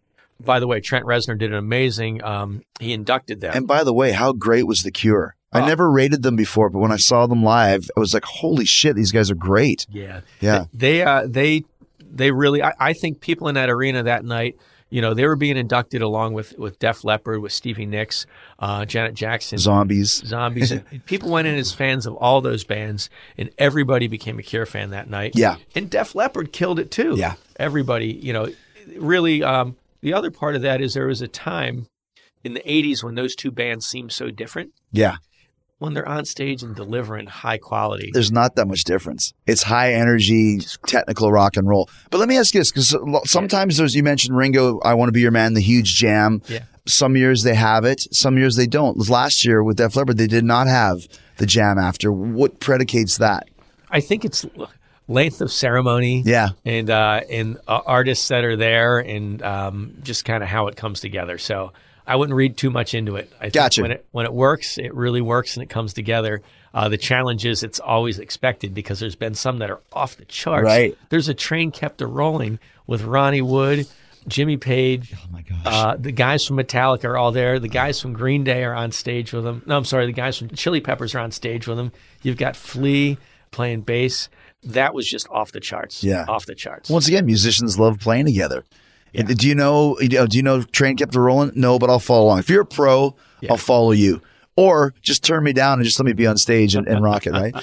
by 0.41 0.61
the 0.61 0.67
way, 0.67 0.81
Trent 0.81 1.05
Reznor 1.07 1.39
did 1.39 1.53
an 1.53 1.59
amazing. 1.59 2.23
Um, 2.25 2.63
he 2.81 2.93
inducted 2.93 3.41
them. 3.41 3.53
And 3.55 3.67
by 3.67 3.85
the 3.85 3.93
way, 3.93 4.13
how 4.13 4.33
great 4.33 4.67
was 4.67 4.81
The 4.81 4.91
Cure? 4.91 5.37
I 5.53 5.61
Oh. 5.61 5.67
never 5.67 5.91
rated 5.91 6.23
them 6.23 6.35
before, 6.37 6.71
but 6.71 6.79
when 6.79 6.93
I 6.93 6.97
saw 6.97 7.27
them 7.27 7.43
live, 7.43 7.91
I 7.97 8.01
was 8.01 8.15
like, 8.15 8.25
holy 8.25 8.65
shit, 8.65 8.97
these 8.97 9.13
guys 9.13 9.31
are 9.31 9.35
great. 9.35 9.87
yeah. 9.91 10.21
Yeah. 10.41 10.65
They 10.73 11.03
uh, 11.03 11.27
they 11.29 11.65
they 12.01 12.31
really. 12.31 12.63
I, 12.63 12.73
I 12.79 12.93
think 12.95 13.21
people 13.21 13.49
in 13.49 13.55
that 13.57 13.69
arena 13.71 14.03
that 14.05 14.25
night. 14.25 14.57
You 14.93 15.01
know, 15.01 15.15
they 15.15 15.27
were 15.27 15.37
being 15.37 15.57
inducted 15.57 16.03
along 16.03 16.35
with 16.35 16.57
with 16.59 16.79
Def 16.79 17.03
Leppard, 17.03 17.41
with 17.41 17.53
Stevie 17.53 17.87
Nicks, 17.87 18.27
uh, 18.59 18.85
Janet 18.85 19.15
Jackson, 19.15 19.57
Zombies. 19.59 20.13
zombies. 20.27 20.73
people 21.07 21.31
went 21.31 21.49
in 21.49 21.55
as 21.55 21.73
fans 21.73 22.05
of 22.05 22.15
all 22.17 22.43
those 22.43 22.63
bands, 22.63 23.09
and 23.39 23.51
everybody 23.57 24.07
became 24.07 24.39
a 24.39 24.43
Cure 24.43 24.67
fan 24.67 24.91
that 24.91 25.09
night. 25.09 25.33
Yeah. 25.35 25.57
and 25.75 25.89
Def 25.89 26.15
Leppard 26.15 26.53
killed 26.53 26.79
it 26.79 26.91
too. 26.91 27.15
Yeah. 27.17 27.35
everybody. 27.57 28.13
You 28.13 28.33
know, 28.35 28.49
really. 28.97 29.43
Um, 29.43 29.77
the 30.03 30.13
other 30.13 30.31
part 30.31 30.57
of 30.57 30.63
that 30.63 30.81
is 30.83 30.95
there 30.95 31.07
was 31.07 31.23
a 31.23 31.29
time 31.29 31.87
in 32.45 32.53
the 32.55 32.61
'80s 32.61 33.03
when 33.03 33.15
those 33.15 33.35
two 33.35 33.51
bands 33.51 33.87
seemed 33.87 34.13
so 34.13 34.31
different. 34.31 34.73
Yeah. 34.93 35.17
When 35.83 35.95
they're 35.95 36.09
on 36.09 36.25
stage 36.25 36.63
and 36.63 36.77
delivering 36.77 37.27
high 37.27 37.59
quality, 37.59 38.11
There's 38.13 38.31
not 38.31 38.55
that 38.55 38.67
much 38.69 38.85
difference. 38.85 39.35
It's 39.47 39.65
high 39.65 39.95
energy, 39.95 40.61
technical 40.87 41.33
rock 41.33 41.57
and 41.57 41.69
roll. 41.69 41.91
But 42.11 42.19
let 42.19 42.29
me 42.29 42.39
ask 42.39 42.55
you 42.55 42.61
this, 42.61 42.71
because 42.71 42.95
sometimes 43.25 43.79
there's, 43.79 43.97
you 43.97 44.05
mentioned 44.05 44.37
Ringo, 44.37 44.79
I 44.81 44.95
Want 44.95 45.09
to 45.09 45.13
Be 45.13 45.23
Your 45.23 45.33
Man, 45.33 45.55
the 45.55 45.61
huge 45.61 45.97
jam. 45.97 46.41
Yeah. 46.47 46.61
Some 46.87 47.17
years 47.17 47.43
they 47.43 47.57
have 47.57 47.85
it, 47.85 48.07
some 48.15 48.39
years 48.39 48.55
they 48.55 48.69
don't. 48.69 49.09
Last 49.09 49.45
year 49.45 49.65
with 49.65 49.77
Def 49.79 49.97
Leppard, 49.97 50.19
they 50.19 50.29
did 50.29 50.45
not 50.45 50.69
have 50.69 51.09
the 51.39 51.47
jam 51.47 51.79
after. 51.79 52.13
What 52.13 52.61
predicates 52.61 53.19
that? 53.19 53.49
I 53.91 54.01
think 54.01 54.25
it's 54.25 54.47
length 55.09 55.41
of 55.41 55.51
ceremony. 55.51 56.23
Yeah. 56.25 56.51
and 56.65 56.91
uh, 56.91 57.23
and 57.29 57.59
uh, 57.67 57.81
artists 57.87 58.29
that 58.29 58.45
are 58.45 58.57
there, 58.57 58.99
and 59.01 59.43
um, 59.43 59.95
just 60.03 60.25
kind 60.25 60.43
of 60.43 60.49
how 60.49 60.69
it 60.69 60.77
comes 60.77 61.01
together. 61.01 61.39
So 61.39 61.73
I 62.07 62.17
wouldn't 62.17 62.37
read 62.37 62.57
too 62.57 62.71
much 62.71 62.95
into 62.95 63.17
it. 63.17 63.33
I 63.39 63.45
think 63.45 63.55
Gotcha. 63.55 63.83
When 63.83 63.93
it 63.93 64.07
when 64.13 64.27
it 64.27 64.33
works, 64.33 64.79
it 64.79 64.95
really 64.95 65.21
works, 65.21 65.57
and 65.57 65.63
it 65.63 65.69
comes 65.69 65.93
together. 65.93 66.43
Uh, 66.75 66.89
the 66.89 66.97
challenge 66.99 67.45
is 67.45 67.63
it's 67.63 67.81
always 67.81 68.19
expected 68.19 68.75
because 68.75 68.99
there's 68.99 69.15
been 69.17 69.35
some 69.35 69.59
that 69.59 69.71
are 69.71 69.81
off 69.93 70.17
the 70.17 70.25
charts. 70.25 70.65
Right. 70.65 70.97
There's 71.11 71.29
a 71.29 71.35
train 71.35 71.71
kept 71.71 72.01
a 72.01 72.07
rolling 72.07 72.59
with 72.87 73.03
Ronnie 73.03 73.43
Wood, 73.43 73.87
Jimmy 74.27 74.57
Page. 74.57 75.15
Oh 75.17 75.29
my 75.31 75.43
gosh. 75.43 75.61
Uh, 75.65 75.97
the 75.99 76.13
guys 76.13 76.47
from 76.47 76.57
Metallica 76.57 77.05
are 77.05 77.17
all 77.17 77.31
there. 77.31 77.59
The 77.59 77.69
guys 77.69 78.01
from 78.01 78.15
Green 78.15 78.43
Day 78.43 78.65
are 78.65 78.75
on 78.75 78.91
stage 78.91 79.33
with 79.33 79.45
them. 79.45 79.63
No, 79.67 79.77
I'm 79.77 79.85
sorry. 79.85 80.07
The 80.07 80.13
guys 80.13 80.39
from 80.39 80.49
Chili 80.49 80.81
Peppers 80.81 81.15
are 81.15 81.21
on 81.21 81.31
stage 81.31 81.67
with 81.67 81.77
them. 81.77 81.93
You've 82.23 82.39
got 82.39 82.57
Flea 82.57 83.19
playing 83.51 83.83
bass. 83.83 84.29
That 84.65 84.95
was 84.95 85.09
just 85.09 85.29
off 85.29 85.53
the 85.53 85.61
charts. 85.61 86.03
Yeah. 86.03 86.25
Off 86.27 86.47
the 86.47 86.55
charts. 86.55 86.89
Once 86.89 87.07
again, 87.09 87.27
musicians 87.27 87.79
love 87.79 87.99
playing 87.99 88.27
together. 88.27 88.65
Do 89.15 89.47
you 89.49 89.55
know? 89.55 89.97
Do 90.01 90.27
you 90.37 90.43
know 90.43 90.63
Train 90.63 90.97
kept 90.97 91.15
it 91.15 91.21
rolling? 91.21 91.53
No, 91.55 91.79
but 91.79 91.91
I'll 91.91 91.99
follow 91.99 92.25
along. 92.25 92.39
If 92.41 92.49
you're 92.51 92.63
a 92.63 92.67
pro, 92.67 93.15
I'll 93.51 93.57
follow 93.57 93.93
you. 93.93 94.21
Or 94.57 94.93
just 95.01 95.25
turn 95.25 95.45
me 95.45 95.53
down 95.55 95.79
and 95.79 95.85
just 95.85 95.99
let 95.99 96.05
me 96.05 96.13
be 96.13 96.27
on 96.27 96.37
stage 96.37 96.75
and, 96.75 96.87
and 96.87 97.03
rock 97.05 97.27
it, 97.27 97.31
right? 97.33 97.55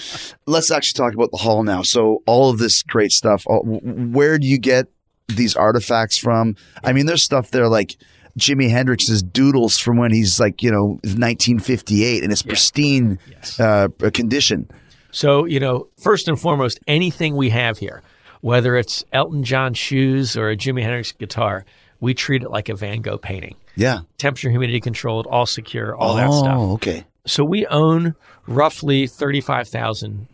Let's 0.48 0.72
actually 0.72 0.98
talk 0.98 1.14
about 1.14 1.30
the 1.32 1.38
hall 1.38 1.62
now. 1.64 1.84
So 1.84 2.24
all 2.26 2.50
of 2.50 2.58
this 2.58 2.82
great 2.84 3.12
stuff. 3.12 3.44
all- 3.46 3.64
Where 3.64 4.40
do 4.40 4.48
you 4.48 4.58
get 4.58 4.88
these 5.28 5.56
artifacts 5.56 6.18
from? 6.18 6.56
I 6.84 6.94
mean, 6.94 7.06
there's 7.06 7.22
stuff 7.24 7.52
there 7.52 7.68
like 7.68 7.96
Jimi 8.40 8.70
Hendrix's 8.72 9.22
doodles 9.22 9.78
from 9.78 9.98
when 9.98 10.12
he's 10.12 10.40
like 10.40 10.64
you 10.64 10.72
know 10.72 11.00
1958 11.04 12.24
in 12.24 12.32
its 12.32 12.42
pristine 12.42 13.20
Yes. 13.30 13.60
uh, 13.60 13.88
condition. 14.14 14.70
So, 15.12 15.46
you 15.46 15.60
know, 15.60 15.88
first 16.00 16.28
and 16.28 16.40
foremost, 16.40 16.80
anything 16.88 17.36
we 17.36 17.50
have 17.50 17.78
here, 17.80 18.04
whether 18.42 18.76
it's 18.76 19.04
Elton 19.12 19.44
John 19.44 19.74
shoes 19.74 20.38
or 20.38 20.50
a 20.50 20.58
Jimi 20.58 20.82
Hendrix 20.82 21.12
guitar, 21.12 21.66
we 22.00 22.14
treat 22.14 22.44
it 22.44 22.50
like 22.50 22.70
a 22.70 22.76
Van 22.76 23.02
Gogh 23.02 23.18
painting. 23.18 23.56
Yeah. 23.76 24.00
Temperature, 24.18 24.50
humidity 24.50 24.80
controlled, 24.80 25.28
all 25.28 25.46
secure, 25.46 25.96
all 25.96 26.16
that 26.16 26.30
oh, 26.30 26.40
stuff. 26.40 26.58
okay. 26.76 27.06
So 27.26 27.44
we 27.44 27.66
own 27.68 28.16
roughly 28.48 29.08
35,000 29.08 30.28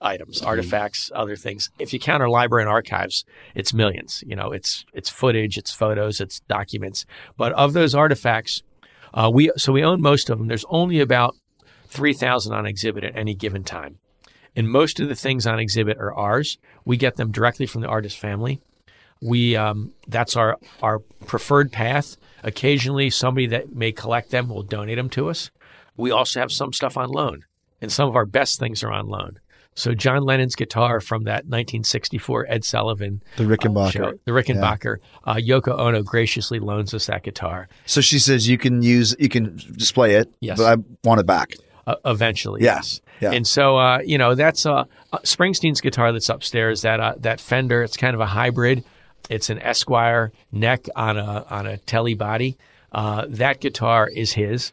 items, 0.00 0.42
artifacts, 0.42 1.10
other 1.14 1.36
things. 1.36 1.70
If 1.78 1.92
you 1.92 1.98
count 1.98 2.22
our 2.22 2.28
library 2.28 2.62
and 2.62 2.70
archives, 2.70 3.24
it's 3.54 3.74
millions. 3.74 4.22
You 4.26 4.36
know, 4.36 4.52
it's 4.52 4.84
it's 4.92 5.10
footage, 5.10 5.58
it's 5.58 5.72
photos, 5.72 6.20
it's 6.20 6.40
documents. 6.40 7.04
But 7.36 7.52
of 7.52 7.72
those 7.72 7.94
artifacts, 7.94 8.62
uh, 9.12 9.30
we 9.32 9.50
so 9.56 9.72
we 9.72 9.82
own 9.82 10.00
most 10.00 10.30
of 10.30 10.38
them. 10.38 10.46
There's 10.46 10.64
only 10.68 11.00
about 11.00 11.34
3,000 11.88 12.52
on 12.52 12.66
exhibit 12.66 13.04
at 13.04 13.16
any 13.16 13.34
given 13.34 13.64
time. 13.64 13.98
And 14.58 14.68
most 14.68 14.98
of 14.98 15.08
the 15.08 15.14
things 15.14 15.46
on 15.46 15.60
exhibit 15.60 15.98
are 15.98 16.12
ours. 16.12 16.58
We 16.84 16.96
get 16.96 17.14
them 17.14 17.30
directly 17.30 17.64
from 17.66 17.80
the 17.82 17.86
artist 17.86 18.18
family. 18.18 18.60
We 19.22 19.54
um, 19.54 19.92
that's 20.08 20.34
our 20.34 20.56
our 20.82 20.98
preferred 21.26 21.70
path. 21.70 22.16
Occasionally, 22.42 23.10
somebody 23.10 23.46
that 23.46 23.72
may 23.72 23.92
collect 23.92 24.30
them 24.32 24.48
will 24.48 24.64
donate 24.64 24.96
them 24.96 25.10
to 25.10 25.30
us. 25.30 25.52
We 25.96 26.10
also 26.10 26.40
have 26.40 26.50
some 26.50 26.72
stuff 26.72 26.96
on 26.96 27.08
loan, 27.08 27.44
and 27.80 27.92
some 27.92 28.08
of 28.08 28.16
our 28.16 28.26
best 28.26 28.58
things 28.58 28.82
are 28.82 28.90
on 28.90 29.06
loan. 29.06 29.38
So 29.74 29.94
John 29.94 30.24
Lennon's 30.24 30.56
guitar 30.56 30.98
from 31.00 31.22
that 31.24 31.44
1964 31.44 32.46
Ed 32.48 32.64
Sullivan 32.64 33.22
The 33.36 33.44
Rickenbacker. 33.44 33.92
show, 33.92 34.12
the 34.24 34.32
Rickenbacker, 34.32 34.96
uh, 35.22 35.34
Yoko 35.36 35.78
Ono 35.78 36.02
graciously 36.02 36.58
loans 36.58 36.92
us 36.94 37.06
that 37.06 37.22
guitar. 37.22 37.68
So 37.86 38.00
she 38.00 38.18
says 38.18 38.48
you 38.48 38.58
can 38.58 38.82
use, 38.82 39.14
you 39.20 39.28
can 39.28 39.56
display 39.76 40.16
it, 40.16 40.32
Yes. 40.40 40.58
but 40.58 40.64
I 40.80 40.82
want 41.04 41.20
it 41.20 41.26
back. 41.26 41.54
Uh, 41.88 41.96
eventually, 42.04 42.62
yes. 42.62 43.00
yeah. 43.18 43.30
And 43.30 43.46
so, 43.46 43.78
uh, 43.78 44.00
you 44.04 44.18
know, 44.18 44.34
that's 44.34 44.66
uh, 44.66 44.84
uh, 45.12 45.18
Springsteen's 45.20 45.80
guitar 45.80 46.12
that's 46.12 46.28
upstairs. 46.28 46.82
That 46.82 47.00
uh, 47.00 47.14
that 47.20 47.40
Fender, 47.40 47.82
it's 47.82 47.96
kind 47.96 48.14
of 48.14 48.20
a 48.20 48.26
hybrid. 48.26 48.84
It's 49.30 49.48
an 49.48 49.58
Esquire 49.58 50.32
neck 50.52 50.86
on 50.94 51.16
a 51.16 51.46
on 51.48 51.66
a 51.66 51.78
telly 51.78 52.12
body. 52.12 52.58
Uh, 52.92 53.24
that 53.30 53.60
guitar 53.60 54.06
is 54.06 54.32
his. 54.32 54.72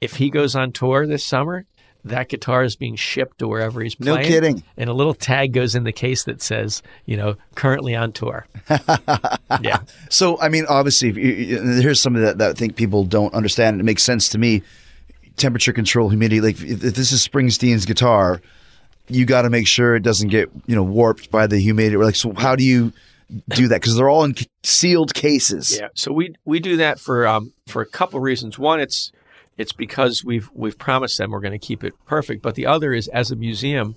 If 0.00 0.16
he 0.16 0.30
goes 0.30 0.56
on 0.56 0.72
tour 0.72 1.06
this 1.06 1.24
summer, 1.24 1.64
that 2.04 2.28
guitar 2.28 2.64
is 2.64 2.74
being 2.74 2.96
shipped 2.96 3.38
to 3.38 3.46
wherever 3.46 3.80
he's 3.80 3.94
playing. 3.94 4.22
No 4.22 4.26
kidding. 4.26 4.62
And 4.76 4.90
a 4.90 4.92
little 4.92 5.14
tag 5.14 5.52
goes 5.52 5.76
in 5.76 5.84
the 5.84 5.92
case 5.92 6.24
that 6.24 6.42
says, 6.42 6.82
you 7.06 7.16
know, 7.16 7.36
currently 7.54 7.94
on 7.94 8.10
tour. 8.10 8.46
yeah. 9.60 9.78
So, 10.10 10.40
I 10.40 10.48
mean, 10.48 10.66
obviously, 10.68 11.10
if 11.10 11.16
you, 11.16 11.60
here's 11.80 12.00
some 12.00 12.16
of 12.16 12.22
that, 12.22 12.38
that 12.38 12.50
I 12.50 12.54
think 12.54 12.74
people 12.74 13.04
don't 13.04 13.32
understand. 13.32 13.80
It 13.80 13.84
makes 13.84 14.02
sense 14.02 14.28
to 14.30 14.38
me. 14.38 14.62
Temperature 15.36 15.72
control, 15.72 16.08
humidity. 16.08 16.40
Like, 16.40 16.56
if, 16.56 16.84
if 16.84 16.94
this 16.94 17.12
is 17.12 17.26
Springsteen's 17.26 17.86
guitar, 17.86 18.40
you 19.08 19.24
got 19.24 19.42
to 19.42 19.50
make 19.50 19.66
sure 19.66 19.94
it 19.94 20.02
doesn't 20.02 20.28
get, 20.28 20.50
you 20.66 20.76
know, 20.76 20.82
warped 20.82 21.30
by 21.30 21.46
the 21.46 21.58
humidity. 21.58 21.96
Like, 21.96 22.14
so 22.14 22.32
how 22.34 22.56
do 22.56 22.64
you 22.64 22.92
do 23.50 23.68
that? 23.68 23.80
Because 23.80 23.96
they're 23.96 24.08
all 24.08 24.24
in 24.24 24.34
sealed 24.62 25.14
cases. 25.14 25.78
Yeah. 25.78 25.88
So 25.94 26.12
we 26.12 26.34
we 26.44 26.60
do 26.60 26.76
that 26.76 27.00
for 27.00 27.26
um 27.26 27.52
for 27.66 27.82
a 27.82 27.86
couple 27.86 28.20
reasons. 28.20 28.58
One, 28.58 28.80
it's 28.80 29.12
it's 29.56 29.72
because 29.72 30.24
we've 30.24 30.50
we've 30.54 30.78
promised 30.78 31.18
them 31.18 31.30
we're 31.30 31.40
going 31.40 31.52
to 31.52 31.58
keep 31.58 31.84
it 31.84 31.94
perfect. 32.06 32.42
But 32.42 32.54
the 32.54 32.66
other 32.66 32.92
is 32.92 33.08
as 33.08 33.30
a 33.30 33.36
museum, 33.36 33.96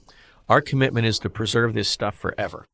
our 0.50 0.62
commitment 0.62 1.06
is 1.06 1.20
to 1.20 1.30
preserve 1.30 1.74
this 1.74 1.90
stuff 1.90 2.16
forever. 2.16 2.68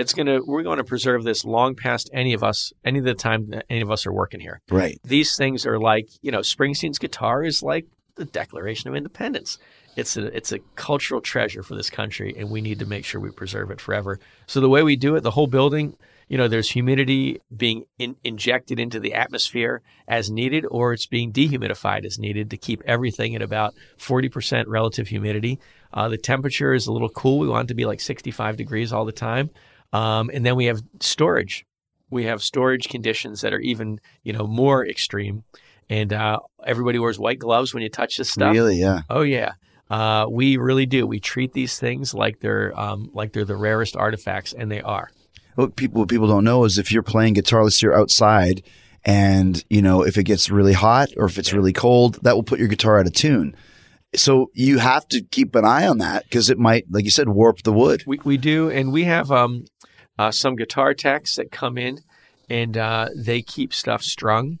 It's 0.00 0.14
gonna 0.14 0.40
we're 0.42 0.62
going 0.62 0.78
to 0.78 0.84
preserve 0.84 1.24
this 1.24 1.44
long 1.44 1.74
past 1.74 2.08
any 2.12 2.32
of 2.32 2.42
us 2.42 2.72
any 2.84 2.98
of 2.98 3.04
the 3.04 3.14
time 3.14 3.50
that 3.50 3.66
any 3.68 3.82
of 3.82 3.90
us 3.90 4.06
are 4.06 4.12
working 4.12 4.40
here. 4.40 4.60
Right. 4.70 4.98
These 5.04 5.36
things 5.36 5.66
are 5.66 5.78
like 5.78 6.08
you 6.22 6.32
know 6.32 6.40
Springsteen's 6.40 6.98
guitar 6.98 7.44
is 7.44 7.62
like 7.62 7.86
the 8.14 8.24
Declaration 8.24 8.88
of 8.88 8.96
Independence. 8.96 9.58
It's 9.96 10.16
a 10.16 10.34
it's 10.34 10.52
a 10.52 10.60
cultural 10.76 11.20
treasure 11.20 11.62
for 11.62 11.74
this 11.74 11.90
country, 11.90 12.34
and 12.36 12.50
we 12.50 12.60
need 12.60 12.78
to 12.78 12.86
make 12.86 13.04
sure 13.04 13.20
we 13.20 13.30
preserve 13.30 13.70
it 13.70 13.80
forever. 13.80 14.18
So 14.46 14.60
the 14.60 14.68
way 14.68 14.82
we 14.82 14.96
do 14.96 15.16
it, 15.16 15.22
the 15.22 15.32
whole 15.32 15.48
building, 15.48 15.96
you 16.28 16.38
know, 16.38 16.46
there's 16.46 16.70
humidity 16.70 17.40
being 17.54 17.84
in, 17.98 18.16
injected 18.22 18.78
into 18.78 19.00
the 19.00 19.14
atmosphere 19.14 19.82
as 20.06 20.30
needed, 20.30 20.64
or 20.70 20.92
it's 20.92 21.06
being 21.06 21.32
dehumidified 21.32 22.04
as 22.06 22.18
needed 22.18 22.50
to 22.50 22.56
keep 22.56 22.82
everything 22.86 23.34
at 23.34 23.42
about 23.42 23.74
40% 23.98 24.64
relative 24.68 25.08
humidity. 25.08 25.58
Uh, 25.92 26.08
the 26.08 26.16
temperature 26.16 26.72
is 26.72 26.86
a 26.86 26.92
little 26.92 27.08
cool. 27.08 27.40
We 27.40 27.48
want 27.48 27.66
it 27.66 27.68
to 27.68 27.74
be 27.74 27.84
like 27.84 28.00
65 28.00 28.56
degrees 28.56 28.92
all 28.92 29.04
the 29.04 29.12
time. 29.12 29.50
Um, 29.92 30.30
and 30.32 30.44
then 30.46 30.56
we 30.56 30.66
have 30.66 30.82
storage. 31.00 31.66
We 32.10 32.24
have 32.24 32.42
storage 32.42 32.88
conditions 32.88 33.40
that 33.42 33.52
are 33.52 33.60
even, 33.60 34.00
you 34.24 34.32
know, 34.32 34.46
more 34.46 34.86
extreme. 34.86 35.44
and 35.88 36.12
uh, 36.12 36.38
everybody 36.64 36.98
wears 36.98 37.18
white 37.18 37.38
gloves 37.40 37.74
when 37.74 37.82
you 37.82 37.88
touch 37.88 38.16
this 38.16 38.30
stuff. 38.30 38.52
Really? 38.52 38.76
Yeah. 38.80 39.02
Oh 39.10 39.22
yeah, 39.22 39.52
uh, 39.90 40.26
we 40.30 40.56
really 40.56 40.86
do. 40.86 41.06
We 41.06 41.18
treat 41.20 41.52
these 41.52 41.78
things 41.78 42.14
like 42.14 42.40
they're 42.40 42.78
um, 42.78 43.10
like 43.12 43.32
they're 43.32 43.44
the 43.44 43.56
rarest 43.56 43.96
artifacts, 43.96 44.52
and 44.52 44.70
they 44.70 44.80
are. 44.80 45.10
What 45.56 45.74
people 45.76 46.00
what 46.00 46.08
people 46.08 46.28
don't 46.28 46.44
know 46.44 46.64
is 46.64 46.78
if 46.78 46.92
you're 46.92 47.02
playing 47.02 47.34
guitar, 47.34 47.68
you're 47.82 47.98
outside, 47.98 48.62
and 49.04 49.62
you 49.68 49.82
know 49.82 50.02
if 50.02 50.16
it 50.16 50.24
gets 50.24 50.48
really 50.48 50.72
hot 50.74 51.08
or 51.16 51.26
if 51.26 51.38
it's 51.38 51.52
really 51.52 51.72
cold, 51.72 52.20
that 52.22 52.36
will 52.36 52.44
put 52.44 52.60
your 52.60 52.68
guitar 52.68 53.00
out 53.00 53.06
of 53.06 53.12
tune. 53.12 53.54
So 54.14 54.50
you 54.54 54.78
have 54.78 55.06
to 55.08 55.22
keep 55.22 55.54
an 55.54 55.64
eye 55.64 55.86
on 55.86 55.98
that 55.98 56.24
because 56.24 56.50
it 56.50 56.58
might, 56.58 56.84
like 56.90 57.04
you 57.04 57.10
said, 57.10 57.28
warp 57.28 57.62
the 57.62 57.72
wood. 57.72 58.02
We 58.06 58.18
we 58.24 58.36
do, 58.36 58.68
and 58.68 58.92
we 58.92 59.04
have 59.04 59.30
um, 59.30 59.66
uh, 60.18 60.30
some 60.32 60.56
guitar 60.56 60.94
techs 60.94 61.36
that 61.36 61.52
come 61.52 61.78
in, 61.78 61.98
and 62.48 62.76
uh, 62.76 63.08
they 63.14 63.42
keep 63.42 63.72
stuff 63.72 64.02
strung 64.02 64.58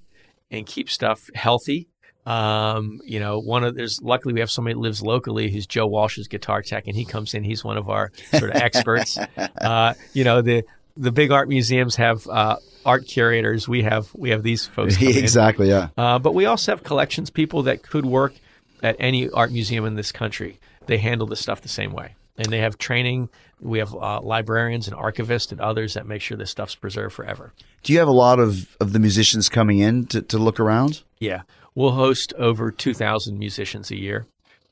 and 0.50 0.66
keep 0.66 0.88
stuff 0.88 1.28
healthy. 1.34 1.88
Um, 2.26 3.00
you 3.04 3.18
know, 3.18 3.40
one 3.40 3.64
of 3.64 3.74
there's 3.74 4.00
luckily 4.02 4.34
we 4.34 4.40
have 4.40 4.50
somebody 4.50 4.74
that 4.74 4.80
lives 4.80 5.02
locally 5.02 5.50
who's 5.50 5.66
Joe 5.66 5.86
Walsh's 5.86 6.28
guitar 6.28 6.62
tech, 6.62 6.86
and 6.86 6.94
he 6.94 7.04
comes 7.04 7.34
in. 7.34 7.42
He's 7.42 7.64
one 7.64 7.76
of 7.76 7.88
our 7.88 8.12
sort 8.30 8.50
of 8.50 8.62
experts. 8.62 9.18
uh, 9.60 9.94
you 10.12 10.22
know, 10.22 10.42
the 10.42 10.64
the 10.96 11.10
big 11.10 11.32
art 11.32 11.48
museums 11.48 11.96
have 11.96 12.26
uh, 12.28 12.56
art 12.84 13.06
curators. 13.06 13.66
We 13.66 13.82
have 13.82 14.10
we 14.14 14.30
have 14.30 14.42
these 14.42 14.66
folks. 14.66 14.96
come 14.96 15.08
in. 15.08 15.16
exactly. 15.18 15.68
Yeah. 15.68 15.88
Uh, 15.96 16.18
but 16.18 16.34
we 16.34 16.46
also 16.46 16.72
have 16.72 16.84
collections 16.84 17.30
people 17.30 17.64
that 17.64 17.82
could 17.82 18.06
work 18.06 18.34
at 18.82 18.96
any 18.98 19.28
art 19.30 19.52
museum 19.52 19.84
in 19.84 19.94
this 19.94 20.12
country. 20.12 20.58
They 20.86 20.98
handle 20.98 21.26
this 21.26 21.40
stuff 21.40 21.60
the 21.60 21.68
same 21.68 21.92
way. 21.92 22.14
And 22.36 22.46
they 22.46 22.58
have 22.58 22.78
training. 22.78 23.28
We 23.60 23.78
have 23.80 23.94
uh, 23.94 24.20
librarians 24.22 24.88
and 24.88 24.96
archivists 24.96 25.52
and 25.52 25.60
others 25.60 25.94
that 25.94 26.06
make 26.06 26.22
sure 26.22 26.38
this 26.38 26.50
stuff's 26.50 26.74
preserved 26.74 27.14
forever. 27.14 27.52
Do 27.82 27.92
you 27.92 27.98
have 27.98 28.08
a 28.08 28.12
lot 28.12 28.38
of, 28.38 28.76
of 28.80 28.92
the 28.92 28.98
musicians 28.98 29.48
coming 29.48 29.78
in 29.78 30.06
to, 30.06 30.22
to 30.22 30.38
look 30.38 30.58
around? 30.58 31.02
Yeah. 31.18 31.42
We'll 31.74 31.92
host 31.92 32.32
over 32.38 32.70
2,000 32.70 33.38
musicians 33.38 33.90
a 33.90 33.96
year. 33.96 34.26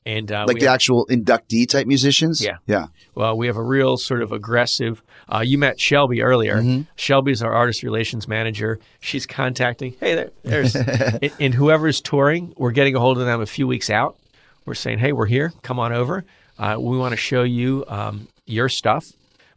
And 0.05 0.31
uh, 0.31 0.45
Like 0.47 0.59
the 0.59 0.65
have- 0.65 0.75
actual 0.75 1.05
inductee 1.07 1.67
type 1.67 1.85
musicians? 1.85 2.43
Yeah. 2.43 2.57
Yeah. 2.65 2.87
Well, 3.15 3.37
we 3.37 3.47
have 3.47 3.57
a 3.57 3.63
real 3.63 3.97
sort 3.97 4.21
of 4.21 4.31
aggressive. 4.31 5.01
Uh, 5.31 5.39
you 5.45 5.57
met 5.57 5.79
Shelby 5.79 6.21
earlier. 6.21 6.55
Mm-hmm. 6.57 6.83
Shelby's 6.95 7.43
our 7.43 7.53
artist 7.53 7.83
relations 7.83 8.27
manager. 8.27 8.79
She's 9.01 9.25
contacting. 9.27 9.95
Hey, 9.99 10.15
there, 10.15 10.31
there's 10.43 10.75
and, 10.75 11.31
and 11.39 11.53
whoever's 11.53 12.01
touring. 12.01 12.53
We're 12.57 12.71
getting 12.71 12.95
a 12.95 12.99
hold 12.99 13.19
of 13.19 13.25
them 13.25 13.41
a 13.41 13.45
few 13.45 13.67
weeks 13.67 13.89
out. 13.89 14.17
We're 14.65 14.73
saying, 14.73 14.99
hey, 14.99 15.11
we're 15.11 15.25
here. 15.27 15.51
Come 15.63 15.79
on 15.79 15.93
over. 15.93 16.25
Uh, 16.57 16.77
we 16.79 16.97
want 16.97 17.11
to 17.11 17.17
show 17.17 17.43
you 17.43 17.85
um, 17.87 18.27
your 18.45 18.69
stuff. 18.69 19.11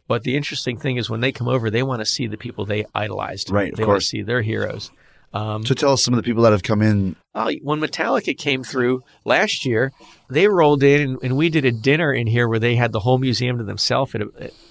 But 0.07 0.23
the 0.23 0.35
interesting 0.35 0.77
thing 0.77 0.97
is 0.97 1.09
when 1.09 1.21
they 1.21 1.31
come 1.31 1.47
over, 1.47 1.69
they 1.69 1.83
want 1.83 2.01
to 2.01 2.05
see 2.05 2.27
the 2.27 2.37
people 2.37 2.65
they 2.65 2.85
idolized. 2.93 3.49
Right, 3.49 3.71
of 3.71 3.77
they 3.77 3.85
course. 3.85 4.03
to 4.03 4.09
see 4.09 4.21
their 4.21 4.41
heroes. 4.41 4.91
Um, 5.33 5.65
So 5.65 5.73
tell 5.73 5.93
us 5.93 6.03
some 6.03 6.13
of 6.13 6.17
the 6.17 6.23
people 6.23 6.43
that 6.43 6.51
have 6.51 6.61
come 6.63 6.81
in. 6.81 7.15
Oh, 7.33 7.49
when 7.63 7.79
Metallica 7.79 8.37
came 8.37 8.63
through 8.63 9.01
last 9.25 9.65
year, 9.65 9.91
they 10.33 10.47
rolled 10.47 10.83
in 10.83 11.01
and, 11.01 11.19
and 11.23 11.37
we 11.37 11.49
did 11.49 11.65
a 11.65 11.71
dinner 11.71 12.11
in 12.13 12.27
here 12.27 12.47
where 12.47 12.59
they 12.59 12.75
had 12.75 12.91
the 12.91 12.99
whole 12.99 13.17
museum 13.17 13.57
to 13.57 13.63
themselves 13.63 14.15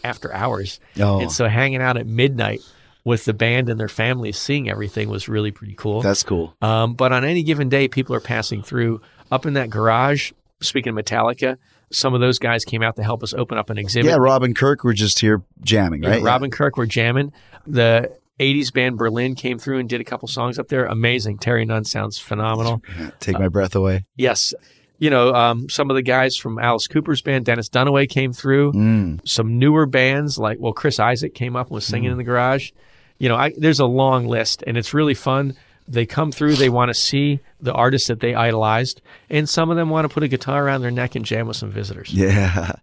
after 0.05 0.33
hours. 0.33 0.81
Oh. 1.01 1.20
And 1.20 1.31
so 1.31 1.48
hanging 1.48 1.81
out 1.81 1.96
at 1.96 2.07
midnight 2.07 2.61
with 3.05 3.25
the 3.25 3.35
band 3.35 3.68
and 3.68 3.81
their 3.81 3.88
families 3.88 4.38
seeing 4.38 4.68
everything 4.70 5.09
was 5.09 5.29
really 5.29 5.51
pretty 5.51 5.75
cool. 5.75 6.03
That's 6.03 6.22
cool. 6.22 6.55
Um, 6.62 6.94
but 6.94 7.12
on 7.12 7.25
any 7.25 7.42
given 7.42 7.68
day, 7.68 7.88
people 7.88 8.14
are 8.14 8.20
passing 8.20 8.62
through 8.62 9.01
up 9.31 9.46
in 9.46 9.55
that 9.55 9.70
garage. 9.70 10.33
Speaking 10.61 10.96
of 10.96 11.05
Metallica, 11.05 11.57
some 11.90 12.14
of 12.14 12.20
those 12.20 12.38
guys 12.38 12.64
came 12.64 12.83
out 12.83 12.96
to 12.96 13.03
help 13.03 13.22
us 13.22 13.35
open 13.35 13.59
up 13.59 13.70
an 13.70 13.79
exhibit. 13.79 14.09
Yeah, 14.09 14.16
Rob 14.16 14.44
and 14.44 14.55
Kirk 14.57 14.85
were 14.85 14.92
just 14.92 15.18
here 15.18 15.42
jamming, 15.62 16.03
Yeah, 16.05 16.11
right? 16.11 16.22
Rob 16.22 16.42
and 16.44 16.53
Kirk 16.53 16.77
were 16.77 16.87
jamming. 16.87 17.33
The 17.66 18.16
80s 18.38 18.72
band 18.72 18.96
Berlin 18.98 19.35
came 19.35 19.59
through 19.59 19.79
and 19.79 19.88
did 19.88 20.01
a 20.01 20.05
couple 20.05 20.29
songs 20.29 20.59
up 20.59 20.68
there. 20.68 20.87
Amazing. 20.87 21.38
Terry 21.38 21.64
Nunn 21.64 21.85
sounds 21.85 22.18
phenomenal. 22.18 22.83
Take 23.20 23.38
my 23.38 23.48
breath 23.48 23.75
away. 23.75 24.05
Yes. 24.16 24.55
You 25.02 25.10
know, 25.10 25.34
um, 25.34 25.68
some 25.68 25.90
of 25.90 25.96
the 25.96 26.02
guys 26.02 26.36
from 26.36 26.60
Alice 26.60 26.86
Cooper's 26.86 27.22
band, 27.22 27.44
Dennis 27.44 27.68
Dunaway, 27.68 28.08
came 28.08 28.32
through. 28.32 28.70
Mm. 28.70 29.28
Some 29.28 29.58
newer 29.58 29.84
bands, 29.84 30.38
like, 30.38 30.58
well, 30.60 30.72
Chris 30.72 31.00
Isaak 31.00 31.34
came 31.34 31.56
up 31.56 31.66
and 31.66 31.74
was 31.74 31.84
singing 31.84 32.12
in 32.12 32.18
the 32.18 32.22
garage. 32.22 32.70
You 33.18 33.28
know, 33.28 33.34
I, 33.34 33.52
there's 33.56 33.80
a 33.80 33.84
long 33.84 34.28
list, 34.28 34.62
and 34.64 34.76
it's 34.78 34.94
really 34.94 35.14
fun. 35.14 35.56
They 35.88 36.06
come 36.06 36.30
through, 36.30 36.54
they 36.54 36.68
want 36.68 36.90
to 36.90 36.94
see 36.94 37.40
the 37.60 37.72
artists 37.72 38.06
that 38.06 38.20
they 38.20 38.36
idolized, 38.36 39.02
and 39.28 39.48
some 39.48 39.70
of 39.70 39.76
them 39.76 39.90
want 39.90 40.08
to 40.08 40.14
put 40.14 40.22
a 40.22 40.28
guitar 40.28 40.64
around 40.64 40.82
their 40.82 40.92
neck 40.92 41.16
and 41.16 41.24
jam 41.24 41.48
with 41.48 41.56
some 41.56 41.72
visitors. 41.72 42.14
Yeah. 42.14 42.76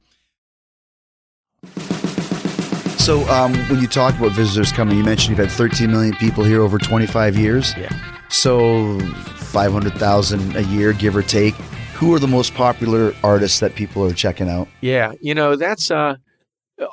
So, 2.99 3.27
um, 3.29 3.55
when 3.69 3.79
you 3.79 3.88
talk 3.88 4.13
about 4.19 4.34
visitors 4.34 4.71
coming, 4.73 4.97
you 4.97 5.03
mentioned 5.03 5.29
you've 5.29 5.49
had 5.49 5.49
13 5.58 5.89
million 5.89 6.13
people 6.17 6.43
here 6.43 6.62
over 6.62 6.77
25 6.77 7.38
years. 7.38 7.73
Yeah. 7.75 7.89
So, 8.27 8.99
500,000 8.99 10.58
a 10.58 10.62
year, 10.63 10.93
give 10.93 11.15
or 11.15 11.23
take. 11.23 11.55
Who 11.99 12.13
are 12.13 12.19
the 12.19 12.27
most 12.27 12.53
popular 12.53 13.13
artists 13.25 13.59
that 13.59 13.75
people 13.75 14.05
are 14.05 14.13
checking 14.13 14.47
out? 14.47 14.69
Yeah, 14.79 15.12
you 15.19 15.35
know 15.35 15.57
that's 15.57 15.91
uh, 15.91 16.15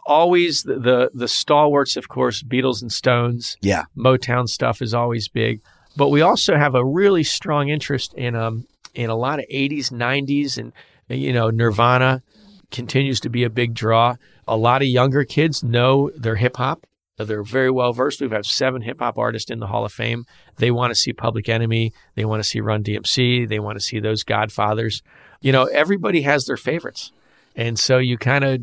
always 0.04 0.64
the, 0.64 0.80
the 0.80 1.10
the 1.14 1.28
stalwarts, 1.28 1.96
of 1.96 2.08
course. 2.08 2.42
Beatles 2.42 2.82
and 2.82 2.92
Stones, 2.92 3.56
Yeah. 3.60 3.84
Motown 3.96 4.48
stuff 4.48 4.82
is 4.82 4.92
always 4.94 5.28
big, 5.28 5.60
but 5.96 6.08
we 6.08 6.22
also 6.22 6.56
have 6.56 6.74
a 6.74 6.84
really 6.84 7.22
strong 7.22 7.68
interest 7.68 8.14
in 8.14 8.34
um 8.34 8.66
in 8.94 9.08
a 9.08 9.14
lot 9.14 9.38
of 9.38 9.44
'80s, 9.48 9.92
'90s, 9.92 10.58
and 10.58 10.72
you 11.08 11.32
know 11.32 11.50
Nirvana 11.50 12.24
continues 12.72 13.20
to 13.20 13.28
be 13.28 13.44
a 13.44 13.50
big 13.50 13.74
draw. 13.74 14.16
A 14.48 14.56
lot 14.56 14.82
of 14.82 14.88
younger 14.88 15.24
kids 15.24 15.62
know 15.62 16.10
their 16.16 16.34
hip 16.34 16.56
hop. 16.56 16.84
They're 17.18 17.42
very 17.42 17.70
well 17.70 17.92
versed. 17.92 18.20
We've 18.20 18.31
had 18.31 18.44
seven 18.44 18.83
hip 18.83 19.00
hop 19.00 19.16
artists 19.16 19.50
in 19.50 19.59
the 19.59 19.66
Hall 19.66 19.85
of 19.85 19.92
Fame. 19.92 20.26
They 20.57 20.70
want 20.70 20.90
to 20.90 20.94
see 20.94 21.12
Public 21.12 21.48
Enemy. 21.48 21.92
They 22.14 22.24
want 22.24 22.42
to 22.42 22.48
see 22.48 22.61
Run 22.61 22.83
DMC. 22.83 23.48
They 23.48 23.59
want 23.59 23.76
to 23.76 23.85
see 23.85 24.00
those 24.00 24.22
Godfathers. 24.22 25.02
You 25.40 25.52
know, 25.52 25.64
everybody 25.64 26.22
has 26.22 26.44
their 26.44 26.59
favorites. 26.59 27.12
And 27.55 27.79
so 27.79 27.96
you 27.98 28.18
kind 28.18 28.44
of 28.44 28.61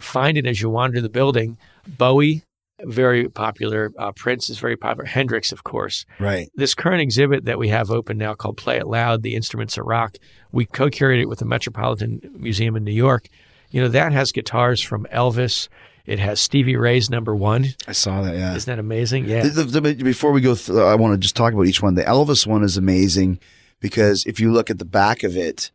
find 0.00 0.36
it 0.36 0.46
as 0.46 0.60
you 0.60 0.68
wander 0.68 1.00
the 1.00 1.08
building. 1.08 1.58
Bowie, 1.86 2.42
very 2.80 3.28
popular. 3.28 3.92
Uh, 3.96 4.10
Prince 4.10 4.50
is 4.50 4.58
very 4.58 4.76
popular. 4.76 5.04
Hendrix, 5.04 5.52
of 5.52 5.62
course. 5.62 6.04
Right. 6.18 6.50
This 6.56 6.74
current 6.74 7.00
exhibit 7.02 7.44
that 7.44 7.58
we 7.58 7.68
have 7.68 7.90
open 7.90 8.18
now 8.18 8.34
called 8.34 8.56
Play 8.56 8.78
It 8.78 8.88
Loud, 8.88 9.22
The 9.22 9.36
Instruments 9.36 9.78
of 9.78 9.86
Rock, 9.86 10.16
we 10.50 10.66
co 10.66 10.88
curated 10.88 11.22
it 11.22 11.28
with 11.28 11.38
the 11.38 11.44
Metropolitan 11.44 12.20
Museum 12.36 12.76
in 12.76 12.82
New 12.82 12.90
York. 12.90 13.28
You 13.70 13.80
know, 13.80 13.88
that 13.88 14.12
has 14.12 14.32
guitars 14.32 14.80
from 14.82 15.06
Elvis. 15.12 15.68
It 16.06 16.18
has 16.18 16.40
Stevie 16.40 16.76
Ray's 16.76 17.08
number 17.10 17.34
one. 17.34 17.66
I 17.86 17.92
saw 17.92 18.22
that, 18.22 18.34
yeah. 18.36 18.54
Isn't 18.56 18.70
that 18.70 18.78
amazing? 18.80 19.26
Yeah. 19.26 19.42
The- 19.44 19.62
the- 19.64 19.80
the- 19.80 19.94
before 20.02 20.32
we 20.32 20.40
go, 20.40 20.54
th- 20.54 20.76
I 20.76 20.94
want 20.96 21.14
to 21.14 21.18
just 21.18 21.36
talk 21.36 21.52
about 21.52 21.66
each 21.66 21.80
one. 21.82 21.94
The 21.94 22.02
Elvis 22.04 22.46
one 22.46 22.64
is 22.64 22.76
amazing 22.76 23.38
because 23.80 24.24
if 24.26 24.40
you 24.40 24.52
look 24.52 24.68
at 24.70 24.78
the 24.78 24.84
back 24.84 25.22
of 25.22 25.36
it, 25.36 25.70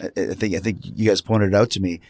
I, 0.00 0.06
I 0.16 0.34
think 0.34 0.54
I 0.54 0.58
think 0.58 0.78
you 0.82 1.08
guys 1.08 1.20
pointed 1.20 1.48
it 1.50 1.54
out 1.54 1.70
to 1.70 1.80
me. 1.80 2.00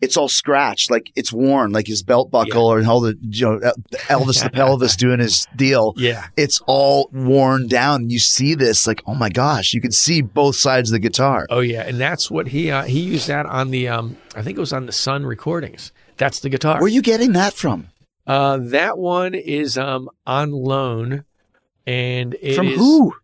It's 0.00 0.16
all 0.18 0.28
scratched, 0.28 0.90
like 0.90 1.10
it's 1.16 1.32
worn, 1.32 1.72
like 1.72 1.86
his 1.86 2.02
belt 2.02 2.30
buckle 2.30 2.66
or 2.66 2.84
all 2.84 3.00
the 3.00 3.16
you 3.22 3.46
know 3.46 3.72
Elvis 4.08 4.42
the 4.42 4.50
pelvis 4.50 4.96
doing 5.04 5.18
his 5.20 5.46
deal. 5.56 5.94
Yeah. 5.96 6.26
it's 6.36 6.60
all 6.66 7.08
worn 7.12 7.68
down. 7.68 8.10
You 8.10 8.18
see 8.18 8.54
this, 8.54 8.86
like 8.86 9.02
oh 9.06 9.14
my 9.14 9.30
gosh, 9.30 9.72
you 9.72 9.80
can 9.80 9.92
see 9.92 10.20
both 10.20 10.56
sides 10.56 10.90
of 10.90 10.94
the 10.94 10.98
guitar. 10.98 11.46
Oh 11.48 11.60
yeah, 11.60 11.82
and 11.82 11.98
that's 11.98 12.30
what 12.30 12.48
he 12.48 12.70
uh, 12.70 12.82
he 12.82 13.00
used 13.00 13.28
that 13.28 13.46
on 13.46 13.70
the 13.70 13.88
um 13.88 14.16
I 14.36 14.42
think 14.42 14.58
it 14.58 14.60
was 14.60 14.72
on 14.72 14.86
the 14.86 14.92
Sun 14.92 15.24
recordings. 15.24 15.92
That's 16.16 16.40
the 16.40 16.48
guitar. 16.50 16.74
Where 16.74 16.84
are 16.84 16.88
you 16.88 17.02
getting 17.02 17.32
that 17.32 17.54
from? 17.54 17.88
Uh, 18.26 18.58
that 18.60 18.98
one 18.98 19.34
is 19.34 19.78
um 19.78 20.10
on 20.26 20.50
loan, 20.50 21.24
and 21.86 22.34
it 22.42 22.56
from 22.56 22.68
is- 22.68 22.78
who? 22.78 23.14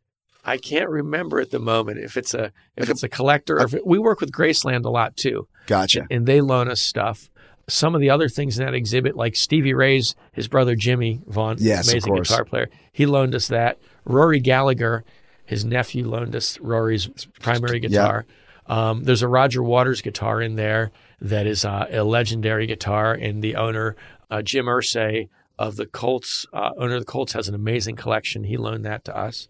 I 0.51 0.57
can't 0.57 0.89
remember 0.89 1.39
at 1.39 1.51
the 1.53 1.61
moment 1.61 1.99
if 1.99 2.17
it's 2.17 2.35
a 2.35 2.51
if 2.77 2.91
it's 2.91 3.05
a 3.05 3.09
collector 3.09 3.59
or 3.59 3.65
if 3.67 3.75
it, 3.75 3.87
we 3.87 4.01
work 4.01 4.21
with 4.21 4.33
Graceland 4.33 4.85
a 4.85 4.91
lot 4.91 5.17
too, 5.17 5.47
Gotcha. 5.67 6.07
and 6.11 6.27
they 6.27 6.41
loan 6.41 6.69
us 6.69 6.83
stuff. 6.83 7.31
Some 7.69 7.95
of 7.95 8.01
the 8.01 8.11
other 8.11 8.29
things 8.29 8.59
in 8.59 8.67
that 8.67 8.75
exhibit, 8.75 9.14
like 9.14 9.37
Stevie 9.37 9.74
Ray's, 9.74 10.16
his 10.33 10.49
brother 10.49 10.74
Jimmie 10.74 11.20
Vaughan, 11.24 11.59
Yes, 11.61 11.89
amazing 11.89 12.16
guitar 12.16 12.45
player, 12.45 12.68
he 12.93 13.07
loaned 13.07 13.33
us 13.37 13.47
that. 13.47 13.79
Rory 14.05 14.41
Gallagher, 14.41 15.05
his 15.47 15.64
nephew, 15.64 16.09
loaned 16.09 16.35
us 16.35 16.59
Rory's 16.59 17.07
primary 17.39 17.79
guitar. 17.79 18.27
Um, 18.66 19.05
there's 19.05 19.22
a 19.22 19.29
Roger 19.29 19.62
Waters 19.62 20.03
guitar 20.03 20.43
in 20.43 20.57
there 20.57 20.91
that 21.20 21.47
is 21.47 21.64
uh, 21.64 21.87
a 21.91 22.03
legendary 22.03 22.66
guitar, 22.66 23.12
and 23.12 23.41
the 23.41 23.55
owner, 23.55 23.95
uh, 24.33 24.43
Jim 24.43 24.66
Irsay 24.66 25.29
of 25.59 25.77
the 25.77 25.87
Colts, 25.87 26.47
uh, 26.53 26.70
owner 26.77 26.95
of 26.95 27.03
the 27.03 27.07
Colts, 27.07 27.35
has 27.35 27.47
an 27.49 27.55
amazing 27.55 27.95
collection. 27.95 28.43
He 28.45 28.57
loaned 28.57 28.85
that 28.85 29.05
to 29.05 29.16
us. 29.16 29.47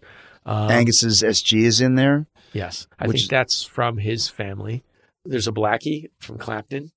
Um, 0.51 0.71
Angus's 0.71 1.23
SG 1.23 1.63
is 1.65 1.81
in 1.81 1.95
there. 1.95 2.27
Yes, 2.53 2.87
I 2.99 3.07
Which- 3.07 3.19
think 3.23 3.31
that's 3.31 3.63
from 3.63 3.99
his 3.99 4.29
family. 4.29 4.83
There's 5.25 5.47
a 5.47 5.53
Blackie 5.53 6.07
from 6.19 6.39
Clapton 6.39 6.91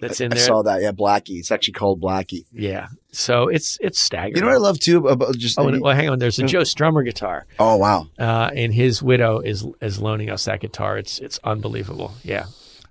that's 0.00 0.20
in 0.20 0.32
I 0.32 0.34
there. 0.34 0.44
I 0.44 0.46
saw 0.46 0.62
that. 0.62 0.82
Yeah, 0.82 0.92
Blackie. 0.92 1.38
It's 1.38 1.50
actually 1.50 1.74
called 1.74 2.00
Blackie. 2.02 2.44
Yeah, 2.52 2.88
so 3.12 3.48
it's 3.48 3.78
it's 3.80 4.00
staggering. 4.00 4.36
You 4.36 4.42
know 4.42 4.48
what 4.48 4.54
I 4.56 4.58
love 4.58 4.78
too 4.80 5.06
about 5.08 5.36
just 5.38 5.58
Oh, 5.58 5.68
and- 5.68 5.80
well, 5.80 5.94
hang 5.94 6.08
on. 6.10 6.18
There's 6.18 6.38
a 6.38 6.44
Joe 6.46 6.60
Strummer 6.62 7.04
guitar, 7.04 7.46
oh 7.58 7.76
wow. 7.76 8.08
uh, 8.18 8.50
and 8.54 8.74
his 8.74 9.02
widow 9.02 9.38
is 9.40 9.64
is 9.80 10.00
loaning 10.02 10.28
us 10.30 10.44
that 10.46 10.60
guitar. 10.60 10.98
It's 10.98 11.18
it's 11.20 11.38
unbelievable. 11.44 12.12
Yeah, 12.24 12.46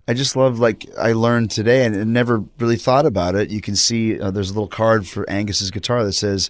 I 0.07 0.13
just 0.13 0.35
love 0.35 0.57
like 0.59 0.85
I 0.97 1.11
learned 1.11 1.51
today 1.51 1.85
and, 1.85 1.95
and 1.95 2.13
never 2.13 2.43
really 2.57 2.77
thought 2.77 3.05
about 3.05 3.35
it. 3.35 3.49
You 3.51 3.61
can 3.61 3.75
see 3.75 4.19
uh, 4.19 4.31
there's 4.31 4.49
a 4.49 4.53
little 4.53 4.67
card 4.69 5.07
for 5.07 5.29
Angus's 5.29 5.69
guitar 5.71 6.03
that 6.05 6.13
says 6.13 6.49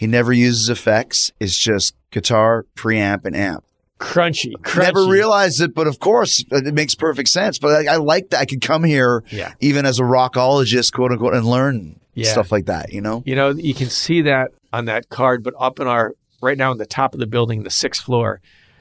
he 0.00 0.06
never 0.06 0.32
uses 0.32 0.70
effects. 0.70 1.30
It's 1.38 1.58
just 1.58 1.94
guitar, 2.10 2.64
preamp, 2.74 3.26
and 3.26 3.36
amp. 3.36 3.64
crunchy, 3.98 4.52
crunchy. 4.62 4.82
Never 4.82 5.04
realized 5.06 5.60
it, 5.60 5.74
but 5.74 5.86
of 5.86 5.98
course 5.98 6.42
it 6.50 6.72
makes 6.72 6.94
perfect 6.94 7.28
sense. 7.28 7.58
But 7.58 7.86
I, 7.86 7.92
I 7.92 7.96
like 7.96 8.30
that 8.30 8.40
I 8.40 8.46
could 8.46 8.62
come 8.62 8.82
here, 8.84 9.22
Yeah. 9.30 9.52
even 9.60 9.84
as 9.84 9.98
a 10.00 10.04
rockologist, 10.04 10.94
quote 10.94 11.12
unquote, 11.12 11.34
and 11.34 11.44
learn 11.44 12.00
Yeah. 12.14 12.32
stuff 12.32 12.50
like 12.50 12.64
that. 12.64 12.94
You 12.94 13.02
know, 13.02 13.22
You 13.26 13.36
know, 13.36 13.50
you 13.50 13.74
can 13.74 13.90
see 13.90 14.22
that 14.22 14.52
on 14.72 14.86
that 14.86 15.10
card, 15.10 15.42
but 15.44 15.52
up 15.58 15.80
in 15.80 15.86
our 15.86 16.14
right 16.40 16.56
now 16.56 16.72
in 16.72 16.78
the 16.78 16.86
top 16.86 17.12
of 17.12 17.20
the 17.20 17.26
building, 17.26 17.62
the 17.64 17.70
sixth 17.70 18.02
floor, 18.02 18.40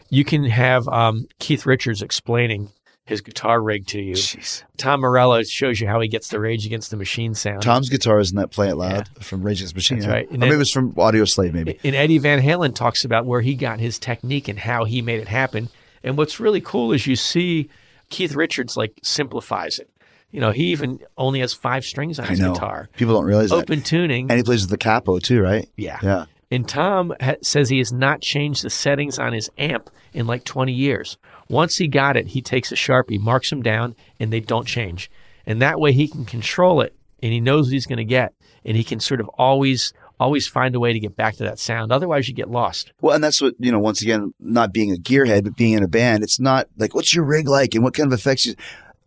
you 0.09 0.23
can 0.23 0.45
have 0.45 0.87
um, 0.87 1.27
Keith 1.39 1.65
Richards 1.65 2.01
explaining 2.01 2.69
his 3.09 3.21
guitar 3.21 3.59
rig 3.61 3.87
to 3.87 3.99
you. 3.99 4.13
Jeez. 4.13 4.63
Tom 4.77 5.01
Morello 5.01 5.41
shows 5.41 5.81
you 5.81 5.87
how 5.87 5.99
he 5.99 6.07
gets 6.07 6.29
the 6.29 6.39
Rage 6.39 6.65
Against 6.65 6.91
the 6.91 6.95
Machine 6.97 7.33
sound. 7.33 7.63
Tom's 7.63 7.89
guitar 7.89 8.19
is 8.19 8.29
in 8.29 8.37
that 8.37 8.51
Play 8.51 8.69
It 8.69 8.75
Loud 8.75 9.09
from 9.19 9.41
Rage 9.41 9.59
Against 9.59 9.73
the 9.73 9.77
Machine. 9.79 9.97
That's 9.97 10.07
yeah. 10.07 10.13
right. 10.13 10.27
Or 10.27 10.31
And 10.31 10.39
maybe 10.39 10.53
it 10.53 10.59
was 10.59 10.71
from 10.71 10.93
Audioslave. 10.93 11.51
Maybe. 11.51 11.79
And 11.83 11.95
Eddie 11.95 12.19
Van 12.19 12.39
Halen 12.39 12.75
talks 12.75 13.03
about 13.03 13.25
where 13.25 13.41
he 13.41 13.55
got 13.55 13.79
his 13.79 13.97
technique 13.97 14.47
and 14.47 14.59
how 14.59 14.85
he 14.85 15.01
made 15.01 15.19
it 15.19 15.27
happen. 15.27 15.69
And 16.03 16.17
what's 16.17 16.39
really 16.39 16.61
cool 16.61 16.93
is 16.93 17.07
you 17.07 17.15
see 17.15 17.67
Keith 18.09 18.35
Richards 18.35 18.77
like 18.77 18.93
simplifies 19.01 19.79
it. 19.79 19.89
You 20.31 20.39
know, 20.39 20.51
he 20.51 20.65
even 20.65 20.99
only 21.17 21.39
has 21.39 21.53
five 21.53 21.83
strings 21.83 22.19
on 22.19 22.25
I 22.25 22.29
his 22.29 22.39
know. 22.39 22.53
guitar. 22.53 22.89
People 22.95 23.15
don't 23.15 23.25
realize 23.25 23.49
that. 23.49 23.55
Open 23.55 23.81
tuning. 23.81 24.29
And 24.29 24.37
he 24.37 24.43
plays 24.43 24.61
with 24.61 24.69
the 24.69 24.77
capo 24.77 25.17
too, 25.17 25.41
right? 25.41 25.67
yeah. 25.75 25.97
Yeah. 26.03 26.25
And 26.51 26.67
Tom 26.67 27.13
ha- 27.21 27.35
says 27.41 27.69
he 27.69 27.77
has 27.77 27.93
not 27.93 28.21
changed 28.21 28.63
the 28.63 28.69
settings 28.69 29.19
on 29.19 29.33
his 29.33 29.49
amp 29.57 29.89
in 30.13 30.27
like 30.27 30.43
20 30.43 30.71
years. 30.73 31.17
Once 31.47 31.77
he 31.77 31.87
got 31.87 32.17
it, 32.17 32.27
he 32.27 32.41
takes 32.41 32.71
a 32.71 32.75
Sharpie, 32.75 33.19
marks 33.19 33.49
them 33.49 33.61
down, 33.61 33.95
and 34.19 34.33
they 34.33 34.39
don't 34.39 34.67
change. 34.67 35.11
And 35.45 35.61
that 35.61 35.79
way 35.79 35.91
he 35.91 36.07
can 36.07 36.25
control 36.25 36.81
it 36.81 36.95
and 37.21 37.31
he 37.31 37.39
knows 37.39 37.67
what 37.67 37.73
he's 37.73 37.85
going 37.85 37.97
to 37.97 38.05
get. 38.05 38.33
And 38.65 38.75
he 38.75 38.83
can 38.83 38.99
sort 38.99 39.21
of 39.21 39.29
always, 39.29 39.93
always 40.19 40.47
find 40.47 40.75
a 40.75 40.79
way 40.79 40.93
to 40.93 40.99
get 40.99 41.15
back 41.15 41.35
to 41.37 41.43
that 41.43 41.59
sound. 41.59 41.91
Otherwise, 41.91 42.27
you 42.27 42.33
get 42.33 42.49
lost. 42.49 42.91
Well, 43.01 43.15
and 43.15 43.23
that's 43.23 43.41
what, 43.41 43.55
you 43.59 43.71
know, 43.71 43.79
once 43.79 44.01
again, 44.01 44.33
not 44.39 44.73
being 44.73 44.91
a 44.91 44.97
gearhead, 44.97 45.43
but 45.43 45.55
being 45.55 45.73
in 45.73 45.83
a 45.83 45.87
band, 45.87 46.23
it's 46.23 46.39
not 46.39 46.67
like, 46.77 46.93
what's 46.93 47.15
your 47.15 47.25
rig 47.25 47.47
like 47.47 47.73
and 47.73 47.83
what 47.83 47.93
kind 47.93 48.11
of 48.11 48.19
effects 48.19 48.45
you, 48.45 48.55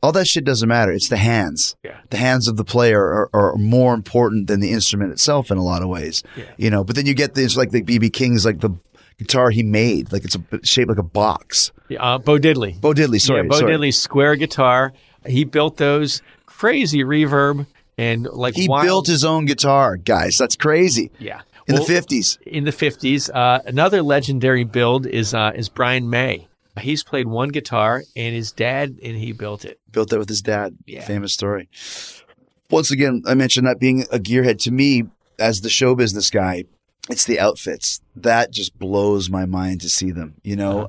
all 0.02 0.12
that 0.12 0.26
shit 0.26 0.44
doesn't 0.44 0.68
matter. 0.68 0.90
It's 0.92 1.08
the 1.08 1.16
hands. 1.16 1.76
Yeah. 1.84 1.98
The 2.10 2.16
hands 2.16 2.48
of 2.48 2.56
the 2.56 2.64
player 2.64 3.00
are, 3.00 3.30
are 3.32 3.56
more 3.56 3.94
important 3.94 4.46
than 4.48 4.60
the 4.60 4.70
instrument 4.72 5.12
itself 5.12 5.50
in 5.50 5.58
a 5.58 5.62
lot 5.62 5.82
of 5.82 5.88
ways. 5.88 6.22
Yeah. 6.36 6.44
You 6.56 6.70
know, 6.70 6.82
but 6.84 6.96
then 6.96 7.06
you 7.06 7.14
get 7.14 7.34
these 7.34 7.56
like 7.56 7.70
the 7.70 7.82
BB 7.82 8.12
King's, 8.12 8.44
like 8.44 8.60
the 8.60 8.70
guitar 9.18 9.50
he 9.50 9.62
made, 9.62 10.12
like 10.12 10.24
it's 10.24 10.34
a, 10.36 10.42
shaped 10.66 10.88
like 10.88 10.98
a 10.98 11.02
box. 11.02 11.70
Uh, 11.98 12.18
Bo 12.18 12.38
Diddley. 12.38 12.80
Bo 12.80 12.92
Diddley, 12.92 13.20
sorry. 13.20 13.42
yeah, 13.42 13.48
Bo 13.48 13.58
sorry. 13.60 13.72
Diddley's 13.72 13.98
square 13.98 14.34
guitar. 14.36 14.92
He 15.26 15.44
built 15.44 15.76
those 15.76 16.20
crazy 16.46 17.04
reverb 17.04 17.66
and 17.98 18.24
like 18.26 18.54
He 18.56 18.68
wild- 18.68 18.84
built 18.84 19.06
his 19.06 19.24
own 19.24 19.44
guitar, 19.44 19.96
guys. 19.96 20.36
That's 20.38 20.56
crazy. 20.56 21.10
yeah 21.18 21.42
In 21.68 21.74
Well, 21.76 21.84
the 21.84 21.92
50s. 21.92 22.38
in 22.42 22.64
the 22.64 22.70
50s. 22.72 23.30
Uh, 23.32 23.60
another 23.66 24.02
legendary 24.02 24.64
build 24.64 25.06
is 25.06 25.32
uh, 25.34 25.52
is 25.54 25.68
Brian 25.68 26.10
May. 26.10 26.48
He's 26.80 27.04
played 27.04 27.26
one 27.28 27.50
guitar, 27.50 28.02
and 28.16 28.34
his 28.34 28.50
dad 28.52 28.98
and 29.02 29.16
he 29.16 29.32
built 29.32 29.64
it. 29.64 29.78
built 29.90 30.08
that 30.10 30.18
with 30.18 30.28
his 30.28 30.40
dad. 30.42 30.76
Yeah. 30.86 31.04
Famous 31.04 31.32
story. 31.34 31.68
Once 32.70 32.90
again, 32.90 33.22
I 33.26 33.34
mentioned 33.34 33.66
that 33.66 33.78
being 33.78 34.02
a 34.10 34.18
gearhead 34.18 34.58
to 34.60 34.70
me 34.70 35.04
as 35.38 35.60
the 35.60 35.68
show 35.68 35.94
business 35.94 36.30
guy, 36.30 36.64
it's 37.10 37.24
the 37.24 37.38
outfits. 37.38 38.00
That 38.16 38.50
just 38.52 38.78
blows 38.78 39.28
my 39.28 39.44
mind 39.44 39.82
to 39.82 39.90
see 39.90 40.10
them. 40.12 40.34
You 40.42 40.56
know, 40.56 40.80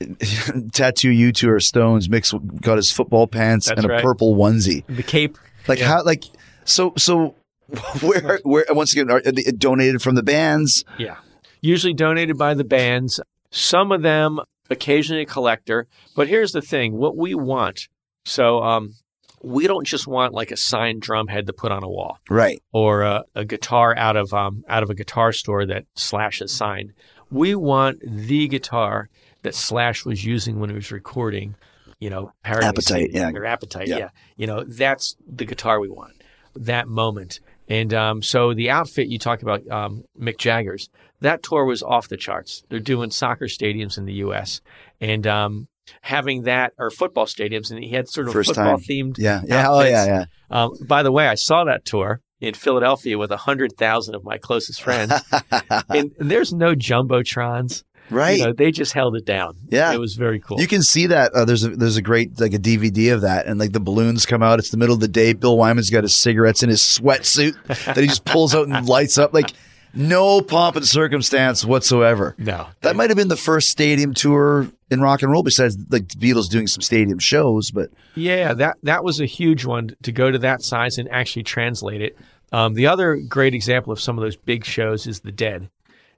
uh-huh. 0.00 0.60
tattoo 0.72 1.10
you 1.10 1.32
two 1.32 1.50
are 1.50 1.60
stones 1.60 2.08
Mick's 2.08 2.32
got 2.60 2.76
his 2.76 2.90
football 2.90 3.26
pants 3.26 3.66
That's 3.68 3.78
and 3.80 3.90
a 3.90 3.94
right. 3.94 4.02
purple 4.02 4.34
onesie. 4.34 4.84
The 4.88 5.02
cape. 5.02 5.38
Like 5.68 5.78
Yeah. 5.78 5.86
how 5.88 6.04
like 6.04 6.24
so 6.64 6.92
so 6.98 7.34
where 8.00 8.40
where 8.42 8.64
once 8.70 8.92
again 8.92 9.10
are 9.10 9.20
they 9.20 9.42
donated 9.44 10.02
from 10.02 10.14
the 10.16 10.22
bands? 10.22 10.84
Yeah. 10.98 11.16
Usually 11.60 11.94
donated 11.94 12.36
by 12.36 12.54
the 12.54 12.64
bands. 12.64 13.20
Some 13.50 13.90
of 13.92 14.02
them 14.02 14.40
occasionally 14.70 15.22
a 15.22 15.26
collector. 15.26 15.86
But 16.14 16.28
here's 16.28 16.52
the 16.52 16.62
thing: 16.62 16.96
what 16.96 17.16
we 17.16 17.34
want. 17.34 17.88
So 18.24 18.62
um, 18.62 18.94
we 19.42 19.66
don't 19.66 19.86
just 19.86 20.06
want 20.06 20.34
like 20.34 20.50
a 20.50 20.56
signed 20.56 21.02
drum 21.02 21.28
head 21.28 21.46
to 21.46 21.52
put 21.52 21.70
on 21.72 21.84
a 21.84 21.88
wall. 21.88 22.18
Right. 22.28 22.60
or 22.72 23.02
a, 23.02 23.24
a 23.34 23.44
guitar 23.44 23.96
out 23.96 24.16
of 24.16 24.32
um, 24.32 24.64
out 24.68 24.82
of 24.82 24.90
a 24.90 24.94
guitar 24.94 25.32
store 25.32 25.66
that 25.66 25.84
Slash 25.94 26.40
has 26.40 26.52
signed. 26.52 26.92
We 27.30 27.54
want 27.54 28.00
the 28.04 28.48
guitar 28.48 29.08
that 29.42 29.54
Slash 29.54 30.04
was 30.04 30.24
using 30.24 30.58
when 30.58 30.70
he 30.70 30.76
was 30.76 30.90
recording, 30.92 31.54
you 32.00 32.10
know, 32.10 32.32
Paradise 32.42 32.68
Appetite, 32.68 33.10
yeah. 33.12 33.30
or 33.32 33.44
Appetite, 33.44 33.88
Yeah. 33.88 33.98
yeah. 33.98 34.08
You 34.36 34.46
know, 34.46 34.64
that's 34.64 35.16
the 35.26 35.44
guitar 35.44 35.80
we 35.80 35.88
want, 35.88 36.22
that 36.54 36.88
moment. 36.88 37.40
And 37.68 37.92
um, 37.94 38.22
so 38.22 38.54
the 38.54 38.70
outfit 38.70 39.08
you 39.08 39.18
talk 39.18 39.42
about, 39.42 39.68
um, 39.68 40.04
Mick 40.18 40.38
Jagger's, 40.38 40.88
that 41.20 41.42
tour 41.42 41.64
was 41.64 41.82
off 41.82 42.08
the 42.08 42.16
charts. 42.16 42.62
They're 42.68 42.78
doing 42.80 43.10
soccer 43.10 43.46
stadiums 43.46 43.98
in 43.98 44.04
the 44.04 44.14
U.S. 44.14 44.60
and 45.00 45.26
um, 45.26 45.68
having 46.02 46.42
that 46.42 46.72
or 46.78 46.90
football 46.90 47.26
stadiums, 47.26 47.70
and 47.70 47.82
he 47.82 47.90
had 47.90 48.08
sort 48.08 48.28
of 48.28 48.32
First 48.32 48.48
football 48.54 48.78
time. 48.78 48.80
themed. 48.80 49.18
Yeah. 49.18 49.42
Yeah. 49.44 49.68
Oh 49.68 49.80
yeah, 49.82 50.06
yeah. 50.06 50.24
Um, 50.50 50.72
by 50.86 51.02
the 51.02 51.12
way, 51.12 51.26
I 51.26 51.34
saw 51.34 51.64
that 51.64 51.84
tour 51.84 52.20
in 52.40 52.54
Philadelphia 52.54 53.16
with 53.18 53.30
100,000 53.30 54.14
of 54.14 54.24
my 54.24 54.38
closest 54.38 54.82
friends. 54.82 55.12
and 55.88 56.12
there's 56.18 56.52
no 56.52 56.74
jumbotrons. 56.74 57.82
Right. 58.10 58.38
You 58.38 58.46
know, 58.46 58.52
they 58.52 58.70
just 58.70 58.92
held 58.92 59.16
it 59.16 59.24
down. 59.24 59.56
Yeah. 59.68 59.92
It 59.92 59.98
was 59.98 60.14
very 60.14 60.40
cool. 60.40 60.60
You 60.60 60.66
can 60.66 60.82
see 60.82 61.06
that 61.06 61.32
uh, 61.32 61.44
there's 61.44 61.64
a 61.64 61.70
there's 61.70 61.96
a 61.96 62.02
great 62.02 62.40
like 62.40 62.54
a 62.54 62.58
DVD 62.58 63.12
of 63.14 63.22
that, 63.22 63.46
and 63.46 63.58
like 63.58 63.72
the 63.72 63.80
balloons 63.80 64.26
come 64.26 64.42
out. 64.42 64.58
It's 64.58 64.70
the 64.70 64.76
middle 64.76 64.94
of 64.94 65.00
the 65.00 65.08
day. 65.08 65.32
Bill 65.32 65.56
Wyman's 65.56 65.90
got 65.90 66.04
his 66.04 66.14
cigarettes 66.14 66.62
in 66.62 66.68
his 66.68 66.80
sweatsuit 66.80 67.56
that 67.86 67.96
he 67.96 68.06
just 68.06 68.24
pulls 68.24 68.54
out 68.54 68.68
and 68.68 68.88
lights 68.88 69.18
up. 69.18 69.34
Like 69.34 69.52
no 69.94 70.40
pomp 70.42 70.76
and 70.76 70.86
circumstance 70.86 71.64
whatsoever. 71.64 72.34
no. 72.38 72.66
That 72.82 72.96
might 72.96 73.10
have 73.10 73.16
been 73.16 73.28
the 73.28 73.36
first 73.36 73.70
stadium 73.70 74.14
tour 74.14 74.68
in 74.90 75.00
rock 75.00 75.22
and 75.22 75.32
roll, 75.32 75.42
besides 75.42 75.76
like 75.88 76.08
the 76.08 76.16
Beatles 76.16 76.48
doing 76.50 76.66
some 76.66 76.82
stadium 76.82 77.18
shows. 77.18 77.70
But 77.70 77.90
Yeah, 78.14 78.54
that 78.54 78.76
that 78.82 79.02
was 79.04 79.20
a 79.20 79.26
huge 79.26 79.64
one 79.64 79.96
to 80.02 80.12
go 80.12 80.30
to 80.30 80.38
that 80.38 80.62
size 80.62 80.98
and 80.98 81.08
actually 81.10 81.44
translate 81.44 82.02
it. 82.02 82.16
Um, 82.52 82.74
the 82.74 82.86
other 82.86 83.16
great 83.16 83.54
example 83.54 83.92
of 83.92 84.00
some 84.00 84.16
of 84.18 84.22
those 84.22 84.36
big 84.36 84.64
shows 84.64 85.06
is 85.06 85.20
the 85.20 85.32
Dead, 85.32 85.68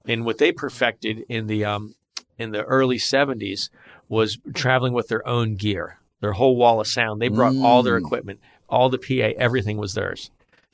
and 0.09 0.25
what 0.25 0.39
they 0.39 0.51
perfected 0.51 1.25
in 1.29 1.47
the 1.47 1.65
um, 1.65 1.95
in 2.39 2.51
the 2.51 2.65
early 2.65 2.97
'70s 2.97 3.69
was 4.09 4.39
traveling 4.55 4.93
with 4.95 5.09
their 5.09 5.27
own 5.29 5.55
gear, 5.55 5.99
their 6.21 6.33
whole 6.33 6.57
wall 6.57 6.81
of 6.81 6.87
sound. 6.87 7.21
They 7.21 7.29
brought 7.29 7.55
all 7.57 7.83
their 7.83 7.97
equipment, 7.97 8.41
all 8.69 8.89
the 8.89 8.99
PA, 8.99 9.39
everything 9.39 9.77
was 9.77 9.95
theirs, 9.95 10.31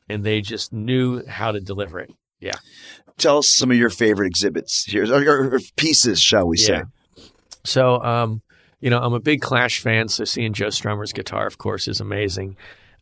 and 0.09 0.25
they 0.25 0.41
just 0.41 0.73
knew 0.73 1.27
how 1.27 1.53
to 1.53 1.61
deliver 1.61 1.99
it. 2.01 2.13
Yeah. 2.41 2.55
tell 3.17 3.39
us 3.39 3.49
some 3.51 3.71
of 3.71 3.77
your 3.77 3.91
favorite 3.91 4.27
exhibits 4.27 4.85
here, 4.85 5.05
or, 5.11 5.55
or- 5.55 5.61
pieces, 5.77 6.21
shall 6.21 6.47
we 6.47 6.57
say? 6.59 6.83
So, 7.65 8.03
um, 8.03 8.43
you 8.81 8.91
know, 8.91 9.01
I'm 9.01 9.15
a 9.15 9.21
big 9.21 9.41
Clash 9.41 9.81
fan, 9.81 10.09
so 10.09 10.25
seeing 10.25 10.53
Joe 10.53 10.67
Strummer's 10.67 11.13
guitar, 11.15 11.47
of 11.47 11.57
course, 11.57 11.89
is 11.89 12.01
amazing. 12.01 12.57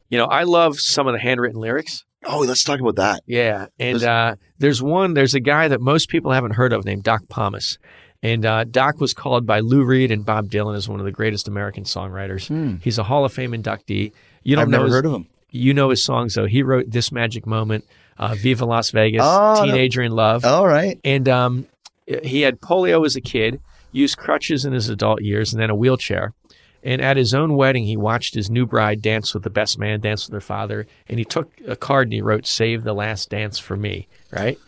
You 0.09 0.19
know, 0.19 0.27
I 0.27 0.45
love 0.45 0.79
some 0.79 1.09
of 1.09 1.13
the 1.13 1.19
handwritten 1.19 1.61
lyrics. 1.61 2.05
Oh, 2.25 2.41
let's 2.41 2.65
talk 2.65 2.81
about 2.81 2.97
that. 2.97 3.23
Yeah, 3.27 3.67
and 3.79 4.03
uh, 4.03 4.37
there's 4.59 4.81
one. 4.83 5.15
There's 5.15 5.35
a 5.35 5.41
guy 5.41 5.69
that 5.69 5.81
most 5.81 6.09
people 6.09 6.33
haven't 6.33 6.53
heard 6.53 6.73
of 6.73 6.85
named 6.85 7.03
Doc 7.03 7.23
Pomus, 7.29 7.79
and 8.23 8.47
uh, 8.47 8.65
Doc 8.65 9.01
was 9.01 9.13
called 9.13 9.47
by 9.47 9.61
Lou 9.61 9.85
Reed 9.85 10.11
and 10.11 10.25
Bob 10.25 10.49
Dylan 10.51 10.77
as 10.77 10.89
one 10.89 11.01
of 11.01 11.07
the 11.07 11.13
greatest 11.13 11.49
American 11.49 11.85
songwriters. 11.85 12.81
He's 12.83 12.99
a 12.99 13.03
Hall 13.03 13.25
of 13.25 13.33
Fame 13.33 13.53
inductee. 13.53 14.13
You 14.45 14.57
don't 14.57 14.67
Hmm. 14.67 14.75
I've 14.75 14.81
never 14.81 14.85
his, 14.85 14.95
heard 14.95 15.07
of 15.07 15.13
him. 15.15 15.27
You 15.51 15.75
know 15.75 15.91
his 15.91 16.03
songs 16.05 16.35
though. 16.35 16.47
He 16.47 16.63
wrote 16.63 16.91
"This 16.91 17.11
Magic 17.13 17.47
Moment," 17.47 17.85
uh, 18.19 18.35
"Viva 18.35 18.65
Las 18.65 18.91
Vegas," 18.91 19.23
Oh. 19.25 19.65
"Teenager 19.65 20.03
in 20.03 20.13
Love." 20.13 20.45
All 20.45 20.67
right. 20.67 20.99
And 21.05 21.29
um, 21.29 21.67
he 22.07 22.43
had 22.43 22.61
polio 22.61 23.05
as 23.05 23.17
a 23.17 23.21
kid, 23.21 23.61
used 23.91 24.17
crutches 24.17 24.65
in 24.65 24.73
his 24.73 24.89
adult 24.89 25.23
years, 25.23 25.53
and 25.53 25.61
then 25.61 25.71
a 25.71 25.75
wheelchair. 25.75 26.33
And 26.83 27.01
at 27.01 27.17
his 27.17 27.33
own 27.33 27.55
wedding, 27.55 27.85
he 27.85 27.97
watched 27.97 28.35
his 28.35 28.51
new 28.51 28.67
bride 28.67 29.03
dance 29.03 29.35
with 29.35 29.45
the 29.45 29.51
best 29.51 29.79
man, 29.79 30.01
dance 30.01 30.27
with 30.27 30.35
her 30.35 30.41
father. 30.41 30.87
And 31.09 31.19
he 31.19 31.25
took 31.25 31.53
a 31.67 31.77
card 31.77 32.09
and 32.09 32.13
he 32.13 32.23
wrote, 32.23 32.47
Save 32.47 32.83
the 32.83 32.95
last 32.95 33.31
dance 33.31 33.59
for 33.59 33.77
me, 33.77 34.09
right? 34.33 34.59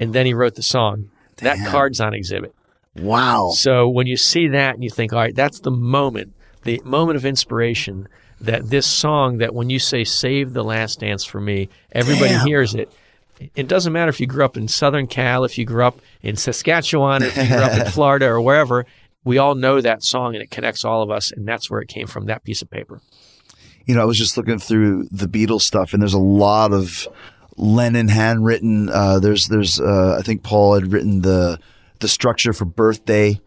And 0.00 0.12
then 0.12 0.26
he 0.26 0.34
wrote 0.34 0.56
the 0.56 0.62
song. 0.62 1.10
That 1.36 1.58
card's 1.68 2.00
on 2.00 2.14
exhibit. 2.14 2.54
Wow. 2.96 3.50
So 3.54 3.88
when 3.88 4.06
you 4.06 4.16
see 4.16 4.48
that 4.48 4.74
and 4.74 4.84
you 4.84 4.90
think, 4.90 5.12
all 5.12 5.18
right, 5.18 5.34
that's 5.34 5.60
the 5.60 5.70
moment, 5.70 6.32
the 6.62 6.80
moment 6.84 7.16
of 7.16 7.24
inspiration 7.24 8.08
that 8.40 8.70
this 8.70 8.86
song, 8.86 9.38
that 9.38 9.54
when 9.54 9.70
you 9.70 9.78
say 9.78 10.04
save 10.04 10.52
the 10.52 10.64
last 10.64 11.00
dance 11.00 11.24
for 11.24 11.40
me, 11.40 11.68
everybody 11.92 12.30
Damn. 12.30 12.46
hears 12.46 12.74
it. 12.74 12.92
It 13.56 13.66
doesn't 13.66 13.92
matter 13.92 14.10
if 14.10 14.20
you 14.20 14.26
grew 14.26 14.44
up 14.44 14.56
in 14.56 14.68
Southern 14.68 15.06
Cal, 15.08 15.44
if 15.44 15.58
you 15.58 15.64
grew 15.64 15.84
up 15.84 15.98
in 16.22 16.36
Saskatchewan, 16.36 17.22
if 17.22 17.36
you 17.36 17.48
grew 17.48 17.56
up 17.56 17.72
in 17.72 17.86
Florida 17.92 18.26
or 18.26 18.40
wherever, 18.40 18.86
we 19.24 19.38
all 19.38 19.54
know 19.54 19.80
that 19.80 20.02
song 20.02 20.34
and 20.34 20.42
it 20.42 20.50
connects 20.50 20.84
all 20.84 21.02
of 21.02 21.10
us. 21.10 21.32
And 21.32 21.46
that's 21.48 21.70
where 21.70 21.80
it 21.80 21.88
came 21.88 22.06
from, 22.06 22.26
that 22.26 22.44
piece 22.44 22.62
of 22.62 22.70
paper. 22.70 23.00
you 23.86 23.94
know, 23.94 24.02
I 24.02 24.04
was 24.04 24.18
just 24.18 24.36
looking 24.36 24.58
through 24.58 25.08
the 25.10 25.26
Beatles 25.26 25.62
stuff, 25.62 25.92
and 25.92 26.02
there's 26.02 26.14
a 26.14 26.18
lot 26.18 26.72
of 26.72 27.06
Lennon 27.56 28.08
handwritten. 28.08 28.88
Uh, 28.88 29.18
there's, 29.18 29.48
there's, 29.48 29.80
uh, 29.80 30.16
I 30.18 30.22
think 30.22 30.42
Paul 30.42 30.74
had 30.74 30.92
written 30.92 31.22
the 31.22 31.58
the 32.00 32.08
structure 32.08 32.52
for 32.52 32.64
Birthday. 32.64 33.40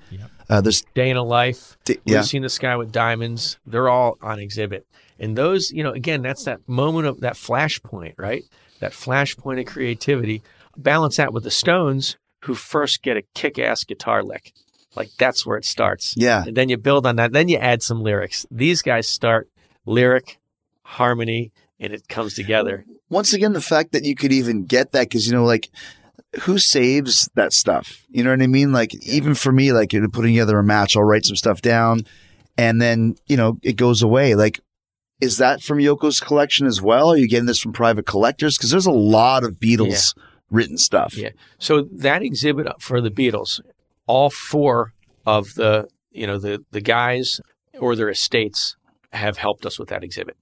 Uh, 0.49 0.61
there's, 0.61 0.83
Day 0.95 1.09
in 1.09 1.17
a 1.17 1.23
Life, 1.23 1.77
D- 1.83 1.97
We've 2.05 2.15
yeah. 2.15 2.21
seen 2.21 2.41
the 2.41 2.49
sky 2.49 2.77
with 2.77 2.91
diamonds. 2.93 3.57
They're 3.65 3.89
all 3.89 4.17
on 4.21 4.39
exhibit. 4.39 4.87
And 5.19 5.37
those, 5.37 5.71
you 5.71 5.83
know, 5.83 5.91
again, 5.91 6.21
that's 6.21 6.45
that 6.45 6.61
moment 6.67 7.05
of 7.05 7.19
that 7.19 7.33
flashpoint, 7.33 8.13
right? 8.17 8.43
That 8.79 8.93
flashpoint 8.93 9.59
of 9.59 9.65
creativity. 9.65 10.41
Balance 10.77 11.17
that 11.17 11.33
with 11.33 11.43
the 11.43 11.51
Stones, 11.51 12.15
who 12.45 12.53
first 12.55 13.03
get 13.03 13.17
a 13.17 13.23
kick 13.35 13.59
ass 13.59 13.83
guitar 13.83 14.23
lick. 14.23 14.53
Like 14.97 15.11
that's 15.17 15.45
where 15.45 15.57
it 15.57 15.63
starts. 15.63 16.15
Yeah. 16.17 16.43
And 16.45 16.57
then 16.57 16.67
you 16.67 16.75
build 16.75 17.05
on 17.05 17.15
that. 17.15 17.31
Then 17.31 17.47
you 17.47 17.57
add 17.57 17.83
some 17.83 18.01
lyrics. 18.01 18.45
These 18.51 18.81
guys 18.81 19.07
start 19.07 19.47
lyric, 19.85 20.39
harmony, 20.81 21.51
and 21.79 21.93
it 21.93 22.09
comes 22.09 22.33
together. 22.33 22.83
Once 23.09 23.31
again, 23.33 23.53
the 23.53 23.61
fact 23.61 23.93
that 23.93 24.03
you 24.03 24.15
could 24.15 24.33
even 24.33 24.65
get 24.65 24.91
that, 24.91 25.03
because, 25.03 25.27
you 25.27 25.33
know, 25.33 25.45
like, 25.45 25.69
who 26.41 26.57
saves 26.57 27.29
that 27.35 27.53
stuff? 27.53 28.05
You 28.09 28.23
know 28.23 28.31
what 28.31 28.41
I 28.41 28.47
mean? 28.47 28.73
Like, 28.73 28.93
even 29.05 29.33
for 29.33 29.51
me, 29.51 29.71
like, 29.71 29.91
putting 29.91 30.33
together 30.33 30.59
a 30.59 30.63
match, 30.63 30.97
I'll 30.97 31.03
write 31.03 31.25
some 31.25 31.37
stuff 31.37 31.61
down 31.61 32.01
and 32.57 32.81
then, 32.81 33.15
you 33.27 33.37
know, 33.37 33.59
it 33.61 33.77
goes 33.77 34.01
away. 34.01 34.35
Like, 34.35 34.59
is 35.21 35.37
that 35.37 35.61
from 35.61 35.77
Yoko's 35.77 36.19
collection 36.19 36.67
as 36.67 36.81
well? 36.81 37.11
Are 37.11 37.17
you 37.17 37.29
getting 37.29 37.45
this 37.45 37.59
from 37.59 37.71
private 37.71 38.05
collectors? 38.05 38.57
Because 38.57 38.71
there's 38.71 38.85
a 38.85 38.91
lot 38.91 39.43
of 39.43 39.53
Beatles 39.53 40.15
written 40.49 40.77
stuff. 40.77 41.15
Yeah. 41.15 41.29
So 41.59 41.83
that 41.91 42.23
exhibit 42.23 42.81
for 42.81 42.99
the 42.99 43.11
Beatles, 43.11 43.61
all 44.07 44.29
four 44.29 44.93
of 45.25 45.53
the 45.55 45.87
you 46.11 46.25
know 46.25 46.37
the 46.39 46.63
the 46.71 46.81
guys 46.81 47.39
or 47.79 47.95
their 47.95 48.09
estates 48.09 48.75
have 49.13 49.37
helped 49.37 49.65
us 49.65 49.77
with 49.77 49.89
that 49.89 50.03
exhibit. 50.03 50.35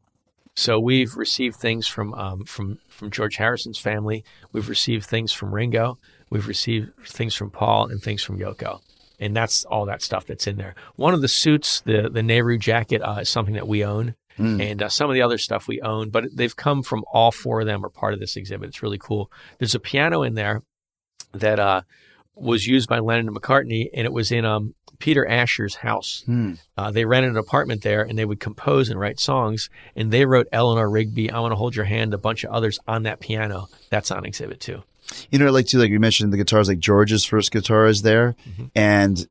So 0.56 0.80
we've 0.80 1.16
received 1.18 1.58
things 1.58 1.88
from 1.88 2.14
um, 2.14 2.46
from 2.46 2.80
from 2.88 3.12
George 3.12 3.36
Harrison's 3.36 3.78
family. 3.78 4.24
We've 4.54 4.70
received 4.70 5.06
things 5.06 5.34
from 5.34 5.54
Ringo. 5.54 5.98
We've 6.30 6.48
received 6.48 6.92
things 7.06 7.36
from 7.36 7.52
Paul 7.52 7.88
and 7.90 8.02
things 8.02 8.24
from 8.24 8.40
Yoko. 8.40 8.80
And 9.20 9.36
that's 9.36 9.64
all 9.66 9.86
that 9.86 10.02
stuff 10.02 10.26
that's 10.26 10.48
in 10.48 10.58
there. 10.58 10.76
One 10.96 11.14
of 11.14 11.22
the 11.22 11.28
suits, 11.28 11.82
the 11.82 12.10
the 12.10 12.24
Nehru 12.24 12.58
jacket, 12.58 13.02
uh, 13.02 13.20
is 13.22 13.30
something 13.30 13.56
that 13.56 13.68
we 13.68 13.84
own. 13.84 14.16
And 14.62 14.84
uh, 14.84 14.90
some 14.90 15.10
of 15.10 15.14
the 15.14 15.22
other 15.22 15.38
stuff 15.38 15.66
we 15.66 15.80
own, 15.82 16.10
but 16.10 16.26
they've 16.36 16.56
come 16.56 16.84
from 16.84 17.06
all 17.12 17.32
four 17.32 17.62
of 17.62 17.68
them 17.68 17.86
are 17.86 17.90
part 17.90 18.14
of 18.14 18.20
this 18.20 18.36
exhibit. 18.36 18.68
It's 18.68 18.84
really 18.84 18.98
cool. 18.98 19.32
There's 19.60 19.76
a 19.76 19.80
piano 19.80 20.24
in 20.24 20.34
there 20.36 20.62
that 21.32 21.58
uh, 21.58 21.82
was 22.36 22.68
used 22.68 22.88
by 22.90 23.00
Lennon 23.00 23.28
and 23.30 23.38
McCartney, 23.38 23.90
and 23.94 24.06
it 24.06 24.14
was 24.14 24.32
in 24.32 24.46
um, 24.46 24.74
Peter 25.00 25.26
Asher's 25.28 25.76
house. 25.76 26.24
Uh, 26.78 26.92
they 26.92 27.06
rented 27.06 27.32
an 27.32 27.38
apartment 27.38 27.82
there, 27.82 28.02
and 28.04 28.18
they 28.18 28.26
would 28.26 28.40
compose 28.40 28.90
and 28.90 29.00
write 29.00 29.20
songs. 29.20 29.70
And 29.96 30.12
they 30.12 30.26
wrote 30.26 30.48
Eleanor 30.52 30.90
Rigby, 30.90 31.32
"I 31.32 31.40
Want 31.40 31.52
to 31.52 31.56
Hold 31.56 31.76
Your 31.76 31.86
Hand," 31.86 32.14
a 32.14 32.18
bunch 32.18 32.44
of 32.44 32.52
others 32.52 32.80
on 32.88 33.04
that 33.04 33.20
piano. 33.20 33.68
That's 33.90 34.12
on 34.12 34.26
exhibit 34.26 34.60
too. 34.60 34.84
You 35.30 35.40
know, 35.40 35.46
I 35.48 35.50
like 35.50 35.68
to 35.68 35.78
like 35.78 35.92
you 35.92 36.00
mentioned 36.00 36.34
the 36.34 36.38
guitars, 36.38 36.68
like 36.68 36.80
George's 36.80 37.24
first 37.26 37.52
guitar 37.52 37.86
is 37.88 38.02
there, 38.02 38.36
and 38.76 39.28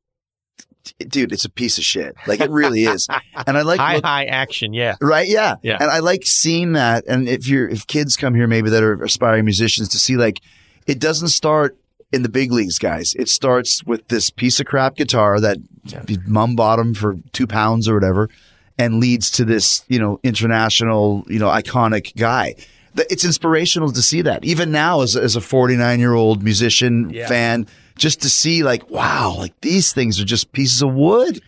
dude, 1.08 1.32
it's 1.32 1.44
a 1.44 1.50
piece 1.50 1.78
of 1.78 1.84
shit. 1.84 2.14
Like 2.26 2.40
it 2.40 2.50
really 2.50 2.84
is. 2.84 3.08
And 3.46 3.58
I 3.58 3.62
like 3.62 3.80
high 3.80 3.96
look- 3.96 4.04
high 4.04 4.24
action, 4.26 4.72
yeah. 4.72 4.94
right, 5.00 5.28
yeah, 5.28 5.56
Yeah. 5.62 5.76
And 5.80 5.90
I 5.90 5.98
like 5.98 6.22
seeing 6.24 6.72
that. 6.74 7.04
And 7.08 7.28
if 7.28 7.48
you're 7.48 7.68
if 7.68 7.86
kids 7.86 8.16
come 8.16 8.34
here, 8.34 8.46
maybe 8.46 8.70
that 8.70 8.82
are 8.82 9.02
aspiring 9.02 9.44
musicians, 9.44 9.88
to 9.90 9.98
see 9.98 10.16
like 10.16 10.40
it 10.86 10.98
doesn't 11.00 11.28
start 11.28 11.76
in 12.12 12.22
the 12.22 12.28
big 12.28 12.52
leagues, 12.52 12.78
guys. 12.78 13.14
It 13.18 13.28
starts 13.28 13.82
with 13.84 14.06
this 14.08 14.30
piece 14.30 14.60
of 14.60 14.66
crap 14.66 14.96
guitar 14.96 15.40
that 15.40 15.58
mom 16.26 16.54
bought 16.56 16.78
him 16.78 16.94
for 16.94 17.16
two 17.32 17.46
pounds 17.46 17.88
or 17.88 17.94
whatever, 17.94 18.28
and 18.78 19.00
leads 19.00 19.30
to 19.32 19.44
this, 19.44 19.84
you 19.88 19.98
know, 19.98 20.18
international, 20.22 21.24
you 21.28 21.38
know, 21.38 21.48
iconic 21.48 22.14
guy. 22.16 22.54
It's 22.96 23.24
inspirational 23.24 23.90
to 23.92 24.02
see 24.02 24.22
that. 24.22 24.44
Even 24.44 24.70
now, 24.70 25.00
as, 25.00 25.16
as 25.16 25.34
a 25.36 25.40
49 25.40 25.98
year 25.98 26.14
old 26.14 26.42
musician 26.42 27.10
Yeah. 27.10 27.26
fan, 27.26 27.66
just 27.96 28.22
to 28.22 28.28
see 28.30 28.62
like, 28.62 28.88
wow, 28.90 29.34
like 29.38 29.60
these 29.60 29.92
things 29.92 30.20
are 30.20 30.24
just 30.24 30.52
pieces 30.52 30.82
of 30.82 30.94
wood. 30.94 31.40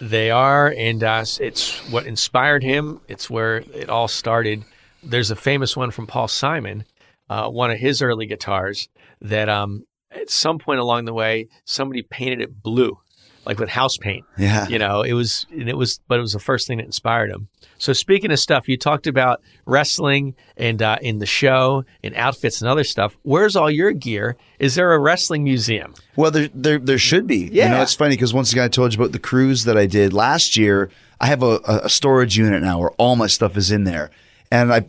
They 0.00 0.30
are, 0.30 0.74
and 0.76 1.02
uh, 1.02 1.24
it's 1.40 1.78
what 1.90 2.06
inspired 2.06 2.62
him. 2.62 3.00
It's 3.08 3.30
where 3.30 3.58
it 3.74 3.88
all 3.88 4.08
started. 4.08 4.64
There's 5.02 5.30
a 5.30 5.36
famous 5.36 5.76
one 5.76 5.90
from 5.90 6.06
Paul 6.06 6.28
Simon, 6.28 6.84
uh, 7.28 7.48
one 7.48 7.70
of 7.70 7.78
his 7.78 8.02
early 8.02 8.26
guitars, 8.26 8.88
that 9.20 9.48
um, 9.48 9.84
at 10.10 10.30
some 10.30 10.58
point 10.58 10.80
along 10.80 11.04
the 11.04 11.14
way, 11.14 11.48
somebody 11.64 12.02
painted 12.02 12.40
it 12.40 12.62
blue, 12.62 12.98
like 13.46 13.58
with 13.58 13.68
house 13.68 13.96
paint. 13.96 14.24
Yeah. 14.38 14.68
You 14.68 14.78
know, 14.78 15.02
it 15.02 15.12
was, 15.12 15.46
and 15.50 15.68
it 15.68 15.76
was, 15.76 16.00
but 16.08 16.18
it 16.18 16.22
was 16.22 16.32
the 16.32 16.40
first 16.40 16.66
thing 16.66 16.78
that 16.78 16.86
inspired 16.86 17.30
him. 17.30 17.48
So 17.78 17.94
speaking 17.94 18.30
of 18.30 18.38
stuff, 18.38 18.68
you 18.68 18.76
talked 18.76 19.06
about 19.06 19.40
wrestling 19.64 20.34
and 20.56 20.82
uh, 20.82 20.98
in 21.00 21.18
the 21.18 21.26
show 21.26 21.84
and 22.04 22.14
outfits 22.14 22.60
and 22.60 22.68
other 22.68 22.84
stuff. 22.84 23.16
Where's 23.22 23.56
all 23.56 23.70
your 23.70 23.92
gear? 23.92 24.36
Is 24.58 24.74
there 24.74 24.92
a 24.92 24.98
wrestling 24.98 25.44
museum? 25.44 25.94
Well, 26.14 26.30
there, 26.30 26.50
there, 26.54 26.78
there 26.78 26.98
should 26.98 27.26
be. 27.26 27.48
Yeah. 27.50 27.64
You 27.64 27.70
know, 27.70 27.82
it's 27.82 27.94
funny 27.94 28.16
because 28.16 28.34
once 28.34 28.52
again, 28.52 28.64
I 28.64 28.68
told 28.68 28.92
you 28.92 29.00
about 29.00 29.12
the 29.12 29.18
cruise 29.18 29.64
that 29.64 29.78
I 29.78 29.86
did 29.86 30.12
last 30.12 30.58
year. 30.58 30.90
I 31.20 31.26
have 31.26 31.42
a, 31.42 31.60
a 31.64 31.88
storage 31.88 32.36
unit 32.36 32.62
now 32.62 32.78
where 32.78 32.90
all 32.92 33.16
my 33.16 33.26
stuff 33.26 33.56
is 33.56 33.70
in 33.70 33.84
there. 33.84 34.10
And 34.50 34.72
I, 34.72 34.86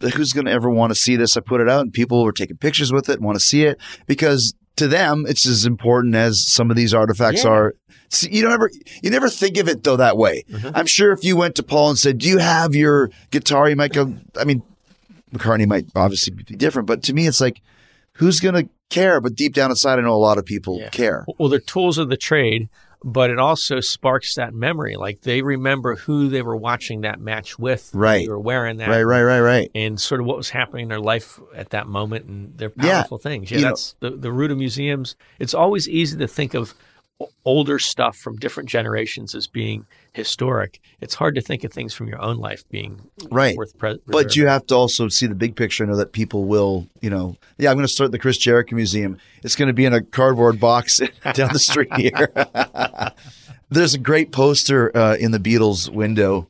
who's 0.00 0.32
going 0.32 0.46
to 0.46 0.52
ever 0.52 0.70
want 0.70 0.92
to 0.92 0.94
see 0.94 1.16
this? 1.16 1.36
I 1.36 1.40
put 1.40 1.60
it 1.60 1.68
out 1.68 1.82
and 1.82 1.92
people 1.92 2.24
were 2.24 2.32
taking 2.32 2.56
pictures 2.56 2.90
with 2.90 3.10
it 3.10 3.16
and 3.16 3.24
want 3.24 3.36
to 3.36 3.44
see 3.44 3.64
it 3.64 3.78
because 4.06 4.54
to 4.76 4.88
them, 4.88 5.24
it's 5.28 5.46
as 5.46 5.66
important 5.66 6.14
as 6.14 6.46
some 6.46 6.70
of 6.70 6.76
these 6.76 6.94
artifacts 6.94 7.44
Yeah. 7.44 7.50
are. 7.50 7.74
See, 8.08 8.28
you 8.30 8.42
don't 8.42 8.52
ever, 8.52 8.70
you 9.02 9.10
never 9.10 9.28
think 9.28 9.56
of 9.58 9.68
it 9.68 9.84
though 9.84 9.96
that 9.96 10.16
way. 10.16 10.44
Mm-hmm. 10.50 10.70
I'm 10.74 10.86
sure 10.86 11.12
if 11.12 11.22
you 11.22 11.36
went 11.36 11.54
to 11.56 11.62
Paul 11.62 11.90
and 11.90 11.98
said, 11.98 12.18
do 12.18 12.28
you 12.28 12.38
have 12.38 12.74
your 12.74 13.10
guitar? 13.30 13.68
You 13.68 13.76
might 13.76 13.92
go, 13.92 14.14
I 14.36 14.44
mean, 14.44 14.62
McCartney 15.32 15.66
might 15.66 15.86
obviously 15.94 16.34
be 16.34 16.42
different, 16.42 16.88
but 16.88 17.02
to 17.04 17.12
me, 17.12 17.26
it's 17.28 17.40
like, 17.40 17.60
who's 18.14 18.40
going 18.40 18.54
to 18.56 18.68
care? 18.88 19.20
But 19.20 19.36
deep 19.36 19.54
down 19.54 19.70
inside, 19.70 19.98
I 19.98 20.02
know 20.02 20.14
a 20.14 20.16
lot 20.16 20.38
of 20.38 20.44
people 20.44 20.78
Yeah. 20.80 20.88
care. 20.88 21.24
Well, 21.38 21.48
they're 21.48 21.60
tools 21.60 21.98
of 21.98 22.08
the 22.08 22.16
trade, 22.16 22.68
but 23.02 23.30
it 23.30 23.38
also 23.38 23.80
sparks 23.80 24.34
that 24.34 24.52
memory. 24.52 24.96
Like 24.96 25.22
they 25.22 25.42
remember 25.42 25.96
who 25.96 26.28
they 26.28 26.42
were 26.42 26.56
watching 26.56 27.00
that 27.02 27.20
match 27.20 27.58
with. 27.58 27.90
Right. 27.94 28.26
They 28.26 28.28
were 28.28 28.38
wearing 28.38 28.76
that. 28.78 28.88
Right, 28.88 29.02
right, 29.02 29.22
right, 29.22 29.40
right. 29.40 29.70
And 29.74 30.00
sort 30.00 30.20
of 30.20 30.26
what 30.26 30.36
was 30.36 30.50
happening 30.50 30.84
in 30.84 30.88
their 30.90 31.00
life 31.00 31.40
at 31.54 31.70
that 31.70 31.86
moment, 31.86 32.26
and 32.26 32.56
they're 32.58 32.72
Yeah. 32.76 33.00
powerful 33.00 33.18
things. 33.18 33.50
Yeah, 33.50 33.58
You 33.58 33.64
know- 33.64 33.70
that's 33.70 33.94
the, 34.00 34.10
the 34.10 34.30
root 34.32 34.50
of 34.50 34.58
museums. 34.58 35.16
It's 35.38 35.54
always 35.54 35.88
easy 35.88 36.18
to 36.18 36.28
think 36.28 36.54
of 36.54 36.74
older 37.44 37.78
stuff 37.78 38.16
from 38.16 38.36
different 38.36 38.68
generations 38.68 39.34
as 39.34 39.46
being 39.46 39.86
historic. 40.12 40.80
It's 41.00 41.14
hard 41.14 41.34
to 41.36 41.40
think 41.40 41.64
of 41.64 41.72
things 41.72 41.94
from 41.94 42.08
your 42.08 42.20
own 42.20 42.38
life 42.38 42.64
being 42.68 43.00
Right. 43.30 43.56
worth 43.56 43.76
pre- 43.78 43.98
But 44.06 44.34
you 44.36 44.46
have 44.46 44.66
to 44.66 44.74
also 44.74 45.08
see 45.08 45.26
the 45.26 45.34
big 45.34 45.54
picture 45.56 45.84
and 45.84 45.90
know 45.92 45.96
that 45.98 46.12
people 46.12 46.44
will, 46.44 46.86
you 47.00 47.10
know, 47.10 47.36
yeah, 47.58 47.70
I'm 47.70 47.76
going 47.76 47.86
to 47.86 47.92
start 47.92 48.10
the 48.12 48.18
Chris 48.18 48.36
Jericho 48.38 48.74
Museum. 48.76 49.18
It's 49.44 49.56
going 49.56 49.68
to 49.68 49.72
be 49.74 49.84
in 49.84 49.92
a 49.92 50.02
cardboard 50.02 50.58
box 50.60 50.98
down 51.34 51.52
the 51.52 51.58
street 51.58 51.92
here. 51.96 52.32
There's 53.70 53.94
a 53.94 53.98
great 53.98 54.32
poster 54.32 54.94
uh, 54.96 55.16
in 55.16 55.30
the 55.30 55.38
Beatles 55.38 55.88
window, 55.88 56.48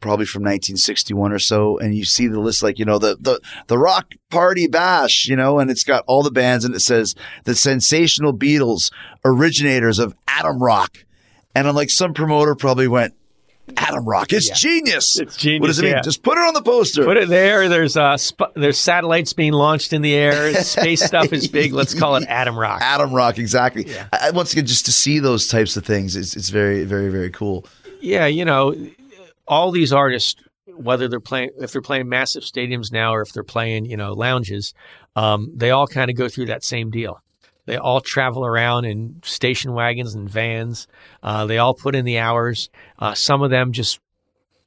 probably 0.00 0.24
from 0.24 0.42
1961 0.42 1.32
or 1.32 1.38
so, 1.40 1.78
and 1.78 1.96
you 1.96 2.04
see 2.04 2.28
the 2.28 2.38
list 2.38 2.62
like 2.62 2.78
you 2.78 2.84
know 2.84 2.98
the 2.98 3.16
the 3.20 3.40
the 3.66 3.76
Rock 3.76 4.12
Party 4.30 4.68
Bash, 4.68 5.26
you 5.26 5.34
know, 5.34 5.58
and 5.58 5.68
it's 5.68 5.82
got 5.82 6.04
all 6.06 6.22
the 6.22 6.30
bands, 6.30 6.64
and 6.64 6.72
it 6.74 6.80
says 6.80 7.16
the 7.42 7.56
sensational 7.56 8.32
Beatles, 8.32 8.92
originators 9.24 9.98
of 9.98 10.14
Atom 10.28 10.62
Rock, 10.62 10.98
and 11.60 11.68
I'm 11.68 11.74
like, 11.74 11.90
some 11.90 12.14
promoter 12.14 12.54
probably 12.54 12.88
went. 12.88 13.14
Atom 13.76 14.04
Rock, 14.04 14.32
it's 14.32 14.50
genius. 14.60 15.20
It's 15.20 15.36
genius, 15.36 15.60
What 15.60 15.66
does 15.68 15.78
it 15.78 15.84
mean? 15.84 16.02
Just 16.02 16.24
put 16.24 16.36
it 16.36 16.40
on 16.40 16.54
the 16.54 16.62
poster. 16.62 17.04
Put 17.04 17.16
it 17.16 17.28
there. 17.28 17.68
There's 17.68 17.96
uh, 17.96 18.16
sp- 18.18 18.50
there's 18.56 18.78
satellites 18.78 19.32
being 19.32 19.52
launched 19.52 19.92
in 19.92 20.02
the 20.02 20.12
air. 20.12 20.52
Space 20.54 21.04
stuff 21.04 21.32
is 21.32 21.46
big. 21.46 21.72
Let's 21.72 21.94
call 21.94 22.16
it 22.16 22.24
Atom 22.26 22.58
Rock. 22.58 22.80
Atom 22.82 23.12
Rock, 23.12 23.38
exactly. 23.38 23.86
I, 24.12 24.28
I- 24.28 24.30
once 24.30 24.52
again, 24.52 24.66
just 24.66 24.86
to 24.86 24.92
see 24.92 25.20
those 25.20 25.46
types 25.46 25.76
of 25.76 25.84
things, 25.86 26.16
it's, 26.16 26.34
it's 26.34 26.48
very, 26.48 26.82
very, 26.82 27.10
very 27.10 27.30
cool. 27.30 27.64
Yeah, 28.00 28.26
you 28.26 28.44
know, 28.44 28.74
all 29.46 29.70
these 29.70 29.92
artists, 29.92 30.34
whether 30.66 31.06
they're 31.06 31.20
playing, 31.20 31.50
if 31.60 31.70
they're 31.72 31.80
playing 31.82 32.08
massive 32.08 32.42
stadiums 32.42 32.90
now 32.90 33.14
or 33.14 33.22
if 33.22 33.32
they're 33.32 33.44
playing, 33.44 33.84
you 33.84 33.96
know, 33.96 34.14
lounges, 34.14 34.74
um, 35.14 35.48
they 35.54 35.70
all 35.70 35.86
kind 35.86 36.10
of 36.10 36.16
go 36.16 36.28
through 36.28 36.46
that 36.46 36.64
same 36.64 36.90
deal. 36.90 37.20
They 37.70 37.76
all 37.76 38.00
travel 38.00 38.44
around 38.44 38.84
in 38.84 39.20
station 39.22 39.72
wagons 39.74 40.16
and 40.16 40.28
vans. 40.28 40.88
Uh, 41.22 41.46
they 41.46 41.58
all 41.58 41.72
put 41.72 41.94
in 41.94 42.04
the 42.04 42.18
hours. 42.18 42.68
Uh, 42.98 43.14
some 43.14 43.42
of 43.42 43.50
them 43.50 43.70
just 43.70 44.00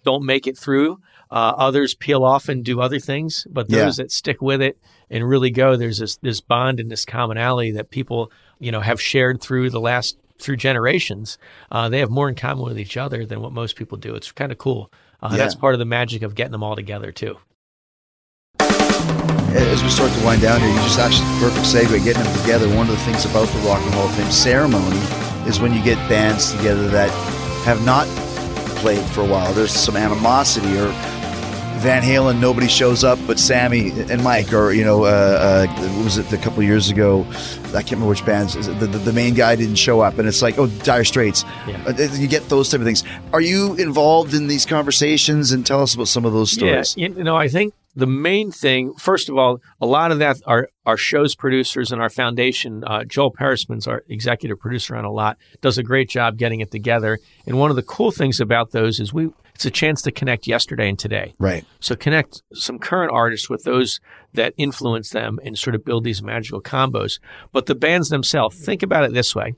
don't 0.05 0.25
make 0.25 0.47
it 0.47 0.57
through. 0.57 0.99
Uh, 1.29 1.51
others 1.57 1.95
peel 1.95 2.23
off 2.23 2.47
and 2.47 2.63
do 2.63 2.79
other 2.79 2.99
things, 2.99 3.45
but 3.49 3.69
Yeah. 3.69 3.79
those 3.83 3.97
that 3.97 4.09
stick 4.09 4.41
with 4.41 4.61
it 4.61 4.77
and 5.09 5.27
really 5.27 5.49
go, 5.51 5.75
there's 5.75 5.97
this 5.97 6.15
this 6.21 6.39
bond 6.39 6.79
and 6.79 6.89
this 6.89 7.03
commonality 7.03 7.71
that 7.71 7.89
people, 7.89 8.31
you 8.57 8.71
know, 8.71 8.79
have 8.79 9.01
shared 9.01 9.41
through 9.41 9.69
the 9.69 9.81
last 9.81 10.17
through 10.39 10.55
generations. 10.55 11.37
Uh, 11.73 11.89
they 11.89 11.99
have 11.99 12.09
more 12.09 12.29
in 12.29 12.35
common 12.35 12.63
with 12.63 12.79
each 12.79 12.95
other 12.95 13.25
than 13.25 13.41
what 13.41 13.51
most 13.51 13.75
people 13.75 13.97
do. 13.97 14.15
It's 14.15 14.31
kind 14.31 14.53
of 14.53 14.57
cool. 14.57 14.89
Uh, 15.21 15.27
Yeah. 15.31 15.39
That's 15.39 15.55
part 15.55 15.75
of 15.75 15.79
the 15.79 15.85
magic 15.85 16.21
of 16.21 16.35
getting 16.35 16.53
them 16.53 16.63
all 16.63 16.77
together 16.77 17.11
too. 17.11 17.35
As 19.55 19.83
we 19.83 19.89
start 19.89 20.11
to 20.11 20.25
wind 20.25 20.41
down 20.41 20.59
here, 20.61 20.69
you 20.69 20.75
just 20.77 20.97
actually 20.99 21.27
perfect 21.39 21.65
segue 21.65 22.03
getting 22.03 22.23
them 22.23 22.41
together. 22.41 22.67
One 22.69 22.89
of 22.89 22.95
the 22.95 23.03
things 23.03 23.23
about 23.25 23.47
the 23.49 23.59
Rock 23.59 23.81
and 23.83 23.93
Hall 23.93 24.05
of 24.07 24.15
Fame 24.15 24.31
ceremony 24.31 24.97
is 25.47 25.59
when 25.59 25.73
you 25.73 25.83
get 25.83 25.97
bands 26.09 26.53
together 26.53 26.87
that 26.89 27.09
have 27.63 27.85
not 27.85 28.07
played 28.77 29.05
for 29.11 29.21
a 29.21 29.25
while. 29.25 29.53
There's 29.53 29.71
some 29.71 29.95
animosity, 29.95 30.75
or 30.77 30.87
Van 31.83 32.01
Halen, 32.01 32.39
nobody 32.39 32.67
shows 32.67 33.03
up 33.03 33.19
but 33.27 33.37
Sammy 33.37 33.91
and 33.91 34.23
Mike, 34.23 34.53
or 34.53 34.71
you 34.71 34.83
know, 34.83 35.03
uh, 35.03 35.67
uh, 35.69 35.87
what 35.97 36.03
was 36.05 36.17
it 36.17 36.31
a 36.33 36.37
couple 36.37 36.59
of 36.59 36.65
years 36.65 36.89
ago? 36.89 37.23
I 37.67 37.81
can't 37.81 37.91
remember 37.91 38.09
which 38.09 38.25
bands. 38.25 38.53
The, 38.55 38.73
the, 38.73 38.87
the 38.87 39.13
main 39.13 39.35
guy 39.35 39.55
didn't 39.55 39.75
show 39.75 40.01
up, 40.01 40.17
and 40.17 40.27
it's 40.27 40.41
like, 40.41 40.57
oh, 40.57 40.65
Dire 40.67 41.03
Straits. 41.03 41.45
Yeah. 41.67 41.83
Uh, 41.85 41.93
You 42.13 42.27
get 42.27 42.49
those 42.49 42.69
type 42.69 42.79
of 42.79 42.85
things. 42.87 43.03
Are 43.33 43.41
you 43.41 43.75
involved 43.75 44.33
in 44.33 44.47
these 44.47 44.65
conversations? 44.65 45.51
And 45.51 45.63
tell 45.63 45.81
us 45.81 45.93
about 45.93 46.07
some 46.07 46.25
of 46.25 46.33
those 46.33 46.51
stories. 46.51 46.95
Yeah, 46.97 47.09
you 47.09 47.23
know, 47.23 47.35
I 47.35 47.47
think 47.47 47.73
the 47.95 48.07
main 48.07 48.51
thing, 48.51 48.93
first 48.95 49.29
of 49.29 49.37
all, 49.37 49.59
a 49.79 49.85
lot 49.85 50.11
of 50.11 50.19
that 50.19 50.37
our 50.45 50.69
our 50.85 50.97
show's 50.97 51.35
producers 51.35 51.91
and 51.91 52.01
our 52.01 52.09
foundation. 52.09 52.83
Uh, 52.85 53.03
Joel 53.03 53.31
Peresman's 53.31 53.87
our 53.87 54.03
executive 54.09 54.59
producer 54.59 54.95
on 54.95 55.05
a 55.05 55.11
lot, 55.11 55.37
does 55.61 55.77
a 55.77 55.83
great 55.83 56.09
job 56.09 56.37
getting 56.37 56.59
it 56.59 56.71
together. 56.71 57.19
And 57.45 57.59
one 57.59 57.69
of 57.69 57.75
the 57.75 57.83
cool 57.83 58.11
things 58.11 58.39
about 58.39 58.71
those 58.71 58.99
is 58.99 59.13
we 59.13 59.29
it's 59.55 59.65
a 59.65 59.71
chance 59.71 60.01
to 60.01 60.11
connect 60.11 60.47
yesterday 60.47 60.89
and 60.89 60.97
today. 60.97 61.35
Right. 61.37 61.63
So 61.79 61.95
connect 61.95 62.41
some 62.53 62.79
current 62.79 63.11
artists 63.11 63.49
with 63.49 63.63
those 63.63 63.99
that 64.33 64.53
influence 64.57 65.11
them 65.11 65.39
and 65.43 65.57
sort 65.57 65.75
of 65.75 65.85
build 65.85 66.03
these 66.03 66.23
magical 66.23 66.61
combos. 66.61 67.19
But 67.51 67.67
the 67.67 67.75
bands 67.75 68.09
themselves, 68.09 68.57
think 68.57 68.81
about 68.81 69.03
it 69.03 69.13
this 69.13 69.35
way. 69.35 69.53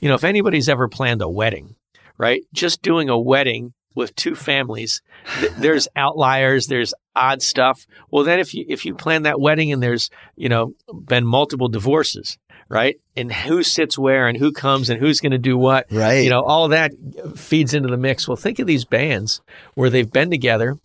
You 0.00 0.08
know, 0.08 0.14
if 0.14 0.24
anybody's 0.24 0.68
ever 0.68 0.86
planned 0.86 1.22
a 1.22 1.28
wedding, 1.28 1.76
right? 2.18 2.42
Just 2.52 2.82
doing 2.82 3.08
a 3.08 3.18
wedding 3.18 3.72
with 3.98 4.16
two 4.16 4.34
families, 4.34 5.02
th- 5.40 5.52
there's 5.58 5.88
outliers, 5.94 6.68
there's 6.68 6.94
odd 7.14 7.42
stuff. 7.42 7.86
Well, 8.10 8.24
then 8.24 8.38
if 8.38 8.54
you 8.54 8.64
if 8.68 8.86
you 8.86 8.94
plan 8.94 9.24
that 9.24 9.40
wedding 9.40 9.72
and 9.72 9.82
there's, 9.82 10.08
you 10.36 10.48
know, 10.48 10.74
been 10.92 11.26
multiple 11.26 11.68
divorces, 11.68 12.38
right? 12.70 12.98
And 13.16 13.30
who 13.30 13.62
sits 13.62 13.98
where 13.98 14.26
and 14.26 14.38
who 14.38 14.52
comes 14.52 14.88
and 14.88 14.98
who's 15.00 15.20
going 15.20 15.32
to 15.32 15.38
do 15.38 15.58
what. 15.58 15.86
Right. 15.90 16.20
You 16.20 16.30
know, 16.30 16.42
all 16.42 16.68
that 16.68 16.92
feeds 17.36 17.74
into 17.74 17.88
the 17.88 17.98
mix. 17.98 18.26
Well, 18.26 18.36
think 18.36 18.58
of 18.58 18.66
these 18.66 18.86
bands 18.86 19.42
where 19.74 19.90
they've 19.90 20.10
been 20.10 20.30
together, 20.30 20.78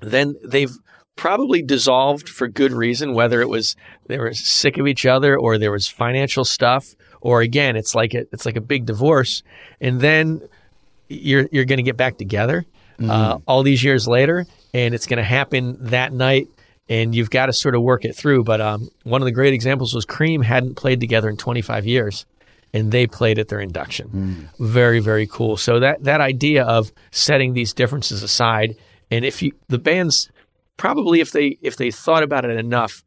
then 0.00 0.34
they've 0.44 0.74
probably 1.16 1.62
dissolved 1.62 2.28
for 2.28 2.46
good 2.46 2.72
reason, 2.72 3.14
whether 3.14 3.40
it 3.40 3.48
was 3.48 3.74
they 4.06 4.18
were 4.18 4.32
sick 4.34 4.76
of 4.78 4.86
each 4.86 5.06
other 5.06 5.38
or 5.38 5.58
there 5.58 5.72
was 5.72 5.88
financial 5.88 6.44
stuff, 6.44 6.94
or 7.20 7.40
again, 7.40 7.74
it's 7.76 7.94
like 7.94 8.14
a, 8.14 8.26
it's 8.32 8.44
like 8.44 8.56
a 8.56 8.60
big 8.60 8.84
divorce, 8.84 9.42
and 9.80 10.00
then 10.00 10.42
you're 11.08 11.48
you're 11.52 11.64
going 11.64 11.78
to 11.78 11.82
get 11.82 11.96
back 11.96 12.18
together 12.18 12.64
uh, 13.00 13.38
all 13.46 13.62
these 13.62 13.84
years 13.84 14.08
later, 14.08 14.46
and 14.72 14.94
it's 14.94 15.06
going 15.06 15.18
to 15.18 15.24
happen 15.24 15.76
that 15.90 16.12
night 16.12 16.48
and 16.88 17.14
you've 17.14 17.30
got 17.30 17.46
to 17.46 17.52
sort 17.52 17.74
of 17.74 17.82
work 17.82 18.04
it 18.04 18.14
through. 18.14 18.44
But 18.44 18.60
um, 18.60 18.88
one 19.04 19.20
of 19.22 19.26
the 19.26 19.32
great 19.32 19.54
examples 19.54 19.94
was 19.94 20.04
Cream 20.04 20.42
hadn't 20.42 20.76
played 20.76 21.00
together 21.00 21.28
in 21.28 21.36
25 21.36 21.86
years, 21.86 22.26
and 22.72 22.92
they 22.92 23.06
played 23.06 23.38
at 23.38 23.48
their 23.48 23.60
induction. 23.60 24.48
Very, 24.58 25.00
very 25.00 25.26
cool. 25.26 25.56
So 25.56 25.80
that 25.80 26.04
that 26.04 26.20
idea 26.20 26.64
of 26.64 26.92
setting 27.10 27.54
these 27.54 27.72
differences 27.72 28.22
aside, 28.22 28.76
and 29.10 29.24
if 29.24 29.42
you 29.42 29.52
the 29.68 29.78
bands 29.78 30.30
probably 30.76 31.20
if 31.20 31.32
they 31.32 31.58
if 31.62 31.76
they 31.76 31.90
thought 31.90 32.22
about 32.22 32.44
it 32.44 32.56
enough 32.56 33.02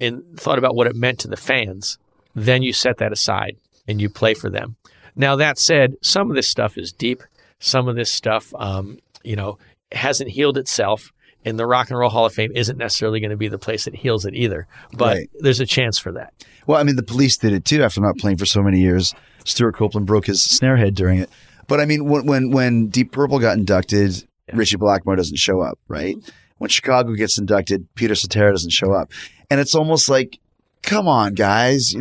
and 0.00 0.22
thought 0.38 0.58
about 0.58 0.74
what 0.74 0.86
it 0.86 0.96
meant 0.96 1.18
to 1.20 1.28
the 1.28 1.36
fans, 1.36 1.98
then 2.34 2.62
you 2.62 2.72
set 2.72 2.98
that 2.98 3.12
aside 3.12 3.56
and 3.86 4.00
you 4.00 4.08
play 4.08 4.34
for 4.34 4.48
them. 4.48 4.76
Now 5.16 5.34
that 5.36 5.58
said, 5.58 5.96
some 6.00 6.30
of 6.30 6.36
this 6.36 6.48
stuff 6.48 6.78
is 6.78 6.92
deep. 6.92 7.22
Some 7.58 7.88
of 7.88 7.96
this 7.96 8.12
stuff, 8.12 8.52
um, 8.58 8.98
you 9.22 9.36
know, 9.36 9.58
hasn't 9.92 10.30
healed 10.30 10.58
itself 10.58 11.12
and 11.44 11.58
the 11.58 11.66
Rock 11.66 11.88
and 11.90 11.98
Roll 11.98 12.10
Hall 12.10 12.26
of 12.26 12.34
Fame 12.34 12.50
isn't 12.54 12.76
necessarily 12.78 13.20
going 13.20 13.30
to 13.30 13.36
be 13.36 13.48
the 13.48 13.58
place 13.58 13.84
that 13.84 13.94
heals 13.94 14.24
it 14.24 14.34
either. 14.34 14.66
But 14.92 15.16
Right. 15.16 15.30
there's 15.38 15.60
a 15.60 15.66
chance 15.66 15.98
for 15.98 16.12
that. 16.12 16.32
Well, 16.66 16.78
I 16.78 16.82
mean, 16.82 16.96
the 16.96 17.02
police 17.02 17.36
did 17.36 17.52
it 17.52 17.64
too 17.64 17.82
after 17.82 18.00
not 18.00 18.18
playing 18.18 18.36
for 18.36 18.44
so 18.46 18.62
many 18.62 18.80
years. 18.80 19.14
Stewart 19.44 19.74
Copeland 19.76 20.06
broke 20.06 20.26
his 20.26 20.42
snare 20.42 20.76
head 20.76 20.94
during 20.94 21.18
it. 21.20 21.30
But 21.66 21.80
I 21.80 21.84
mean, 21.86 22.06
when 22.06 22.26
when, 22.26 22.50
when 22.50 22.88
Deep 22.88 23.12
Purple 23.12 23.38
got 23.38 23.56
inducted, 23.56 24.26
Ritchie 24.52 24.76
Blackmore 24.76 25.16
doesn't 25.16 25.38
show 25.38 25.60
up, 25.60 25.78
right? 25.88 26.16
When 26.58 26.70
Chicago 26.70 27.12
gets 27.14 27.38
inducted, 27.38 27.86
Peter 27.94 28.14
Cetera 28.14 28.50
doesn't 28.50 28.72
show 28.72 28.92
up, 28.92 29.12
and 29.50 29.60
it's 29.60 29.74
almost 29.74 30.08
like, 30.08 30.38
come 30.82 31.06
on, 31.06 31.34
guys, 31.34 31.94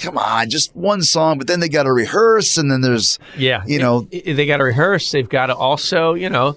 come 0.00 0.18
on, 0.18 0.48
just 0.50 0.74
one 0.74 1.02
song. 1.02 1.38
But 1.38 1.46
then 1.46 1.60
they 1.60 1.68
got 1.68 1.84
to 1.84 1.92
rehearse, 1.92 2.56
and 2.58 2.70
then 2.70 2.80
there's 2.80 3.18
Yeah. 3.36 3.62
You 3.66 3.78
know- 3.78 4.08
I- 4.12 4.22
I- 4.28 4.32
they 4.32 4.46
got 4.46 4.58
to 4.58 4.64
rehearse. 4.64 5.10
They've 5.10 5.28
got 5.28 5.46
to 5.46 5.54
also, 5.56 6.14
you 6.14 6.28
know, 6.30 6.56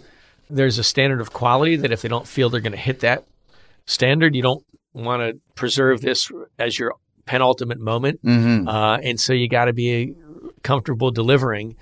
there's 0.49 0.77
a 0.79 0.83
standard 0.83 1.21
of 1.21 1.33
quality 1.33 1.75
that 1.77 1.91
if 1.91 2.01
they 2.01 2.09
don't 2.09 2.27
feel 2.27 2.49
they're 2.49 2.61
going 2.61 2.71
to 2.73 2.77
hit 2.77 2.99
that 3.01 3.23
standard, 3.85 4.35
you 4.35 4.41
don't 4.41 4.63
want 4.93 5.21
to 5.21 5.39
preserve 5.55 6.01
this 6.01 6.31
as 6.59 6.77
your 6.79 6.93
penultimate 7.25 7.79
moment. 7.79 8.23
Mhm. 8.23 8.67
Uh, 8.67 8.99
and 9.01 9.19
so 9.19 9.33
you 9.33 9.47
got 9.47 9.65
to 9.65 9.73
be 9.73 10.13
comfortable 10.63 11.11
delivering. 11.11 11.75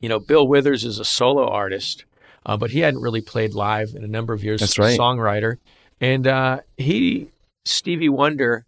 You 0.00 0.08
know, 0.08 0.18
Bill 0.18 0.46
Withers 0.46 0.84
is 0.84 0.98
a 0.98 1.04
solo 1.04 1.46
artist, 1.48 2.04
uh, 2.46 2.56
but 2.56 2.70
he 2.70 2.80
hadn't 2.80 3.00
really 3.00 3.20
played 3.20 3.54
live 3.54 3.90
in 3.94 4.04
a 4.04 4.08
number 4.08 4.32
of 4.32 4.42
years. 4.44 4.60
That's 4.60 4.78
right. 4.78 4.98
Songwriter. 4.98 5.56
And 6.00 6.26
uh, 6.26 6.60
he, 6.76 7.28
Stevie 7.64 8.08
Wonder 8.08 8.64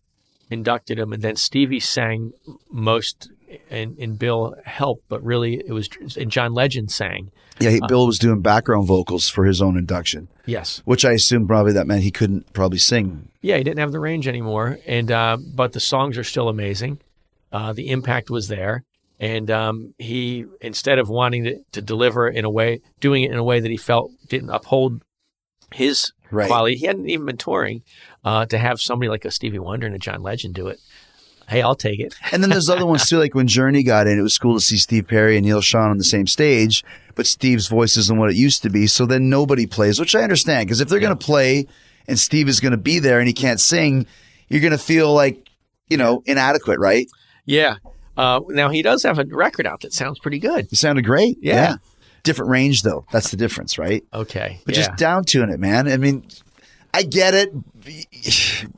inducted 0.50 0.98
him, 0.98 1.12
and 1.12 1.22
then 1.22 1.36
Stevie 1.36 1.80
sang 1.80 2.32
most, 2.70 3.30
and, 3.70 3.96
and 3.98 4.18
Bill 4.18 4.54
helped, 4.64 5.08
but 5.08 5.22
really 5.24 5.54
it 5.66 5.72
was, 5.72 5.88
and 6.16 6.30
John 6.30 6.52
Legend 6.54 6.90
sang. 6.90 7.30
yeah. 7.58 7.70
He, 7.70 7.80
Bill 7.88 8.06
was 8.06 8.18
doing 8.18 8.40
background 8.42 8.86
vocals 8.86 9.28
for 9.28 9.44
his 9.44 9.60
own 9.62 9.76
induction, 9.76 10.28
Yes. 10.46 10.82
which 10.84 11.04
I 11.04 11.12
assume 11.12 11.46
probably 11.46 11.72
that 11.72 11.86
meant 11.86 12.02
he 12.02 12.10
couldn't 12.10 12.52
probably 12.52 12.78
sing. 12.78 13.28
Yeah, 13.42 13.56
he 13.58 13.64
didn't 13.64 13.78
have 13.80 13.92
the 13.92 14.00
range 14.00 14.26
anymore, 14.28 14.78
and 14.86 15.10
uh, 15.10 15.36
but 15.54 15.72
the 15.72 15.80
songs 15.80 16.16
are 16.18 16.24
still 16.24 16.48
amazing. 16.48 16.98
Uh, 17.52 17.72
the 17.72 17.88
impact 17.90 18.28
was 18.30 18.48
there, 18.48 18.84
and 19.20 19.50
um, 19.50 19.94
he 19.98 20.44
instead 20.60 20.98
of 20.98 21.08
wanting 21.08 21.44
to, 21.44 21.56
to 21.72 21.80
deliver 21.82 22.28
in 22.28 22.44
a 22.44 22.50
way, 22.50 22.80
doing 23.00 23.22
it 23.22 23.30
in 23.30 23.36
a 23.38 23.44
way 23.44 23.60
that 23.60 23.70
he 23.70 23.76
felt 23.76 24.10
didn't 24.28 24.50
uphold 24.50 25.02
his 25.74 26.12
Right. 26.32 26.48
quality. 26.48 26.74
He 26.76 26.86
hadn't 26.86 27.08
even 27.08 27.24
been 27.26 27.36
touring. 27.36 27.82
Uh, 28.26 28.44
to 28.44 28.58
have 28.58 28.80
somebody 28.80 29.08
like 29.08 29.24
a 29.24 29.30
Stevie 29.30 29.60
Wonder 29.60 29.86
and 29.86 29.94
a 29.94 30.00
John 30.00 30.20
Legend 30.20 30.52
do 30.52 30.66
it, 30.66 30.80
hey, 31.48 31.62
I'll 31.62 31.76
take 31.76 32.00
it. 32.00 32.12
And 32.32 32.42
then 32.42 32.50
there's 32.50 32.68
other 32.68 32.84
ones 32.84 33.08
too, 33.08 33.18
like 33.18 33.36
when 33.36 33.46
Journey 33.46 33.84
got 33.84 34.08
in, 34.08 34.18
it 34.18 34.22
was 34.22 34.36
cool 34.36 34.54
to 34.54 34.60
see 34.60 34.76
Steve 34.78 35.06
Perry 35.06 35.36
and 35.36 35.46
Neal 35.46 35.60
Schon 35.60 35.90
on 35.90 35.98
the 35.98 36.02
same 36.02 36.26
stage, 36.26 36.84
but 37.14 37.24
Steve's 37.24 37.68
voice 37.68 37.96
isn't 37.96 38.18
what 38.18 38.28
it 38.28 38.34
used 38.34 38.62
to 38.64 38.68
be. 38.68 38.88
So 38.88 39.06
then 39.06 39.30
nobody 39.30 39.64
plays, 39.64 40.00
which 40.00 40.16
I 40.16 40.22
understand 40.22 40.66
because 40.66 40.80
if 40.80 40.88
they're 40.88 40.98
going 40.98 41.16
to 41.16 41.24
play 41.24 41.68
and 42.08 42.18
Steve 42.18 42.48
is 42.48 42.58
going 42.58 42.72
to 42.72 42.76
be 42.76 42.98
there 42.98 43.20
and 43.20 43.28
he 43.28 43.32
can't 43.32 43.60
sing, 43.60 44.06
you're 44.48 44.60
going 44.60 44.72
to 44.72 44.78
feel 44.78 45.14
like, 45.14 45.48
you 45.88 45.96
know, 45.96 46.24
inadequate, 46.26 46.80
right? 46.80 47.06
Yeah. 47.44 47.76
Uh, 48.16 48.40
now 48.48 48.70
he 48.70 48.82
does 48.82 49.04
have 49.04 49.20
a 49.20 49.24
record 49.24 49.68
out 49.68 49.82
that 49.82 49.92
sounds 49.92 50.18
pretty 50.18 50.40
good. 50.40 50.66
You 50.70 50.76
sounded 50.76 51.04
great. 51.04 51.38
Yeah. 51.40 51.76
Different 52.24 52.50
range 52.50 52.82
though. 52.82 53.06
That's 53.12 53.30
the 53.30 53.36
difference, 53.36 53.78
right? 53.78 54.02
Okay. 54.12 54.60
But 54.66 54.74
yeah. 54.74 54.82
just 54.82 54.96
down 54.96 55.22
tune 55.22 55.48
it, 55.48 55.60
man. 55.60 55.86
I 55.86 55.96
mean, 55.96 56.26
I 56.96 57.02
get 57.02 57.34
it. 57.34 57.52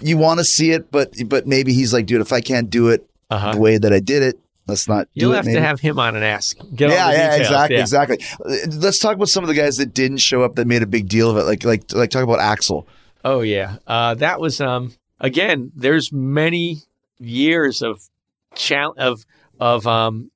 You 0.00 0.18
want 0.18 0.38
to 0.38 0.44
see 0.44 0.70
it, 0.72 0.90
but 0.90 1.12
but 1.26 1.46
maybe 1.46 1.72
he's 1.72 1.92
like, 1.92 2.06
dude, 2.06 2.20
if 2.20 2.32
I 2.32 2.40
can't 2.40 2.68
do 2.68 2.88
it 2.88 3.08
Uh-huh. 3.30 3.52
the 3.52 3.58
way 3.60 3.78
that 3.78 3.92
I 3.92 4.00
did 4.00 4.22
it, 4.22 4.38
let's 4.66 4.88
not 4.88 5.04
do 5.04 5.08
it. 5.08 5.20
You'll 5.22 5.32
it. 5.32 5.36
have 5.36 5.44
maybe. 5.46 5.56
to 5.56 5.62
have 5.62 5.80
him 5.80 5.98
on 5.98 6.16
and 6.16 6.24
ask. 6.24 6.56
Get 6.74 6.90
yeah, 6.90 7.10
yeah, 7.12 7.34
exactly, 7.36 7.76
Yeah. 7.76 7.82
exactly. 7.82 8.18
Uh, 8.44 8.56
Let's 8.72 8.98
talk 8.98 9.14
about 9.14 9.28
some 9.28 9.44
of 9.44 9.48
the 9.48 9.54
guys 9.54 9.76
that 9.76 9.94
didn't 9.94 10.18
show 10.18 10.42
up 10.42 10.56
that 10.56 10.66
made 10.66 10.82
a 10.82 10.86
big 10.86 11.08
deal 11.08 11.30
of 11.30 11.36
it. 11.36 11.44
Like, 11.44 11.64
like, 11.64 11.92
like, 11.92 12.10
talk 12.10 12.22
about 12.24 12.40
Axl. 12.40 12.84
Oh 13.24 13.40
yeah, 13.40 13.76
uh, 13.86 14.14
that 14.16 14.40
was 14.40 14.60
um, 14.60 14.92
again. 15.20 15.70
There's 15.76 16.12
many 16.12 16.78
years 17.18 17.82
of 17.82 18.00
chal- 18.54 18.94
of 18.98 19.24
of 19.60 19.86
um, 19.86 20.30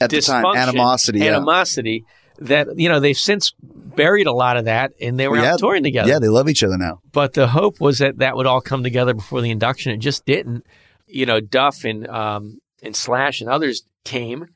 At 0.00 0.10
the 0.10 0.20
time, 0.20 0.44
dysfunction, 0.44 0.56
animosity. 0.56 1.18
Yeah, 1.20 1.36
animosity 1.36 2.04
that 2.40 2.68
you 2.78 2.88
know 2.88 3.00
they've 3.00 3.16
since 3.16 3.54
buried 3.62 4.26
a 4.26 4.32
lot 4.32 4.56
of 4.56 4.64
that, 4.66 4.92
and 5.00 5.18
they 5.18 5.28
were 5.28 5.36
Yeah. 5.36 5.54
out 5.54 5.58
touring 5.60 5.82
together. 5.82 6.08
yeah, 6.08 6.18
they 6.18 6.28
love 6.28 6.48
each 6.48 6.62
other 6.62 6.78
now. 6.78 7.00
But 7.12 7.34
the 7.34 7.48
hope 7.48 7.80
was 7.80 7.98
that 7.98 8.18
that 8.18 8.36
would 8.36 8.46
all 8.46 8.60
come 8.60 8.82
together 8.82 9.14
before 9.14 9.40
the 9.42 9.50
induction. 9.50 9.92
It 9.92 9.98
just 9.98 10.24
didn't. 10.24 10.64
You 11.06 11.26
know, 11.26 11.40
Duff 11.40 11.84
and 11.84 12.06
um, 12.08 12.60
and 12.82 12.94
Slash 12.96 13.40
and 13.40 13.50
others 13.50 13.82
came. 14.04 14.46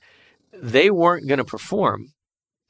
They 0.53 0.91
weren't 0.91 1.26
going 1.28 1.39
to 1.39 1.45
perform. 1.45 2.12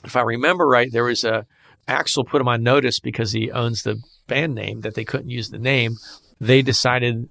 If 0.05 0.17
I 0.17 0.23
remember 0.23 0.67
right, 0.67 0.91
there 0.91 1.05
was 1.05 1.23
a 1.25 1.47
Axl 1.87 2.27
put 2.27 2.41
him 2.41 2.49
on 2.49 2.62
notice 2.62 2.99
because 2.99 3.33
he 3.33 3.51
owns 3.51 3.83
the 3.83 4.01
band 4.27 4.55
name 4.55 4.81
that 4.81 4.95
they 4.95 5.05
couldn't 5.05 5.29
use 5.31 5.51
the 5.51 5.59
name. 5.59 5.97
They 6.41 6.62
decided 6.62 7.29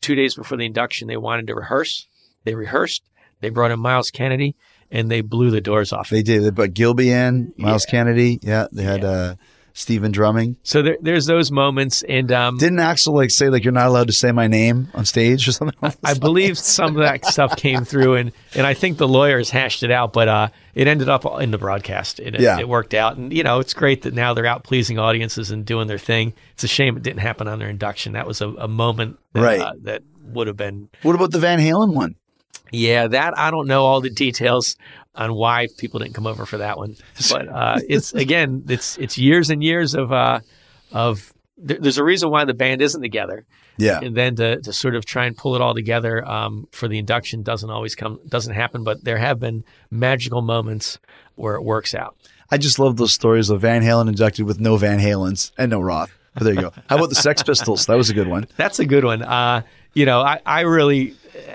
two 0.00 0.14
days 0.14 0.36
before 0.36 0.56
the 0.56 0.66
induction 0.66 1.08
they 1.08 1.16
wanted 1.16 1.48
to 1.48 1.54
rehearse. 1.56 2.06
They 2.44 2.54
rehearsed. 2.54 3.02
They 3.40 3.50
brought 3.50 3.72
in 3.72 3.80
Myles 3.80 4.10
Kennedy 4.12 4.54
and 4.90 5.10
they 5.10 5.20
blew 5.20 5.50
the 5.50 5.60
doors 5.60 5.92
off. 5.92 6.10
They 6.10 6.22
did. 6.22 6.54
But 6.54 6.74
Gilby 6.74 7.10
in, 7.10 7.52
Myles 7.56 7.84
Kennedy. 7.86 8.38
Yeah, 8.42 8.66
they 8.72 8.82
had 8.84 9.02
Yeah. 9.02 9.08
uh, 9.08 9.34
Stephen 9.74 10.10
drumming. 10.10 10.56
So 10.64 10.82
there, 10.82 10.96
there's 11.00 11.26
those 11.26 11.52
moments, 11.52 12.02
and 12.02 12.32
um, 12.32 12.58
Didn't 12.58 12.78
Axl 12.80 13.12
like 13.14 13.30
say 13.30 13.48
like 13.48 13.62
you're 13.62 13.72
not 13.72 13.86
allowed 13.86 14.08
to 14.08 14.12
say 14.12 14.32
my 14.32 14.48
name 14.48 14.88
on 14.92 15.04
stage 15.04 15.46
or 15.46 15.52
something? 15.52 15.76
Like 15.80 15.96
I 16.02 16.14
believe 16.14 16.58
some 16.58 16.96
of 16.96 17.02
that 17.04 17.24
stuff 17.24 17.54
came 17.56 17.84
through, 17.84 18.14
and, 18.16 18.32
and 18.56 18.66
I 18.66 18.74
think 18.74 18.98
the 18.98 19.06
lawyers 19.06 19.50
hashed 19.50 19.84
it 19.84 19.92
out, 19.92 20.12
but 20.12 20.26
uh, 20.26 20.48
it 20.74 20.88
ended 20.88 21.08
up 21.08 21.24
in 21.40 21.52
the 21.52 21.58
broadcast. 21.58 22.18
It, 22.18 22.40
Yeah. 22.40 22.58
it 22.58 22.68
worked 22.68 22.92
out, 22.92 23.18
and 23.18 23.32
you 23.32 23.44
know 23.44 23.60
it's 23.60 23.72
great 23.72 24.02
that 24.02 24.14
now 24.14 24.34
they're 24.34 24.46
out 24.46 24.64
pleasing 24.64 24.98
audiences 24.98 25.52
and 25.52 25.64
doing 25.64 25.86
their 25.86 25.96
thing. 25.98 26.32
It's 26.54 26.64
a 26.64 26.68
shame 26.68 26.96
it 26.96 27.04
didn't 27.04 27.20
happen 27.20 27.46
on 27.46 27.60
their 27.60 27.68
induction. 27.68 28.14
That 28.14 28.26
was 28.26 28.40
a, 28.40 28.48
a 28.48 28.66
moment 28.68 29.16
that, 29.34 29.40
Right. 29.42 29.60
uh, 29.60 29.74
that 29.82 30.02
would 30.24 30.48
have 30.48 30.56
been. 30.56 30.88
what 31.02 31.14
about 31.14 31.30
the 31.30 31.38
Van 31.38 31.60
Halen 31.60 31.94
one? 31.94 32.16
Yeah, 32.72 33.06
that 33.08 33.38
I 33.38 33.50
don't 33.50 33.66
know 33.66 33.84
all 33.84 34.00
the 34.00 34.10
details 34.10 34.76
on 35.14 35.34
why 35.34 35.68
people 35.78 35.98
didn't 36.00 36.14
come 36.14 36.26
over 36.26 36.46
for 36.46 36.58
that 36.58 36.76
one, 36.78 36.96
but 37.30 37.48
uh, 37.48 37.78
it's 37.88 38.12
again, 38.14 38.64
it's 38.68 38.96
it's 38.98 39.18
years 39.18 39.50
and 39.50 39.62
years 39.62 39.94
of 39.94 40.12
uh, 40.12 40.40
of. 40.92 41.32
there- 41.56 41.78
There's 41.80 41.98
a 41.98 42.04
reason 42.04 42.30
why 42.30 42.44
the 42.44 42.54
band 42.54 42.80
isn't 42.82 43.02
together 43.02 43.44
Yeah, 43.78 43.98
and 44.00 44.16
then 44.16 44.36
to, 44.36 44.60
to 44.60 44.72
sort 44.72 44.94
of 44.94 45.04
try 45.04 45.26
and 45.26 45.36
pull 45.36 45.54
it 45.56 45.60
all 45.60 45.74
together 45.74 46.24
um, 46.28 46.68
for 46.72 46.86
the 46.88 46.98
induction 46.98 47.42
doesn't 47.42 47.68
always 47.70 47.94
come 47.96 48.20
doesn't 48.28 48.54
happen 48.54 48.84
but 48.84 49.02
there 49.04 49.18
have 49.18 49.40
been 49.40 49.64
magical 49.90 50.40
moments 50.42 50.98
where 51.34 51.56
it 51.56 51.62
works 51.64 51.94
out 51.94 52.14
I 52.50 52.58
just 52.58 52.78
love 52.78 52.96
those 52.96 53.12
stories 53.12 53.50
of 53.50 53.60
Van 53.60 53.82
Halen 53.82 54.08
inducted 54.08 54.46
with 54.46 54.58
no 54.60 54.76
Van 54.78 54.98
Halens 55.00 55.50
and 55.58 55.70
no 55.70 55.80
Roth. 55.82 56.10
But 56.34 56.44
there 56.44 56.54
you 56.54 56.60
go. 56.62 56.72
How 56.88 56.96
about 56.96 57.10
the 57.10 57.14
Sex 57.16 57.42
Pistols? 57.42 57.84
That 57.86 57.96
was 57.98 58.08
a 58.08 58.14
good 58.14 58.26
one. 58.28 58.46
That's 58.56 58.78
a 58.78 58.86
good 58.86 59.04
one. 59.04 59.20
Uh, 59.22 59.60
you 59.92 60.06
know, 60.06 60.20
I, 60.22 60.40
I 60.46 60.60
really 60.62 61.14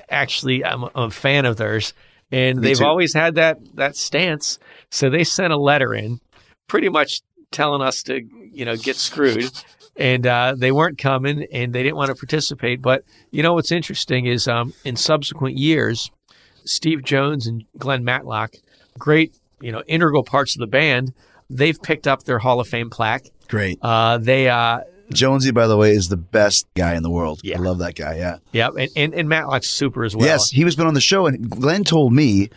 actually 0.09 0.63
I'm, 0.63 0.84
I'm 0.84 0.91
a 0.95 1.11
fan 1.11 1.45
of 1.45 1.57
theirs, 1.57 1.93
and 2.31 2.59
Me 2.59 2.67
they've 2.67 2.77
too. 2.77 2.86
always 2.86 3.13
had 3.13 3.36
that 3.36 3.59
that 3.75 3.95
stance. 3.95 4.59
So 4.89 5.09
they 5.09 5.23
sent 5.23 5.53
a 5.53 5.57
letter 5.57 5.93
in, 5.93 6.19
pretty 6.67 6.89
much 6.89 7.21
telling 7.51 7.81
us 7.81 8.03
to 8.03 8.21
you 8.51 8.65
know 8.65 8.75
get 8.75 8.95
screwed, 8.95 9.51
and 9.95 10.25
uh, 10.25 10.55
they 10.57 10.71
weren't 10.71 10.97
coming, 10.97 11.45
and 11.51 11.73
they 11.73 11.84
didn't 11.84 11.97
want 11.97 12.09
to 12.09 12.15
participate. 12.15 12.81
But 12.81 13.03
you 13.31 13.43
know 13.43 13.53
what's 13.53 13.71
interesting 13.71 14.25
is 14.25 14.47
um, 14.47 14.73
in 14.84 14.95
subsequent 14.95 15.57
years, 15.57 16.11
Steve 16.65 17.03
Jones 17.03 17.47
and 17.47 17.63
Glenn 17.77 18.03
Matlock, 18.03 18.53
great 18.97 19.36
you 19.61 19.71
know 19.71 19.84
integral 19.88 20.23
parts 20.23 20.55
of 20.55 20.59
the 20.59 20.67
band, 20.67 21.13
they've 21.49 21.81
picked 21.81 22.07
up 22.07 22.23
their 22.23 22.39
Hall 22.39 22.59
of 22.59 22.67
Fame 22.67 22.89
plaque. 22.89 23.25
Great. 23.47 23.77
Uh, 23.81 24.17
they 24.17 24.49
uh, 24.49 24.79
Jonesy, 25.14 25.51
by 25.51 25.68
the 25.68 25.78
way, 25.78 25.91
is 25.91 26.09
the 26.09 26.18
best 26.18 26.68
guy 26.76 26.95
in 26.95 27.03
the 27.03 27.09
world. 27.09 27.41
Yeah. 27.43 27.57
I 27.57 27.61
love 27.61 27.80
that 27.80 27.95
guy. 27.95 28.18
Yeah. 28.18 28.38
yeah, 28.51 28.70
and, 28.78 28.89
and, 28.95 29.14
and 29.14 29.30
Matlock's 29.30 29.70
super 29.70 30.03
as 30.03 30.16
well. 30.16 30.26
Yes, 30.26 30.49
he 30.49 30.66
was 30.66 30.76
been 30.76 30.88
on 30.88 30.93
the 30.93 31.01
show, 31.01 31.26
and 31.28 31.49
Glenn 31.49 31.84
told 31.84 32.14
me 32.14 32.49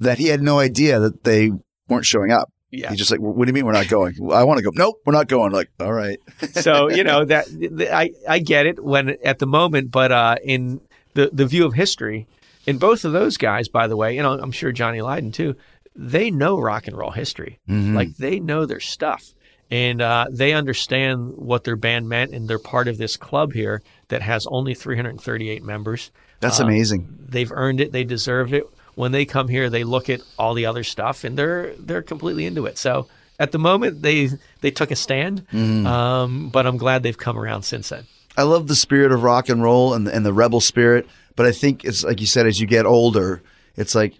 that 0.00 0.18
he 0.18 0.28
had 0.28 0.42
no 0.42 0.58
idea 0.58 0.98
that 1.00 1.24
they 1.24 1.50
weren't 1.88 2.04
showing 2.04 2.32
up. 2.32 2.52
Yeah. 2.70 2.90
He's 2.90 2.98
just 2.98 3.10
like, 3.10 3.20
"What 3.20 3.44
do 3.44 3.48
you 3.48 3.52
mean 3.52 3.64
we're 3.64 3.72
not 3.72 3.88
going? 3.88 4.16
I 4.32 4.44
want 4.44 4.58
to 4.58 4.64
go. 4.64 4.70
Nope, 4.74 5.00
we're 5.06 5.12
not 5.12 5.28
going." 5.28 5.52
Like, 5.52 5.70
all 5.80 5.92
right. 5.92 6.18
so 6.52 6.90
you 6.90 7.04
know 7.04 7.24
that 7.24 7.46
th- 7.46 7.88
I 7.90 8.10
I 8.28 8.40
get 8.40 8.66
it 8.66 8.82
when 8.82 9.16
at 9.24 9.38
the 9.38 9.46
moment, 9.46 9.92
but 9.92 10.10
uh, 10.12 10.36
in 10.44 10.80
the 11.14 11.30
the 11.32 11.46
view 11.46 11.64
of 11.64 11.74
history, 11.74 12.26
in 12.66 12.78
both 12.78 13.04
of 13.04 13.12
those 13.12 13.36
guys, 13.36 13.68
by 13.68 13.86
the 13.86 13.96
way, 13.96 14.16
you 14.16 14.22
know, 14.22 14.32
I'm 14.32 14.50
sure 14.52 14.72
Johnny 14.72 15.00
Lydon 15.00 15.30
too. 15.32 15.54
They 15.94 16.30
know 16.30 16.58
rock 16.58 16.88
and 16.88 16.96
roll 16.98 17.12
history, 17.12 17.60
like 17.66 18.16
they 18.16 18.40
know 18.40 18.66
their 18.66 18.80
stuff, 18.80 19.32
and 19.70 20.00
uh, 20.00 20.26
they 20.30 20.52
understand 20.52 21.36
what 21.36 21.64
their 21.64 21.76
band 21.76 22.08
meant, 22.08 22.32
and 22.32 22.48
they're 22.48 22.58
part 22.58 22.88
of 22.88 22.98
this 22.98 23.16
club 23.16 23.52
here 23.52 23.82
that 24.08 24.22
has 24.22 24.46
only 24.48 24.74
338 24.74 25.62
members. 25.64 26.10
That's 26.40 26.60
Uh, 26.60 26.64
amazing. 26.64 27.08
They've 27.28 27.50
earned 27.52 27.80
it. 27.80 27.92
They 27.92 28.04
deserve 28.04 28.52
it. 28.54 28.64
When 28.94 29.12
they 29.12 29.24
come 29.24 29.48
here, 29.48 29.68
they 29.68 29.84
look 29.84 30.08
at 30.08 30.20
all 30.38 30.54
the 30.54 30.66
other 30.66 30.84
stuff, 30.84 31.24
and 31.24 31.36
they're 31.38 31.74
they're 31.78 32.02
completely 32.02 32.46
into 32.46 32.64
it. 32.66 32.78
So 32.78 33.06
at 33.38 33.52
the 33.52 33.58
moment, 33.58 34.02
they 34.02 34.30
they 34.62 34.70
took 34.70 34.90
a 34.90 34.96
stand, 34.96 35.44
um, 35.52 36.48
but 36.48 36.66
I'm 36.66 36.76
glad 36.78 37.02
they've 37.02 37.16
come 37.18 37.38
around 37.38 37.62
since 37.62 37.90
then. 37.90 38.04
I 38.38 38.42
love 38.42 38.68
the 38.68 38.74
spirit 38.76 39.12
of 39.12 39.22
rock 39.22 39.48
and 39.48 39.62
roll 39.62 39.92
and 39.94 40.06
and 40.08 40.24
the 40.24 40.32
rebel 40.32 40.60
spirit, 40.60 41.06
but 41.36 41.44
I 41.46 41.52
think 41.52 41.84
it's 41.84 42.04
like 42.04 42.20
you 42.20 42.26
said, 42.26 42.46
as 42.46 42.58
you 42.60 42.66
get 42.66 42.86
older, 42.86 43.42
it's 43.76 43.94
like, 43.94 44.14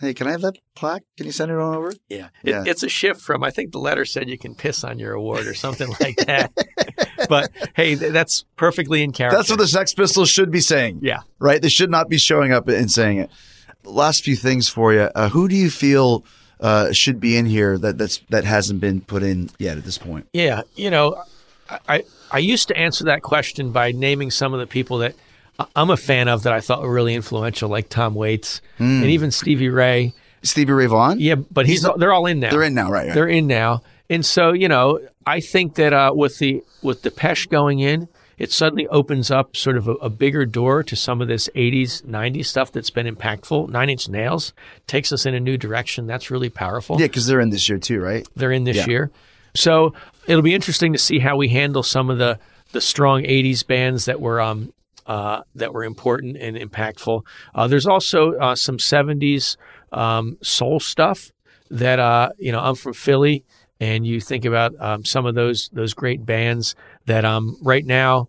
hey, 0.00 0.14
can 0.14 0.26
I 0.26 0.32
have 0.32 0.42
that 0.42 0.58
plaque? 0.74 1.02
Can 1.16 1.26
you 1.26 1.32
send 1.32 1.50
it 1.50 1.58
on 1.58 1.74
over? 1.74 1.92
Yeah. 2.08 2.28
Yeah. 2.42 2.62
It, 2.62 2.68
it's 2.68 2.82
a 2.82 2.88
shift 2.88 3.20
from 3.20 3.42
I 3.42 3.50
think 3.50 3.72
the 3.72 3.78
letter 3.78 4.04
said 4.04 4.28
you 4.28 4.38
can 4.38 4.54
piss 4.54 4.84
on 4.84 4.98
your 4.98 5.12
award 5.12 5.46
or 5.46 5.54
something 5.54 5.88
like 6.00 6.16
that. 6.26 6.52
but 7.28 7.50
hey, 7.74 7.96
th- 7.96 8.12
that's 8.12 8.44
perfectly 8.56 9.02
in 9.02 9.12
character. 9.12 9.36
That's 9.36 9.50
what 9.50 9.58
the 9.58 9.68
Sex 9.68 9.94
Pistols 9.94 10.30
should 10.30 10.50
be 10.50 10.60
saying. 10.60 11.00
Yeah. 11.02 11.20
right? 11.38 11.60
They 11.60 11.68
should 11.68 11.90
not 11.90 12.08
be 12.08 12.18
showing 12.18 12.52
up 12.52 12.68
and 12.68 12.90
saying 12.90 13.18
it. 13.18 13.30
Last 13.84 14.24
few 14.24 14.36
things 14.36 14.68
for 14.68 14.92
you. 14.92 15.02
Uh, 15.14 15.28
who 15.28 15.48
do 15.48 15.54
you 15.56 15.70
feel 15.70 16.24
uh, 16.60 16.92
should 16.92 17.20
be 17.20 17.36
in 17.36 17.46
here 17.46 17.78
that 17.78 17.96
that's 17.98 18.18
that 18.28 18.44
hasn't 18.44 18.80
been 18.80 19.00
put 19.00 19.22
in 19.22 19.50
yet 19.58 19.78
at 19.78 19.84
this 19.84 19.98
point? 19.98 20.26
Yeah, 20.32 20.62
you 20.74 20.90
know, 20.90 21.22
I, 21.88 22.04
I 22.30 22.38
used 22.38 22.68
to 22.68 22.76
answer 22.76 23.04
that 23.04 23.22
question 23.22 23.70
by 23.70 23.92
naming 23.92 24.30
some 24.30 24.52
of 24.52 24.60
the 24.60 24.66
people 24.66 24.98
that 24.98 25.14
I'm 25.74 25.90
a 25.90 25.96
fan 25.96 26.28
of 26.28 26.44
that 26.44 26.52
I 26.52 26.60
thought 26.60 26.82
were 26.82 26.92
really 26.92 27.14
influential, 27.14 27.68
like 27.68 27.88
Tom 27.88 28.14
Waits 28.14 28.60
and 28.78 29.04
even 29.04 29.30
Stevie 29.30 29.68
Ray. 29.68 30.12
Stevie 30.42 30.72
Ray 30.72 30.86
Vaughan. 30.86 31.18
Yeah, 31.18 31.34
but 31.34 31.66
he's, 31.66 31.84
they're 31.96 32.12
all 32.12 32.26
in 32.26 32.38
now. 32.40 32.50
They're 32.50 32.62
in 32.62 32.74
now, 32.74 32.90
right? 32.90 33.06
right. 33.08 33.14
They're 33.14 33.26
in 33.28 33.46
now, 33.48 33.82
and 34.08 34.24
so 34.24 34.52
you 34.52 34.68
know, 34.68 35.00
I 35.26 35.40
think 35.40 35.74
that 35.74 35.92
uh, 35.92 36.12
with 36.14 36.38
the 36.38 36.62
with 36.80 37.02
Depeche 37.02 37.48
going 37.48 37.80
in, 37.80 38.06
it 38.38 38.52
suddenly 38.52 38.86
opens 38.86 39.32
up 39.32 39.56
sort 39.56 39.76
of 39.76 39.88
a, 39.88 39.94
a 39.94 40.08
bigger 40.08 40.46
door 40.46 40.84
to 40.84 40.94
some 40.94 41.20
of 41.20 41.26
this 41.26 41.48
'80s, 41.56 42.02
'90s 42.04 42.46
stuff 42.46 42.70
that's 42.70 42.90
been 42.90 43.12
impactful. 43.12 43.68
Nine 43.68 43.90
Inch 43.90 44.08
Nails 44.08 44.52
takes 44.86 45.10
us 45.12 45.26
in 45.26 45.34
a 45.34 45.40
new 45.40 45.56
direction. 45.56 46.06
That's 46.06 46.30
really 46.30 46.50
powerful. 46.50 47.00
yeah, 47.00 47.06
because 47.08 47.26
they're 47.26 47.40
in 47.40 47.50
this 47.50 47.68
year 47.68 47.78
too, 47.78 48.00
right? 48.00 48.24
They're 48.36 48.52
in 48.52 48.62
this 48.62 48.76
Yeah. 48.76 48.86
year, 48.86 49.10
so 49.56 49.92
it'll 50.28 50.42
be 50.42 50.54
interesting 50.54 50.92
to 50.92 50.98
see 51.00 51.18
how 51.18 51.36
we 51.36 51.48
handle 51.48 51.82
some 51.82 52.10
of 52.10 52.18
the 52.18 52.38
the 52.70 52.80
strong 52.80 53.24
'80s 53.24 53.66
bands 53.66 54.04
that 54.04 54.20
were 54.20 54.40
um 54.40 54.72
uh, 55.08 55.42
that 55.54 55.72
were 55.72 55.82
important 55.82 56.36
and 56.36 56.56
impactful. 56.56 57.24
Uh, 57.54 57.66
there's 57.66 57.86
also 57.86 58.34
uh, 58.34 58.54
some 58.54 58.76
'70s 58.76 59.56
um, 59.90 60.36
soul 60.42 60.78
stuff 60.78 61.32
that 61.70 61.98
uh, 61.98 62.30
you 62.38 62.52
know. 62.52 62.60
I'm 62.60 62.74
from 62.76 62.92
Philly, 62.92 63.44
and 63.80 64.06
you 64.06 64.20
think 64.20 64.44
about 64.44 64.74
um, 64.78 65.04
some 65.04 65.26
of 65.26 65.34
those 65.34 65.70
those 65.72 65.94
great 65.94 66.24
bands 66.24 66.76
that 67.06 67.24
um 67.24 67.56
right 67.62 67.84
now. 67.84 68.28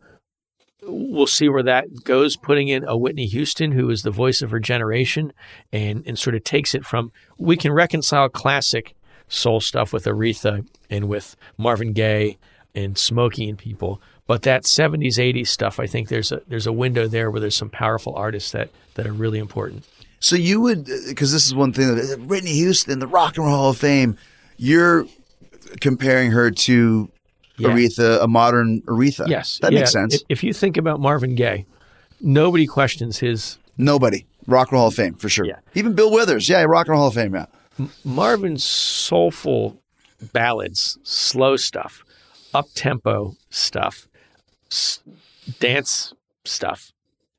We'll 0.82 1.28
see 1.28 1.50
where 1.50 1.64
that 1.64 2.04
goes. 2.04 2.38
Putting 2.38 2.70
in 2.70 2.84
a 2.88 2.98
Whitney 2.98 3.28
Houston, 3.28 3.74
who 3.74 3.90
is 3.90 4.02
the 4.02 4.12
voice 4.12 4.42
of 4.42 4.50
her 4.50 4.60
generation, 4.60 5.34
and 5.72 6.04
and 6.08 6.18
sort 6.18 6.36
of 6.36 6.44
takes 6.44 6.74
it 6.74 6.86
from. 6.86 7.12
We 7.38 7.58
can 7.58 7.74
reconcile 7.74 8.30
classic 8.30 8.96
soul 9.28 9.60
stuff 9.60 9.94
with 9.94 10.06
Aretha 10.06 10.66
and 10.90 11.08
with 11.08 11.36
Marvin 11.58 11.94
Gaye 11.94 12.38
and 12.74 12.98
Smokey 12.98 13.50
and 13.50 13.58
people. 13.58 14.02
But 14.30 14.44
that 14.44 14.62
70s, 14.62 15.16
80s 15.18 15.48
stuff, 15.48 15.80
I 15.80 15.88
think 15.88 16.08
there's 16.10 16.32
a 16.32 16.44
there's 16.48 16.68
a 16.68 16.72
window 16.72 17.08
there 17.08 17.32
where 17.32 17.42
there's 17.42 17.56
some 17.56 17.72
powerful 17.72 18.14
artists 18.14 18.52
that 18.52 18.70
that 18.94 19.08
are 19.08 19.12
really 19.12 19.40
important. 19.40 19.86
So 20.20 20.36
you 20.36 20.62
would, 20.62 20.88
uh, 20.88 20.94
because 21.08 21.32
this 21.32 21.48
is 21.48 21.56
one 21.56 21.74
thing 21.74 21.96
that 21.96 22.14
uh, 22.14 22.22
Whitney 22.26 22.54
Houston, 22.54 23.00
the 23.00 23.08
Rock 23.08 23.38
and 23.38 23.48
Roll 23.48 23.56
Hall 23.58 23.70
of 23.72 23.78
Fame, 23.80 24.18
you're 24.58 25.08
comparing 25.82 26.30
her 26.30 26.52
to 26.52 27.10
Yeah. 27.58 27.70
Aretha, 27.70 28.22
a 28.22 28.28
modern 28.28 28.82
Aretha. 28.84 29.28
Yes, 29.28 29.58
that 29.64 29.72
yeah. 29.72 29.80
makes 29.80 29.92
sense. 29.94 30.22
If- 30.30 30.44
you 30.44 30.54
think 30.54 30.78
about 30.78 31.00
Marvin 31.00 31.34
Gaye, 31.34 31.66
nobody 32.22 32.68
questions 32.68 33.18
his 33.18 33.58
Nobody, 33.80 34.28
Rock 34.46 34.68
and 34.68 34.74
Roll 34.74 34.82
Hall 34.82 34.88
of 34.90 34.94
Fame 34.94 35.16
for 35.16 35.30
sure. 35.30 35.46
Yeah. 35.48 35.58
Even 35.74 35.94
Bill 35.94 36.12
Withers, 36.12 36.48
yeah, 36.48 36.62
Rock 36.66 36.86
and 36.86 36.92
Roll 36.92 37.00
Hall 37.00 37.08
of 37.08 37.16
Fame, 37.16 37.34
yeah. 37.34 37.48
Marvin's 38.06 38.64
soulful 38.64 39.82
ballads, 40.34 41.00
slow 41.02 41.56
stuff, 41.56 42.04
up 42.54 42.68
tempo 42.76 43.36
stuff, 43.50 44.06
s- 44.72 45.00
dance 45.60 46.14
stuff. 46.46 46.92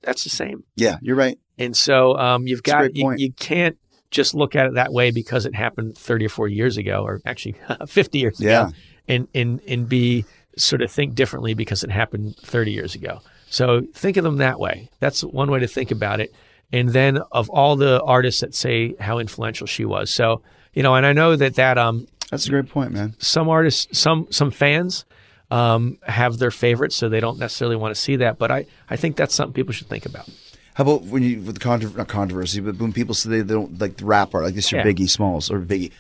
That's 0.03 0.25
the 0.25 0.31
same. 0.31 0.65
Yeah, 0.77 0.97
you're 1.03 1.17
right. 1.17 1.39
And 1.59 1.77
so 1.77 2.17
um, 2.17 2.47
you've 2.47 2.61
a 2.61 2.63
got 2.63 2.95
you, 2.97 3.13
you 3.17 3.33
can't 3.33 3.77
just 4.11 4.35
look 4.35 4.57
at 4.57 4.67
it 4.67 4.75
that 4.75 4.93
way 4.93 5.11
because 5.11 5.47
it 5.47 5.55
happened 5.55 5.97
30 5.97 6.27
or 6.27 6.29
40 6.31 6.55
years 6.55 6.77
ago, 6.77 7.03
or 7.05 7.21
actually 7.27 7.55
50 7.87 8.19
years 8.19 8.41
Yeah. 8.41 8.69
ago, 8.69 8.77
and 9.09 9.29
and 9.35 9.61
and 9.69 9.89
be 9.89 10.25
sort 10.57 10.83
of 10.83 10.91
think 10.91 11.15
differently 11.15 11.55
because 11.55 11.85
it 11.85 11.91
happened 11.91 12.37
30 12.39 12.73
years 12.73 12.95
ago. 12.95 13.21
So 13.49 13.83
think 13.95 14.17
of 14.17 14.25
them 14.25 14.37
that 14.39 14.59
way. 14.59 14.89
That's 15.01 15.23
one 15.23 15.51
way 15.51 15.61
to 15.61 15.67
think 15.69 15.91
about 15.91 16.21
it. 16.21 16.33
And 16.73 16.91
then 16.91 17.19
of 17.33 17.49
all 17.51 17.77
the 17.77 18.01
artists 18.03 18.41
that 18.43 18.55
say 18.55 18.95
how 19.01 19.19
influential 19.19 19.67
she 19.67 19.85
was, 19.85 20.11
so 20.11 20.43
you 20.73 20.83
know, 20.83 20.95
and 20.95 21.05
I 21.05 21.13
know 21.13 21.37
that 21.37 21.55
that 21.57 21.77
um 21.79 22.07
That's 22.31 22.47
a 22.47 22.51
great 22.51 22.69
point, 22.69 22.93
man. 22.93 23.15
some 23.19 23.49
artists, 23.49 23.99
some 23.99 24.27
some 24.31 24.51
fans 24.51 25.05
um, 25.51 25.99
have 26.03 26.39
their 26.39 26.51
favorites, 26.51 26.97
so 26.97 27.09
they 27.09 27.21
don't 27.21 27.39
necessarily 27.39 27.77
want 27.77 27.95
to 27.95 28.01
see 28.01 28.17
that. 28.17 28.39
But 28.39 28.51
I 28.51 28.67
I 28.89 28.97
think 28.97 29.17
that's 29.17 29.35
something 29.35 29.53
people 29.55 29.73
should 29.73 29.89
think 29.89 30.07
about. 30.07 30.29
How 30.75 30.85
about 30.85 31.03
when 31.03 31.23
you 31.23 31.41
with 31.41 31.55
the 31.57 31.61
contro- 31.61 31.91
not 31.91 32.09
controversy, 32.09 32.61
but 32.61 32.77
when 32.79 32.93
people 32.93 33.15
say 33.15 33.29
they, 33.31 33.41
they 33.43 33.55
don't 33.55 33.81
like 33.81 33.97
the 33.97 34.05
rap 34.05 34.35
art, 34.35 34.45
like 34.45 34.55
this, 34.55 34.71
your 34.71 34.81
Yeah. 34.81 34.87
Biggie 34.87 35.11
Smalls 35.11 35.51
or 35.51 35.61
Biggie. 35.61 35.91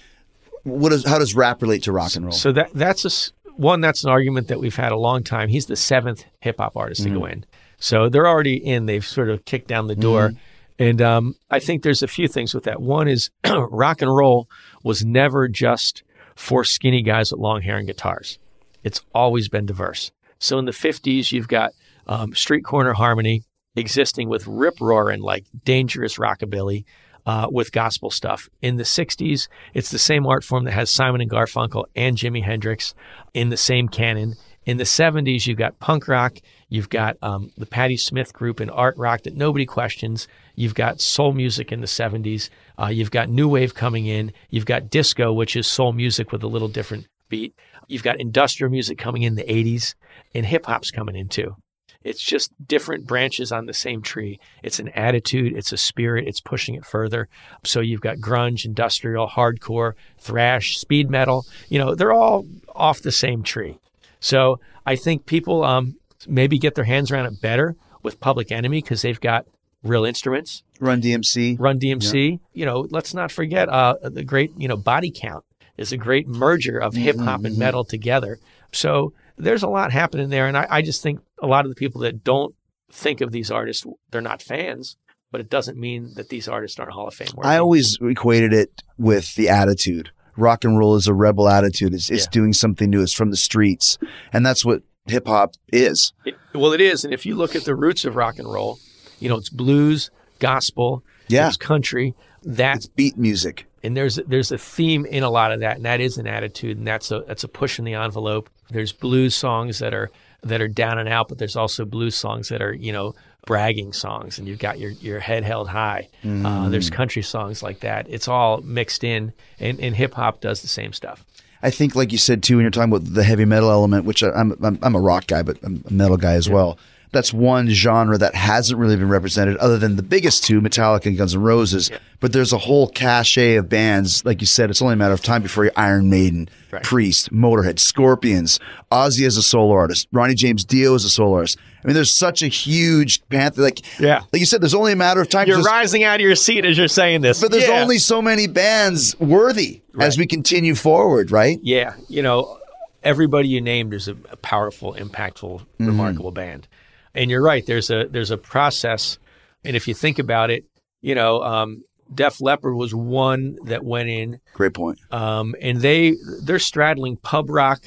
What 0.62 0.92
is 0.92 1.04
how 1.06 1.18
does 1.18 1.34
rap 1.34 1.62
relate 1.62 1.82
to 1.84 1.92
rock 1.92 2.14
and 2.16 2.24
roll? 2.26 2.32
So 2.32 2.52
that 2.52 2.70
that's 2.74 3.04
a 3.04 3.52
one 3.56 3.80
that's 3.80 4.04
an 4.04 4.10
argument 4.10 4.48
that 4.48 4.60
we've 4.60 4.76
had 4.76 4.92
a 4.92 4.96
long 4.96 5.22
time. 5.22 5.48
He's 5.48 5.66
the 5.66 5.76
seventh 5.76 6.24
hip 6.40 6.56
hop 6.58 6.76
artist 6.76 7.02
to 7.02 7.10
go 7.10 7.24
in, 7.26 7.44
so 7.78 8.08
they're 8.08 8.28
already 8.28 8.56
in. 8.56 8.86
They've 8.86 9.04
sort 9.04 9.30
of 9.30 9.44
kicked 9.44 9.68
down 9.68 9.86
the 9.86 9.96
door, 9.96 10.32
and 10.78 11.02
um, 11.02 11.34
I 11.50 11.58
think 11.58 11.82
there's 11.82 12.02
a 12.02 12.08
few 12.08 12.28
things 12.28 12.54
with 12.54 12.64
that. 12.64 12.80
One 12.80 13.08
is 13.08 13.30
rock 13.50 14.00
and 14.02 14.14
roll 14.14 14.48
was 14.82 15.04
never 15.04 15.48
just 15.48 16.02
for 16.36 16.62
skinny 16.64 17.02
guys 17.02 17.32
with 17.32 17.40
long 17.40 17.62
hair 17.62 17.76
and 17.76 17.86
guitars. 17.86 18.38
It's 18.82 19.02
always 19.14 19.48
been 19.48 19.66
diverse. 19.66 20.12
So 20.38 20.58
in 20.58 20.64
the 20.64 20.72
50s, 20.72 21.32
you've 21.32 21.48
got 21.48 21.72
um, 22.06 22.34
street 22.34 22.64
corner 22.64 22.94
harmony 22.94 23.44
existing 23.76 24.28
with 24.28 24.46
rip 24.46 24.80
roaring 24.80 25.20
like 25.20 25.44
dangerous 25.64 26.16
rockabilly 26.16 26.84
uh, 27.26 27.46
with 27.50 27.72
gospel 27.72 28.10
stuff. 28.10 28.48
In 28.62 28.76
the 28.76 28.82
60s, 28.82 29.48
it's 29.74 29.90
the 29.90 29.98
same 29.98 30.26
art 30.26 30.44
form 30.44 30.64
that 30.64 30.72
has 30.72 30.90
Simon 30.90 31.20
and 31.20 31.30
Garfunkel 31.30 31.84
and 31.94 32.16
Jimi 32.16 32.42
Hendrix 32.42 32.94
in 33.34 33.50
the 33.50 33.56
same 33.56 33.88
canon. 33.88 34.34
In 34.64 34.76
the 34.76 34.84
70s, 34.84 35.46
you've 35.46 35.58
got 35.58 35.78
punk 35.78 36.06
rock, 36.06 36.38
you've 36.68 36.90
got 36.90 37.16
um, 37.22 37.50
the 37.56 37.66
Patti 37.66 37.96
Smith 37.96 38.32
group 38.32 38.60
and 38.60 38.70
art 38.70 38.96
rock 38.96 39.22
that 39.22 39.34
nobody 39.34 39.64
questions. 39.64 40.28
You've 40.54 40.74
got 40.74 41.00
soul 41.00 41.32
music 41.32 41.72
in 41.72 41.80
the 41.80 41.86
70s. 41.86 42.50
Uh, 42.78 42.88
you've 42.88 43.10
got 43.10 43.28
new 43.28 43.48
wave 43.48 43.74
coming 43.74 44.06
in. 44.06 44.32
You've 44.50 44.66
got 44.66 44.90
disco, 44.90 45.32
which 45.32 45.56
is 45.56 45.66
soul 45.66 45.92
music 45.92 46.30
with 46.30 46.42
a 46.42 46.46
little 46.46 46.68
different 46.68 47.06
beat. 47.30 47.54
You've 47.88 48.02
got 48.02 48.20
industrial 48.20 48.70
music 48.70 48.98
coming 48.98 49.22
in 49.22 49.36
the 49.36 49.44
80s, 49.44 49.94
and 50.34 50.44
hip 50.44 50.66
hop's 50.66 50.90
coming 50.90 51.16
in 51.16 51.28
too. 51.28 51.56
It's 52.02 52.22
just 52.22 52.52
different 52.66 53.06
branches 53.06 53.52
on 53.52 53.66
the 53.66 53.74
same 53.74 54.00
tree. 54.00 54.40
It's 54.62 54.78
an 54.78 54.88
attitude, 54.90 55.54
it's 55.54 55.72
a 55.72 55.76
spirit, 55.76 56.26
it's 56.26 56.40
pushing 56.40 56.74
it 56.74 56.86
further. 56.86 57.28
So 57.64 57.80
you've 57.80 58.00
got 58.00 58.18
grunge, 58.18 58.64
industrial, 58.64 59.28
hardcore, 59.28 59.92
thrash, 60.18 60.78
speed 60.78 61.10
metal. 61.10 61.44
You 61.68 61.78
know, 61.78 61.94
they're 61.94 62.12
all 62.12 62.46
off 62.74 63.02
the 63.02 63.12
same 63.12 63.42
tree. 63.42 63.78
So 64.18 64.60
I 64.86 64.96
think 64.96 65.26
people 65.26 65.62
um, 65.62 65.96
maybe 66.26 66.58
get 66.58 66.74
their 66.74 66.84
hands 66.84 67.10
around 67.10 67.26
it 67.26 67.40
better 67.40 67.76
with 68.02 68.20
Public 68.20 68.50
Enemy 68.50 68.80
because 68.80 69.02
they've 69.02 69.20
got 69.20 69.46
real 69.82 70.06
instruments. 70.06 70.62
Run 70.80 71.02
DMC. 71.02 71.56
Run 71.60 71.78
DMC. 71.78 72.40
You 72.54 72.64
know, 72.64 72.86
let's 72.90 73.12
not 73.12 73.30
forget 73.30 73.68
uh, 73.68 73.96
the 74.02 74.24
great, 74.24 74.52
you 74.56 74.68
know, 74.68 74.76
Body 74.76 75.12
Count 75.14 75.44
is 75.76 75.92
a 75.92 75.96
great 75.96 76.28
merger 76.28 76.78
of 76.78 76.94
hip 76.94 77.18
hop 77.18 77.44
and 77.44 77.54
mm-hmm. 77.54 77.58
metal 77.58 77.84
together. 77.84 78.38
So 78.72 79.12
there's 79.36 79.62
a 79.62 79.68
lot 79.68 79.92
happening 79.92 80.28
there. 80.30 80.46
And 80.46 80.56
I, 80.56 80.66
I 80.68 80.82
just 80.82 81.02
think 81.02 81.20
a 81.42 81.46
lot 81.46 81.64
of 81.64 81.70
the 81.70 81.74
people 81.74 82.02
that 82.02 82.22
don't 82.22 82.54
think 82.92 83.20
of 83.20 83.32
these 83.32 83.50
artists, 83.50 83.86
they're 84.10 84.20
not 84.20 84.42
fans, 84.42 84.96
but 85.30 85.40
it 85.40 85.48
doesn't 85.48 85.78
mean 85.78 86.12
that 86.16 86.28
these 86.28 86.48
artists 86.48 86.78
aren't 86.78 86.92
Hall 86.92 87.08
of 87.08 87.14
Fame 87.14 87.28
worthy. 87.34 87.48
I 87.48 87.58
always 87.58 87.98
equated 88.00 88.52
it 88.52 88.82
with 88.98 89.34
the 89.36 89.48
attitude. 89.48 90.10
Rock 90.36 90.64
and 90.64 90.78
roll 90.78 90.96
is 90.96 91.06
a 91.06 91.14
rebel 91.14 91.48
attitude. 91.48 91.94
It's, 91.94 92.10
it's 92.10 92.24
Yeah. 92.24 92.30
doing 92.30 92.52
something 92.52 92.90
new. 92.90 93.02
It's 93.02 93.12
from 93.12 93.30
the 93.30 93.36
streets. 93.36 93.98
And 94.32 94.44
that's 94.44 94.64
what 94.64 94.82
hip 95.06 95.26
hop 95.26 95.54
is. 95.72 96.12
It- 96.24 96.36
well, 96.54 96.72
it 96.72 96.80
is. 96.80 97.04
And 97.04 97.14
if 97.14 97.24
you 97.24 97.34
look 97.36 97.54
at 97.54 97.64
the 97.64 97.74
roots 97.74 98.04
of 98.04 98.16
rock 98.16 98.38
and 98.38 98.50
roll, 98.50 98.78
you 99.18 99.28
know, 99.28 99.36
it's 99.36 99.50
blues, 99.50 100.10
gospel, 100.38 101.04
Yeah. 101.28 101.48
it's 101.48 101.56
country. 101.56 102.14
That 102.42 102.76
It's 102.76 102.86
beat 102.88 103.18
music. 103.18 103.66
And 103.82 103.96
there's 103.96 104.16
there's 104.26 104.52
a 104.52 104.58
theme 104.58 105.06
in 105.06 105.22
a 105.22 105.30
lot 105.30 105.52
of 105.52 105.60
that, 105.60 105.76
and 105.76 105.84
that 105.84 106.00
is 106.00 106.18
an 106.18 106.26
attitude, 106.26 106.78
and 106.78 106.86
that's 106.86 107.10
a 107.10 107.20
that's 107.26 107.44
a 107.44 107.48
push 107.48 107.78
in 107.78 107.84
the 107.84 107.94
envelope. 107.94 108.50
There's 108.70 108.92
blues 108.92 109.34
songs 109.34 109.78
that 109.80 109.94
are 109.94 110.10
that 110.42 110.60
are 110.60 110.68
down 110.68 110.98
and 110.98 111.08
out, 111.08 111.28
but 111.28 111.38
there's 111.38 111.56
also 111.56 111.84
blues 111.84 112.14
songs 112.14 112.48
that 112.48 112.62
are 112.62 112.72
you 112.72 112.92
know 112.92 113.14
bragging 113.46 113.92
songs, 113.92 114.38
and 114.38 114.46
you've 114.46 114.58
got 114.58 114.78
your 114.78 114.90
your 114.90 115.18
head 115.20 115.44
held 115.44 115.68
high. 115.68 116.08
Uh, 116.24 116.68
there's 116.68 116.90
country 116.90 117.22
songs 117.22 117.62
like 117.62 117.80
that. 117.80 118.06
It's 118.08 118.28
all 118.28 118.60
mixed 118.62 119.02
in, 119.04 119.32
and, 119.58 119.80
and 119.80 119.96
hip 119.96 120.14
hop 120.14 120.40
does 120.40 120.62
the 120.62 120.68
same 120.68 120.92
stuff. 120.92 121.24
I 121.62 121.70
think, 121.70 121.94
like 121.94 122.10
you 122.10 122.16
said 122.18 122.42
too, 122.42 122.56
when 122.56 122.64
you're 122.64 122.70
talking 122.70 122.90
about 122.90 123.12
the 123.12 123.22
heavy 123.24 123.44
metal 123.44 123.70
element, 123.70 124.04
which 124.06 124.22
I- 124.22 124.30
I'm 124.30 124.52
I'm, 124.62 124.78
I'm 124.82 124.94
a 124.94 125.00
rock 125.00 125.26
guy, 125.26 125.42
but 125.42 125.58
I'm 125.62 125.82
a 125.88 125.92
metal 125.92 126.16
guy 126.16 126.32
as 126.34 126.48
well. 126.48 126.78
That's 127.12 127.32
one 127.32 127.68
genre 127.70 128.16
that 128.18 128.34
hasn't 128.36 128.78
really 128.78 128.96
been 128.96 129.08
represented, 129.08 129.56
other 129.56 129.78
than 129.78 129.96
the 129.96 130.02
biggest 130.02 130.44
two, 130.44 130.60
Metallica 130.60 131.06
and 131.06 131.18
Guns 131.18 131.34
N' 131.34 131.42
Roses. 131.42 131.90
But 132.20 132.32
there's 132.32 132.52
a 132.52 132.58
whole 132.58 132.86
cachet 132.88 133.56
of 133.56 133.68
bands, 133.68 134.24
like 134.24 134.40
you 134.40 134.46
said. 134.46 134.70
It's 134.70 134.80
only 134.80 134.94
a 134.94 134.96
matter 134.96 135.14
of 135.14 135.22
time 135.22 135.42
before 135.42 135.70
Iron 135.76 136.08
Maiden, 136.08 136.48
Right. 136.70 136.84
Priest, 136.84 137.32
Motorhead, 137.32 137.80
Scorpions, 137.80 138.60
Ozzy 138.92 139.26
as 139.26 139.36
a 139.36 139.42
solo 139.42 139.72
artist, 139.74 140.06
Ronnie 140.12 140.34
James 140.34 140.64
Dio 140.64 140.94
as 140.94 141.04
a 141.04 141.10
solo 141.10 141.34
artist. 141.38 141.58
I 141.82 141.88
mean, 141.88 141.94
there's 141.94 142.12
such 142.12 142.42
a 142.42 142.46
huge 142.46 143.26
panther. 143.28 143.62
Like, 143.62 143.80
Yeah. 143.98 144.20
like 144.32 144.38
you 144.38 144.46
said, 144.46 144.60
there's 144.62 144.74
only 144.74 144.92
a 144.92 144.96
matter 144.96 145.20
of 145.20 145.28
time. 145.28 145.48
You're 145.48 145.62
rising 145.62 146.04
out 146.04 146.16
of 146.16 146.20
your 146.20 146.36
seat 146.36 146.64
as 146.64 146.78
you're 146.78 146.86
saying 146.86 147.22
this, 147.22 147.40
but 147.40 147.50
there's 147.50 147.66
Yeah. 147.66 147.80
only 147.82 147.98
so 147.98 148.22
many 148.22 148.46
bands 148.46 149.18
worthy 149.18 149.80
as 149.98 150.16
we 150.16 150.26
continue 150.26 150.76
forward, 150.76 151.32
right? 151.32 151.58
Yeah, 151.62 151.94
you 152.08 152.22
know, 152.22 152.58
everybody 153.02 153.48
you 153.48 153.60
named 153.60 153.94
is 153.94 154.06
a, 154.06 154.12
a 154.30 154.36
powerful, 154.36 154.94
impactful, 154.94 155.60
mm-hmm. 155.60 155.86
remarkable 155.86 156.30
band. 156.30 156.68
And 157.14 157.30
you're 157.30 157.42
right. 157.42 157.64
There's 157.66 157.90
a 157.90 158.06
there's 158.08 158.30
a 158.30 158.36
process, 158.36 159.18
and 159.64 159.74
if 159.76 159.88
you 159.88 159.94
think 159.94 160.18
about 160.18 160.50
it, 160.50 160.64
you 161.02 161.14
know, 161.14 161.42
um, 161.42 161.82
Def 162.14 162.40
Leppard 162.40 162.74
was 162.74 162.94
one 162.94 163.56
that 163.64 163.84
went 163.84 164.08
in, 164.08 164.40
Great 164.54 164.74
point. 164.74 164.98
um, 165.10 165.54
and 165.60 165.78
they 165.80 166.16
they're 166.42 166.58
straddling 166.58 167.16
pub 167.16 167.50
rock 167.50 167.84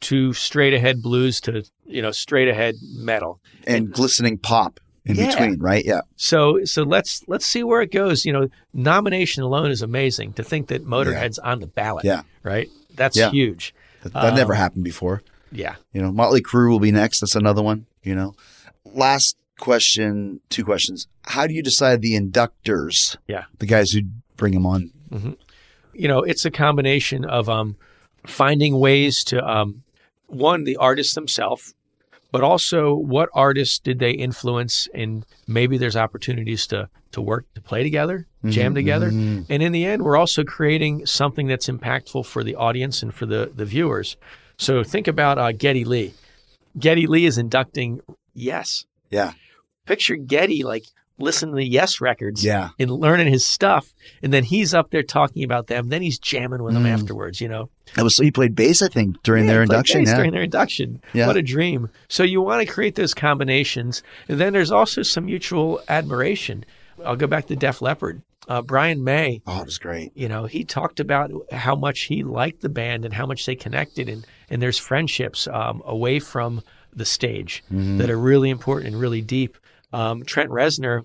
to 0.00 0.32
straight 0.34 0.74
ahead 0.74 1.02
blues 1.02 1.40
to 1.42 1.64
you 1.84 2.02
know 2.02 2.10
straight 2.10 2.48
ahead 2.48 2.74
metal. 2.96 3.40
and 3.66 3.90
glistening 3.92 4.38
pop 4.38 4.78
in 5.04 5.16
Yeah. 5.16 5.26
between, 5.28 5.58
right? 5.58 5.84
Yeah. 5.84 6.00
So 6.16 6.64
so 6.64 6.82
let's 6.82 7.22
let's 7.28 7.44
see 7.46 7.62
where 7.62 7.82
it 7.82 7.92
goes. 7.92 8.24
You 8.24 8.32
know, 8.32 8.48
nomination 8.72 9.42
alone 9.42 9.70
is 9.70 9.82
amazing. 9.82 10.32
To 10.34 10.42
think 10.42 10.68
that 10.68 10.84
Motorhead's 10.86 11.38
on 11.38 11.60
the 11.60 11.66
ballot, 11.66 12.04
Yeah. 12.04 12.22
right? 12.42 12.68
That's 12.94 13.16
Yeah. 13.16 13.30
huge. 13.30 13.74
That, 14.02 14.12
that 14.14 14.34
never 14.34 14.54
happened 14.54 14.84
before. 14.84 15.22
Yeah. 15.52 15.76
You 15.92 16.02
know, 16.02 16.10
Motley 16.12 16.42
Crue 16.42 16.68
will 16.70 16.80
be 16.80 16.92
next. 16.92 17.20
That's 17.20 17.34
another 17.36 17.62
one, 17.62 17.86
you 18.06 18.14
know. 18.14 18.34
Last 18.84 19.36
question, 19.58 20.40
two 20.48 20.64
questions. 20.64 21.08
How 21.22 21.46
do 21.46 21.54
you 21.54 21.62
decide 21.62 22.02
the 22.02 22.14
inductors? 22.14 23.16
Yeah. 23.26 23.44
The 23.58 23.66
guys 23.66 23.90
who 23.90 24.02
bring 24.36 24.54
them 24.54 24.66
on. 24.66 24.92
you 25.92 26.08
know, 26.08 26.22
it's 26.22 26.44
a 26.44 26.50
combination 26.50 27.24
of 27.24 27.48
um, 27.48 27.76
finding 28.26 28.78
ways 28.78 29.24
to 29.24 29.44
um, 29.44 29.82
one 30.26 30.64
the 30.64 30.76
artists 30.76 31.14
themselves, 31.14 31.74
but 32.32 32.42
also 32.42 32.94
what 32.94 33.28
artists 33.34 33.78
did 33.78 33.98
they 33.98 34.10
influence, 34.10 34.88
and 34.94 35.24
maybe 35.46 35.78
there's 35.78 35.96
opportunities 35.96 36.66
to 36.68 36.88
to 37.12 37.22
work 37.22 37.46
to 37.54 37.62
play 37.62 37.82
together, 37.82 38.26
jam 38.46 38.74
together, 38.74 39.06
and 39.08 39.48
in 39.50 39.72
the 39.72 39.86
end, 39.86 40.02
we're 40.02 40.18
also 40.18 40.44
creating 40.44 41.06
something 41.06 41.46
that's 41.46 41.66
impactful 41.66 42.26
for 42.26 42.44
the 42.44 42.54
audience 42.56 43.02
and 43.02 43.14
for 43.14 43.24
the 43.24 43.50
the 43.54 43.64
viewers. 43.64 44.16
So 44.58 44.82
think 44.82 45.08
about 45.08 45.38
uh, 45.38 45.52
Geddy 45.52 45.84
Lee. 45.84 46.12
Geddy 46.78 47.06
Lee 47.06 47.26
is 47.26 47.38
inducting 47.38 48.00
Yes. 48.34 48.84
Yeah. 49.10 49.32
Picture 49.86 50.16
Geddy 50.16 50.62
like 50.62 50.84
listening 51.18 51.54
to 51.54 51.56
the 51.56 51.64
Yes 51.64 52.00
records 52.00 52.44
Yeah. 52.44 52.70
and 52.78 52.90
learning 52.90 53.28
his 53.28 53.46
stuff. 53.46 53.94
And 54.22 54.32
then 54.32 54.44
he's 54.44 54.74
up 54.74 54.90
there 54.90 55.02
talking 55.02 55.42
about 55.42 55.68
them. 55.68 55.88
Then 55.88 56.02
he's 56.02 56.18
jamming 56.18 56.62
with 56.62 56.74
them 56.74 56.84
mm. 56.84 56.90
afterwards, 56.90 57.40
you 57.40 57.48
know. 57.48 57.70
That 57.94 58.02
was 58.02 58.16
so 58.16 58.22
he 58.22 58.30
played 58.30 58.54
bass, 58.54 58.82
I 58.82 58.88
think, 58.88 59.22
during 59.22 59.44
Yeah, 59.46 59.52
their 59.52 59.62
induction. 59.62 60.04
Yeah. 60.04 60.16
During 60.16 60.32
their 60.32 60.42
induction. 60.42 61.00
Yeah. 61.14 61.26
What 61.26 61.36
a 61.36 61.42
dream. 61.42 61.88
So 62.08 62.22
you 62.22 62.42
want 62.42 62.66
to 62.66 62.72
create 62.72 62.94
those 62.96 63.14
combinations. 63.14 64.02
And 64.28 64.38
then 64.38 64.52
there's 64.52 64.72
also 64.72 65.02
some 65.02 65.26
mutual 65.26 65.80
admiration. 65.88 66.64
I'll 67.04 67.16
go 67.16 67.26
back 67.26 67.46
to 67.46 67.56
Def 67.56 67.80
Leppard. 67.80 68.22
Uh, 68.48 68.62
Brian 68.62 69.02
May, 69.02 69.42
oh, 69.46 69.60
it 69.60 69.66
was 69.66 69.78
great. 69.78 70.12
you 70.14 70.28
know, 70.28 70.44
he 70.46 70.64
talked 70.64 71.00
about 71.00 71.30
how 71.50 71.74
much 71.74 72.02
he 72.02 72.22
liked 72.22 72.60
the 72.60 72.68
band 72.68 73.04
and 73.04 73.12
how 73.12 73.26
much 73.26 73.44
they 73.44 73.56
connected. 73.56 74.08
And, 74.08 74.26
and 74.48 74.62
there's 74.62 74.78
friendships 74.78 75.48
um, 75.48 75.82
away 75.84 76.20
from 76.20 76.62
the 76.94 77.04
stage 77.04 77.62
that 77.70 78.08
are 78.08 78.18
really 78.18 78.48
important 78.50 78.92
and 78.92 79.00
really 79.00 79.20
deep. 79.20 79.58
Um, 79.92 80.22
Trent 80.24 80.50
Reznor 80.50 81.02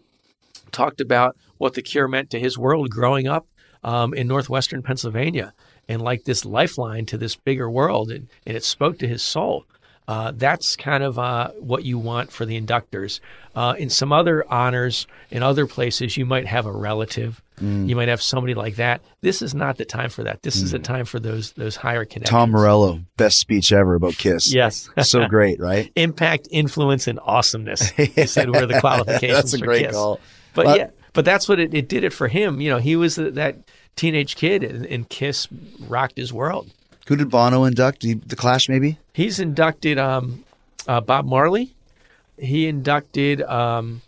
talked 0.72 1.02
about 1.02 1.36
what 1.58 1.74
the 1.74 1.82
cure 1.82 2.08
meant 2.08 2.30
to 2.30 2.40
his 2.40 2.58
world 2.58 2.90
growing 2.90 3.28
up 3.28 3.48
um, 3.84 4.14
in 4.14 4.28
northwestern 4.28 4.84
Pennsylvania 4.84 5.54
and 5.90 6.02
like 6.02 6.24
this 6.24 6.46
lifeline 6.46 7.06
to 7.08 7.18
this 7.18 7.36
bigger 7.36 7.70
world. 7.70 8.12
And, 8.12 8.28
and 8.46 8.56
it 8.56 8.64
spoke 8.64 9.00
to 9.00 9.08
his 9.08 9.22
soul. 9.22 9.66
Uh, 10.08 10.32
that's 10.36 10.76
kind 10.76 11.04
of 11.04 11.18
uh, 11.18 11.52
what 11.60 11.84
you 11.86 11.98
want 11.98 12.32
for 12.32 12.46
the 12.46 12.60
inductors. 12.60 13.20
Uh, 13.56 13.76
in 13.78 13.90
some 13.90 14.12
other 14.12 14.44
honors, 14.52 15.08
in 15.30 15.42
other 15.44 15.66
places, 15.68 16.18
you 16.18 16.26
might 16.26 16.48
have 16.48 16.66
a 16.66 16.72
relative. 16.72 17.42
You 17.64 17.96
might 17.96 18.08
have 18.08 18.24
somebody 18.24 18.56
like 18.56 18.78
that. 18.78 19.02
This 19.22 19.44
is 19.44 19.54
not 19.54 19.78
the 19.78 19.86
time 19.86 20.10
for 20.10 20.24
that. 20.24 20.42
This 20.42 20.56
is 20.56 20.72
the 20.72 20.80
time 20.80 21.06
for 21.06 21.20
those 21.20 21.52
those 21.52 21.76
higher 21.76 22.06
connections. 22.06 22.32
Tom 22.32 22.50
Morello, 22.50 23.02
best 23.18 23.38
speech 23.38 23.72
ever 23.72 23.94
about 23.94 24.14
Kiss. 24.18 24.52
Yes. 24.52 24.90
so 25.04 25.28
great, 25.28 25.60
right? 25.60 25.92
Impact, 25.96 26.48
influence, 26.50 27.08
and 27.08 27.20
awesomeness. 27.24 27.90
He 27.92 28.26
said 28.26 28.50
were 28.50 28.66
the 28.66 28.80
qualifications. 28.80 29.34
That's 29.34 29.54
a 29.54 29.60
for 29.60 29.66
great 29.66 29.86
Kiss. 29.86 29.94
call. 29.96 30.20
But 30.56 30.66
But- 30.66 30.78
yeah, 30.80 30.90
but 31.14 31.24
that's 31.24 31.48
what 31.48 31.60
it, 31.60 31.72
it 31.76 31.88
did 31.88 32.04
it 32.04 32.14
for 32.14 32.28
him. 32.28 32.62
You 32.62 32.72
know, 32.72 32.80
he 32.80 32.96
was 32.96 33.14
the, 33.16 33.30
that 33.30 33.58
teenage 33.96 34.38
kid, 34.38 34.64
and, 34.64 34.84
and 34.88 35.08
Kiss 35.08 35.48
rocked 35.88 36.18
his 36.18 36.34
world. 36.34 36.68
Who 37.12 37.18
did 37.18 37.30
Bono 37.30 37.66
induct? 37.66 38.04
He- 38.04 38.14
The 38.14 38.38
Clash, 38.38 38.70
maybe? 38.70 38.98
He's 39.12 39.38
inducted 39.38 40.00
um, 40.00 40.46
uh, 40.88 41.02
Bob 41.02 41.26
Marley. 41.26 41.74
He 42.40 42.68
inducted, 42.68 43.42
um, 43.42 44.02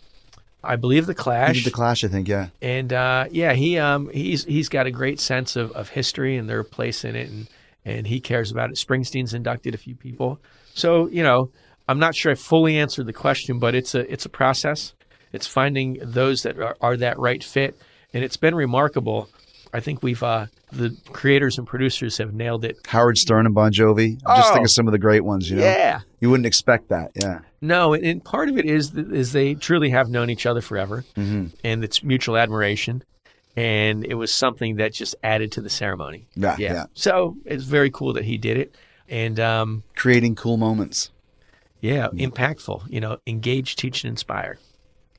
I 0.63 0.77
believe, 0.77 1.05
the 1.05 1.11
He 1.11 1.17
Clash. 1.17 1.65
The 1.65 1.69
Clash, 1.69 2.05
I 2.05 2.07
think, 2.07 2.29
yeah. 2.29 2.47
and 2.61 2.93
uh, 2.93 3.25
yeah, 3.29 3.51
he 3.55 3.77
um, 3.77 4.09
he's 4.13 4.45
he's 4.45 4.69
got 4.69 4.87
a 4.87 4.91
great 4.91 5.19
sense 5.19 5.57
of, 5.57 5.73
of 5.73 5.89
history 5.89 6.37
and 6.37 6.49
their 6.49 6.63
place 6.63 7.03
in 7.03 7.17
it, 7.17 7.29
and 7.29 7.49
and 7.83 8.07
he 8.07 8.21
cares 8.21 8.51
about 8.51 8.69
it. 8.69 8.77
Springsteen's 8.77 9.33
inducted 9.33 9.75
a 9.75 9.77
few 9.77 9.95
people, 9.95 10.39
so 10.73 11.07
you 11.07 11.23
know, 11.23 11.49
I'm 11.89 11.99
not 11.99 12.15
sure 12.15 12.31
I 12.31 12.35
fully 12.35 12.77
answered 12.77 13.05
the 13.05 13.11
question, 13.11 13.59
but 13.59 13.75
it's 13.75 13.93
a 13.95 14.09
it's 14.09 14.25
a 14.25 14.29
process. 14.29 14.93
It's 15.33 15.45
finding 15.45 15.99
those 16.01 16.43
that 16.43 16.57
are, 16.57 16.77
are 16.79 16.95
that 16.95 17.19
right 17.19 17.43
fit, 17.43 17.77
and 18.13 18.23
it's 18.23 18.37
been 18.37 18.55
remarkable. 18.55 19.27
I 19.73 19.79
think 19.79 20.03
we've 20.03 20.21
uh, 20.21 20.45
the 20.71 20.95
creators 21.11 21.57
and 21.57 21.65
producers 21.67 22.17
have 22.19 22.33
nailed 22.33 22.63
it. 22.63 22.77
Howard 22.87 23.17
Stern 23.17 23.45
and 23.47 23.55
Bon 23.55 23.71
Jovi. 23.71 24.13
Just 24.13 24.23
Oh. 24.51 24.53
think 24.53 24.65
of 24.65 24.71
some 24.71 24.87
of 24.87 24.91
the 24.91 24.99
great 24.99 25.21
ones, 25.25 25.49
you 25.49 25.57
know? 25.57 25.63
Yeah. 25.63 26.01
You 26.19 26.29
wouldn't 26.29 26.45
expect 26.45 26.89
that, 26.89 27.11
yeah. 27.15 27.39
No, 27.59 27.93
and, 27.93 28.05
and 28.05 28.23
part 28.23 28.49
of 28.49 28.57
it 28.57 28.65
is 28.65 28.93
is 28.95 29.31
they 29.33 29.55
truly 29.55 29.89
have 29.89 30.09
known 30.09 30.29
each 30.29 30.45
other 30.45 30.61
forever, 30.61 31.03
Mm-hmm. 31.17 31.47
and 31.63 31.83
it's 31.83 32.03
mutual 32.03 32.37
admiration, 32.37 33.03
and 33.55 34.05
it 34.05 34.15
was 34.15 34.33
something 34.33 34.75
that 34.77 34.93
just 34.93 35.15
added 35.23 35.51
to 35.53 35.61
the 35.61 35.69
ceremony. 35.69 36.27
Yeah, 36.35 36.55
yeah. 36.59 36.85
So 36.93 37.35
it's 37.45 37.63
very 37.63 37.89
cool 37.89 38.13
that 38.13 38.25
he 38.25 38.37
did 38.37 38.57
it, 38.57 38.75
and 39.09 39.39
um, 39.39 39.83
Creating 39.95 40.35
cool 40.35 40.57
moments. 40.57 41.11
yeah, 41.81 42.07
impactful. 42.13 42.83
You 42.89 42.99
know, 43.01 43.17
engage, 43.27 43.75
teach, 43.75 44.03
and 44.03 44.09
inspire. 44.11 44.59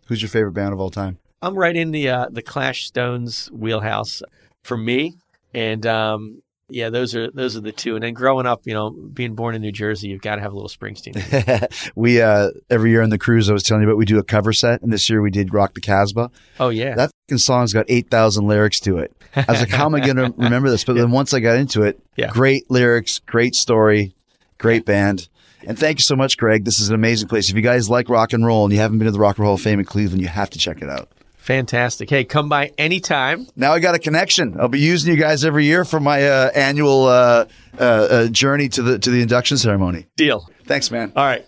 Who's 0.06 0.22
your 0.22 0.28
favorite 0.28 0.52
band 0.52 0.72
of 0.72 0.80
all 0.80 0.90
time? 0.90 1.18
I'm 1.42 1.54
right 1.54 1.76
in 1.76 1.90
the 1.90 2.08
uh, 2.08 2.26
the 2.30 2.42
Clash 2.42 2.86
Stones 2.86 3.50
wheelhouse 3.52 4.22
for 4.64 4.76
me, 4.76 5.14
and 5.54 5.86
um, 5.86 6.42
yeah, 6.68 6.90
those 6.90 7.14
are 7.14 7.30
those 7.30 7.56
are 7.56 7.60
the 7.60 7.70
two. 7.70 7.94
And 7.94 8.02
then 8.02 8.12
growing 8.14 8.46
up, 8.46 8.62
you 8.64 8.74
know, 8.74 8.90
being 8.90 9.34
born 9.34 9.54
in 9.54 9.62
New 9.62 9.70
Jersey, 9.70 10.08
you've 10.08 10.22
got 10.22 10.36
to 10.36 10.40
have 10.42 10.52
a 10.52 10.56
little 10.56 10.68
Springsteen. 10.68 11.92
we 11.94 12.20
uh 12.20 12.50
every 12.70 12.90
year 12.90 13.02
on 13.02 13.10
the 13.10 13.18
cruise 13.18 13.48
I 13.48 13.52
was 13.52 13.62
telling 13.62 13.82
you 13.82 13.88
about 13.88 13.98
we 13.98 14.04
do 14.06 14.18
a 14.18 14.24
cover 14.24 14.52
set 14.52 14.82
and 14.82 14.92
this 14.92 15.08
year 15.08 15.20
we 15.22 15.30
did 15.30 15.52
Rock 15.54 15.74
the 15.74 15.80
Casbah. 15.80 16.30
oh 16.58 16.70
yeah, 16.70 16.94
That 16.96 17.10
fucking 17.28 17.38
song's 17.38 17.72
got 17.72 17.84
8,000 17.88 18.46
lyrics 18.46 18.80
to 18.80 18.98
it. 18.98 19.12
I 19.36 19.44
was 19.48 19.60
like 19.60 19.68
how 19.70 19.84
am 19.86 19.94
I 19.94 20.00
going 20.00 20.16
to 20.16 20.34
remember 20.36 20.70
this? 20.70 20.84
But 20.84 20.94
then 20.96 21.10
once 21.10 21.34
I 21.34 21.40
got 21.40 21.56
into 21.58 21.82
it, 21.82 22.00
Yeah. 22.16 22.30
great 22.30 22.70
lyrics, 22.70 23.20
great 23.20 23.54
story, 23.54 24.14
Great 24.56 24.86
band. 24.86 25.28
And 25.66 25.78
thank 25.78 25.98
you 25.98 26.02
so 26.02 26.14
much, 26.16 26.36
Greg. 26.38 26.64
This 26.64 26.78
is 26.78 26.88
an 26.88 26.94
amazing 26.94 27.28
place. 27.28 27.50
If 27.50 27.56
you 27.56 27.60
guys 27.62 27.90
like 27.90 28.08
rock 28.08 28.32
and 28.32 28.46
roll 28.46 28.64
and 28.64 28.72
you 28.72 28.78
haven't 28.80 28.98
been 28.98 29.06
to 29.06 29.12
the 29.12 29.18
Rock 29.18 29.36
and 29.36 29.42
Roll 29.42 29.48
Hall 29.50 29.54
of 29.56 29.60
Fame 29.62 29.78
in 29.80 29.84
Cleveland, 29.84 30.22
you 30.22 30.28
have 30.28 30.48
to 30.50 30.58
check 30.58 30.80
it 30.80 30.88
out. 30.88 31.08
Fantastic. 31.44 32.08
Hey, 32.08 32.24
come 32.24 32.48
by 32.48 32.72
anytime. 32.78 33.46
Now 33.54 33.74
I 33.74 33.78
got 33.78 33.94
a 33.94 33.98
connection. 33.98 34.58
I'll 34.58 34.68
be 34.68 34.80
using 34.80 35.12
you 35.12 35.20
guys 35.20 35.44
every 35.44 35.66
year 35.66 35.84
for 35.84 36.00
my 36.00 36.26
uh, 36.26 36.50
annual 36.54 37.04
uh, 37.04 37.44
uh, 37.78 37.82
uh, 37.82 38.26
journey 38.28 38.70
to 38.70 38.82
the 38.82 38.98
to 38.98 39.10
the 39.10 39.20
induction 39.20 39.58
ceremony. 39.58 40.06
Deal. 40.16 40.48
Thanks, 40.64 40.90
man. 40.90 41.12
All 41.14 41.26
right. 41.26 41.44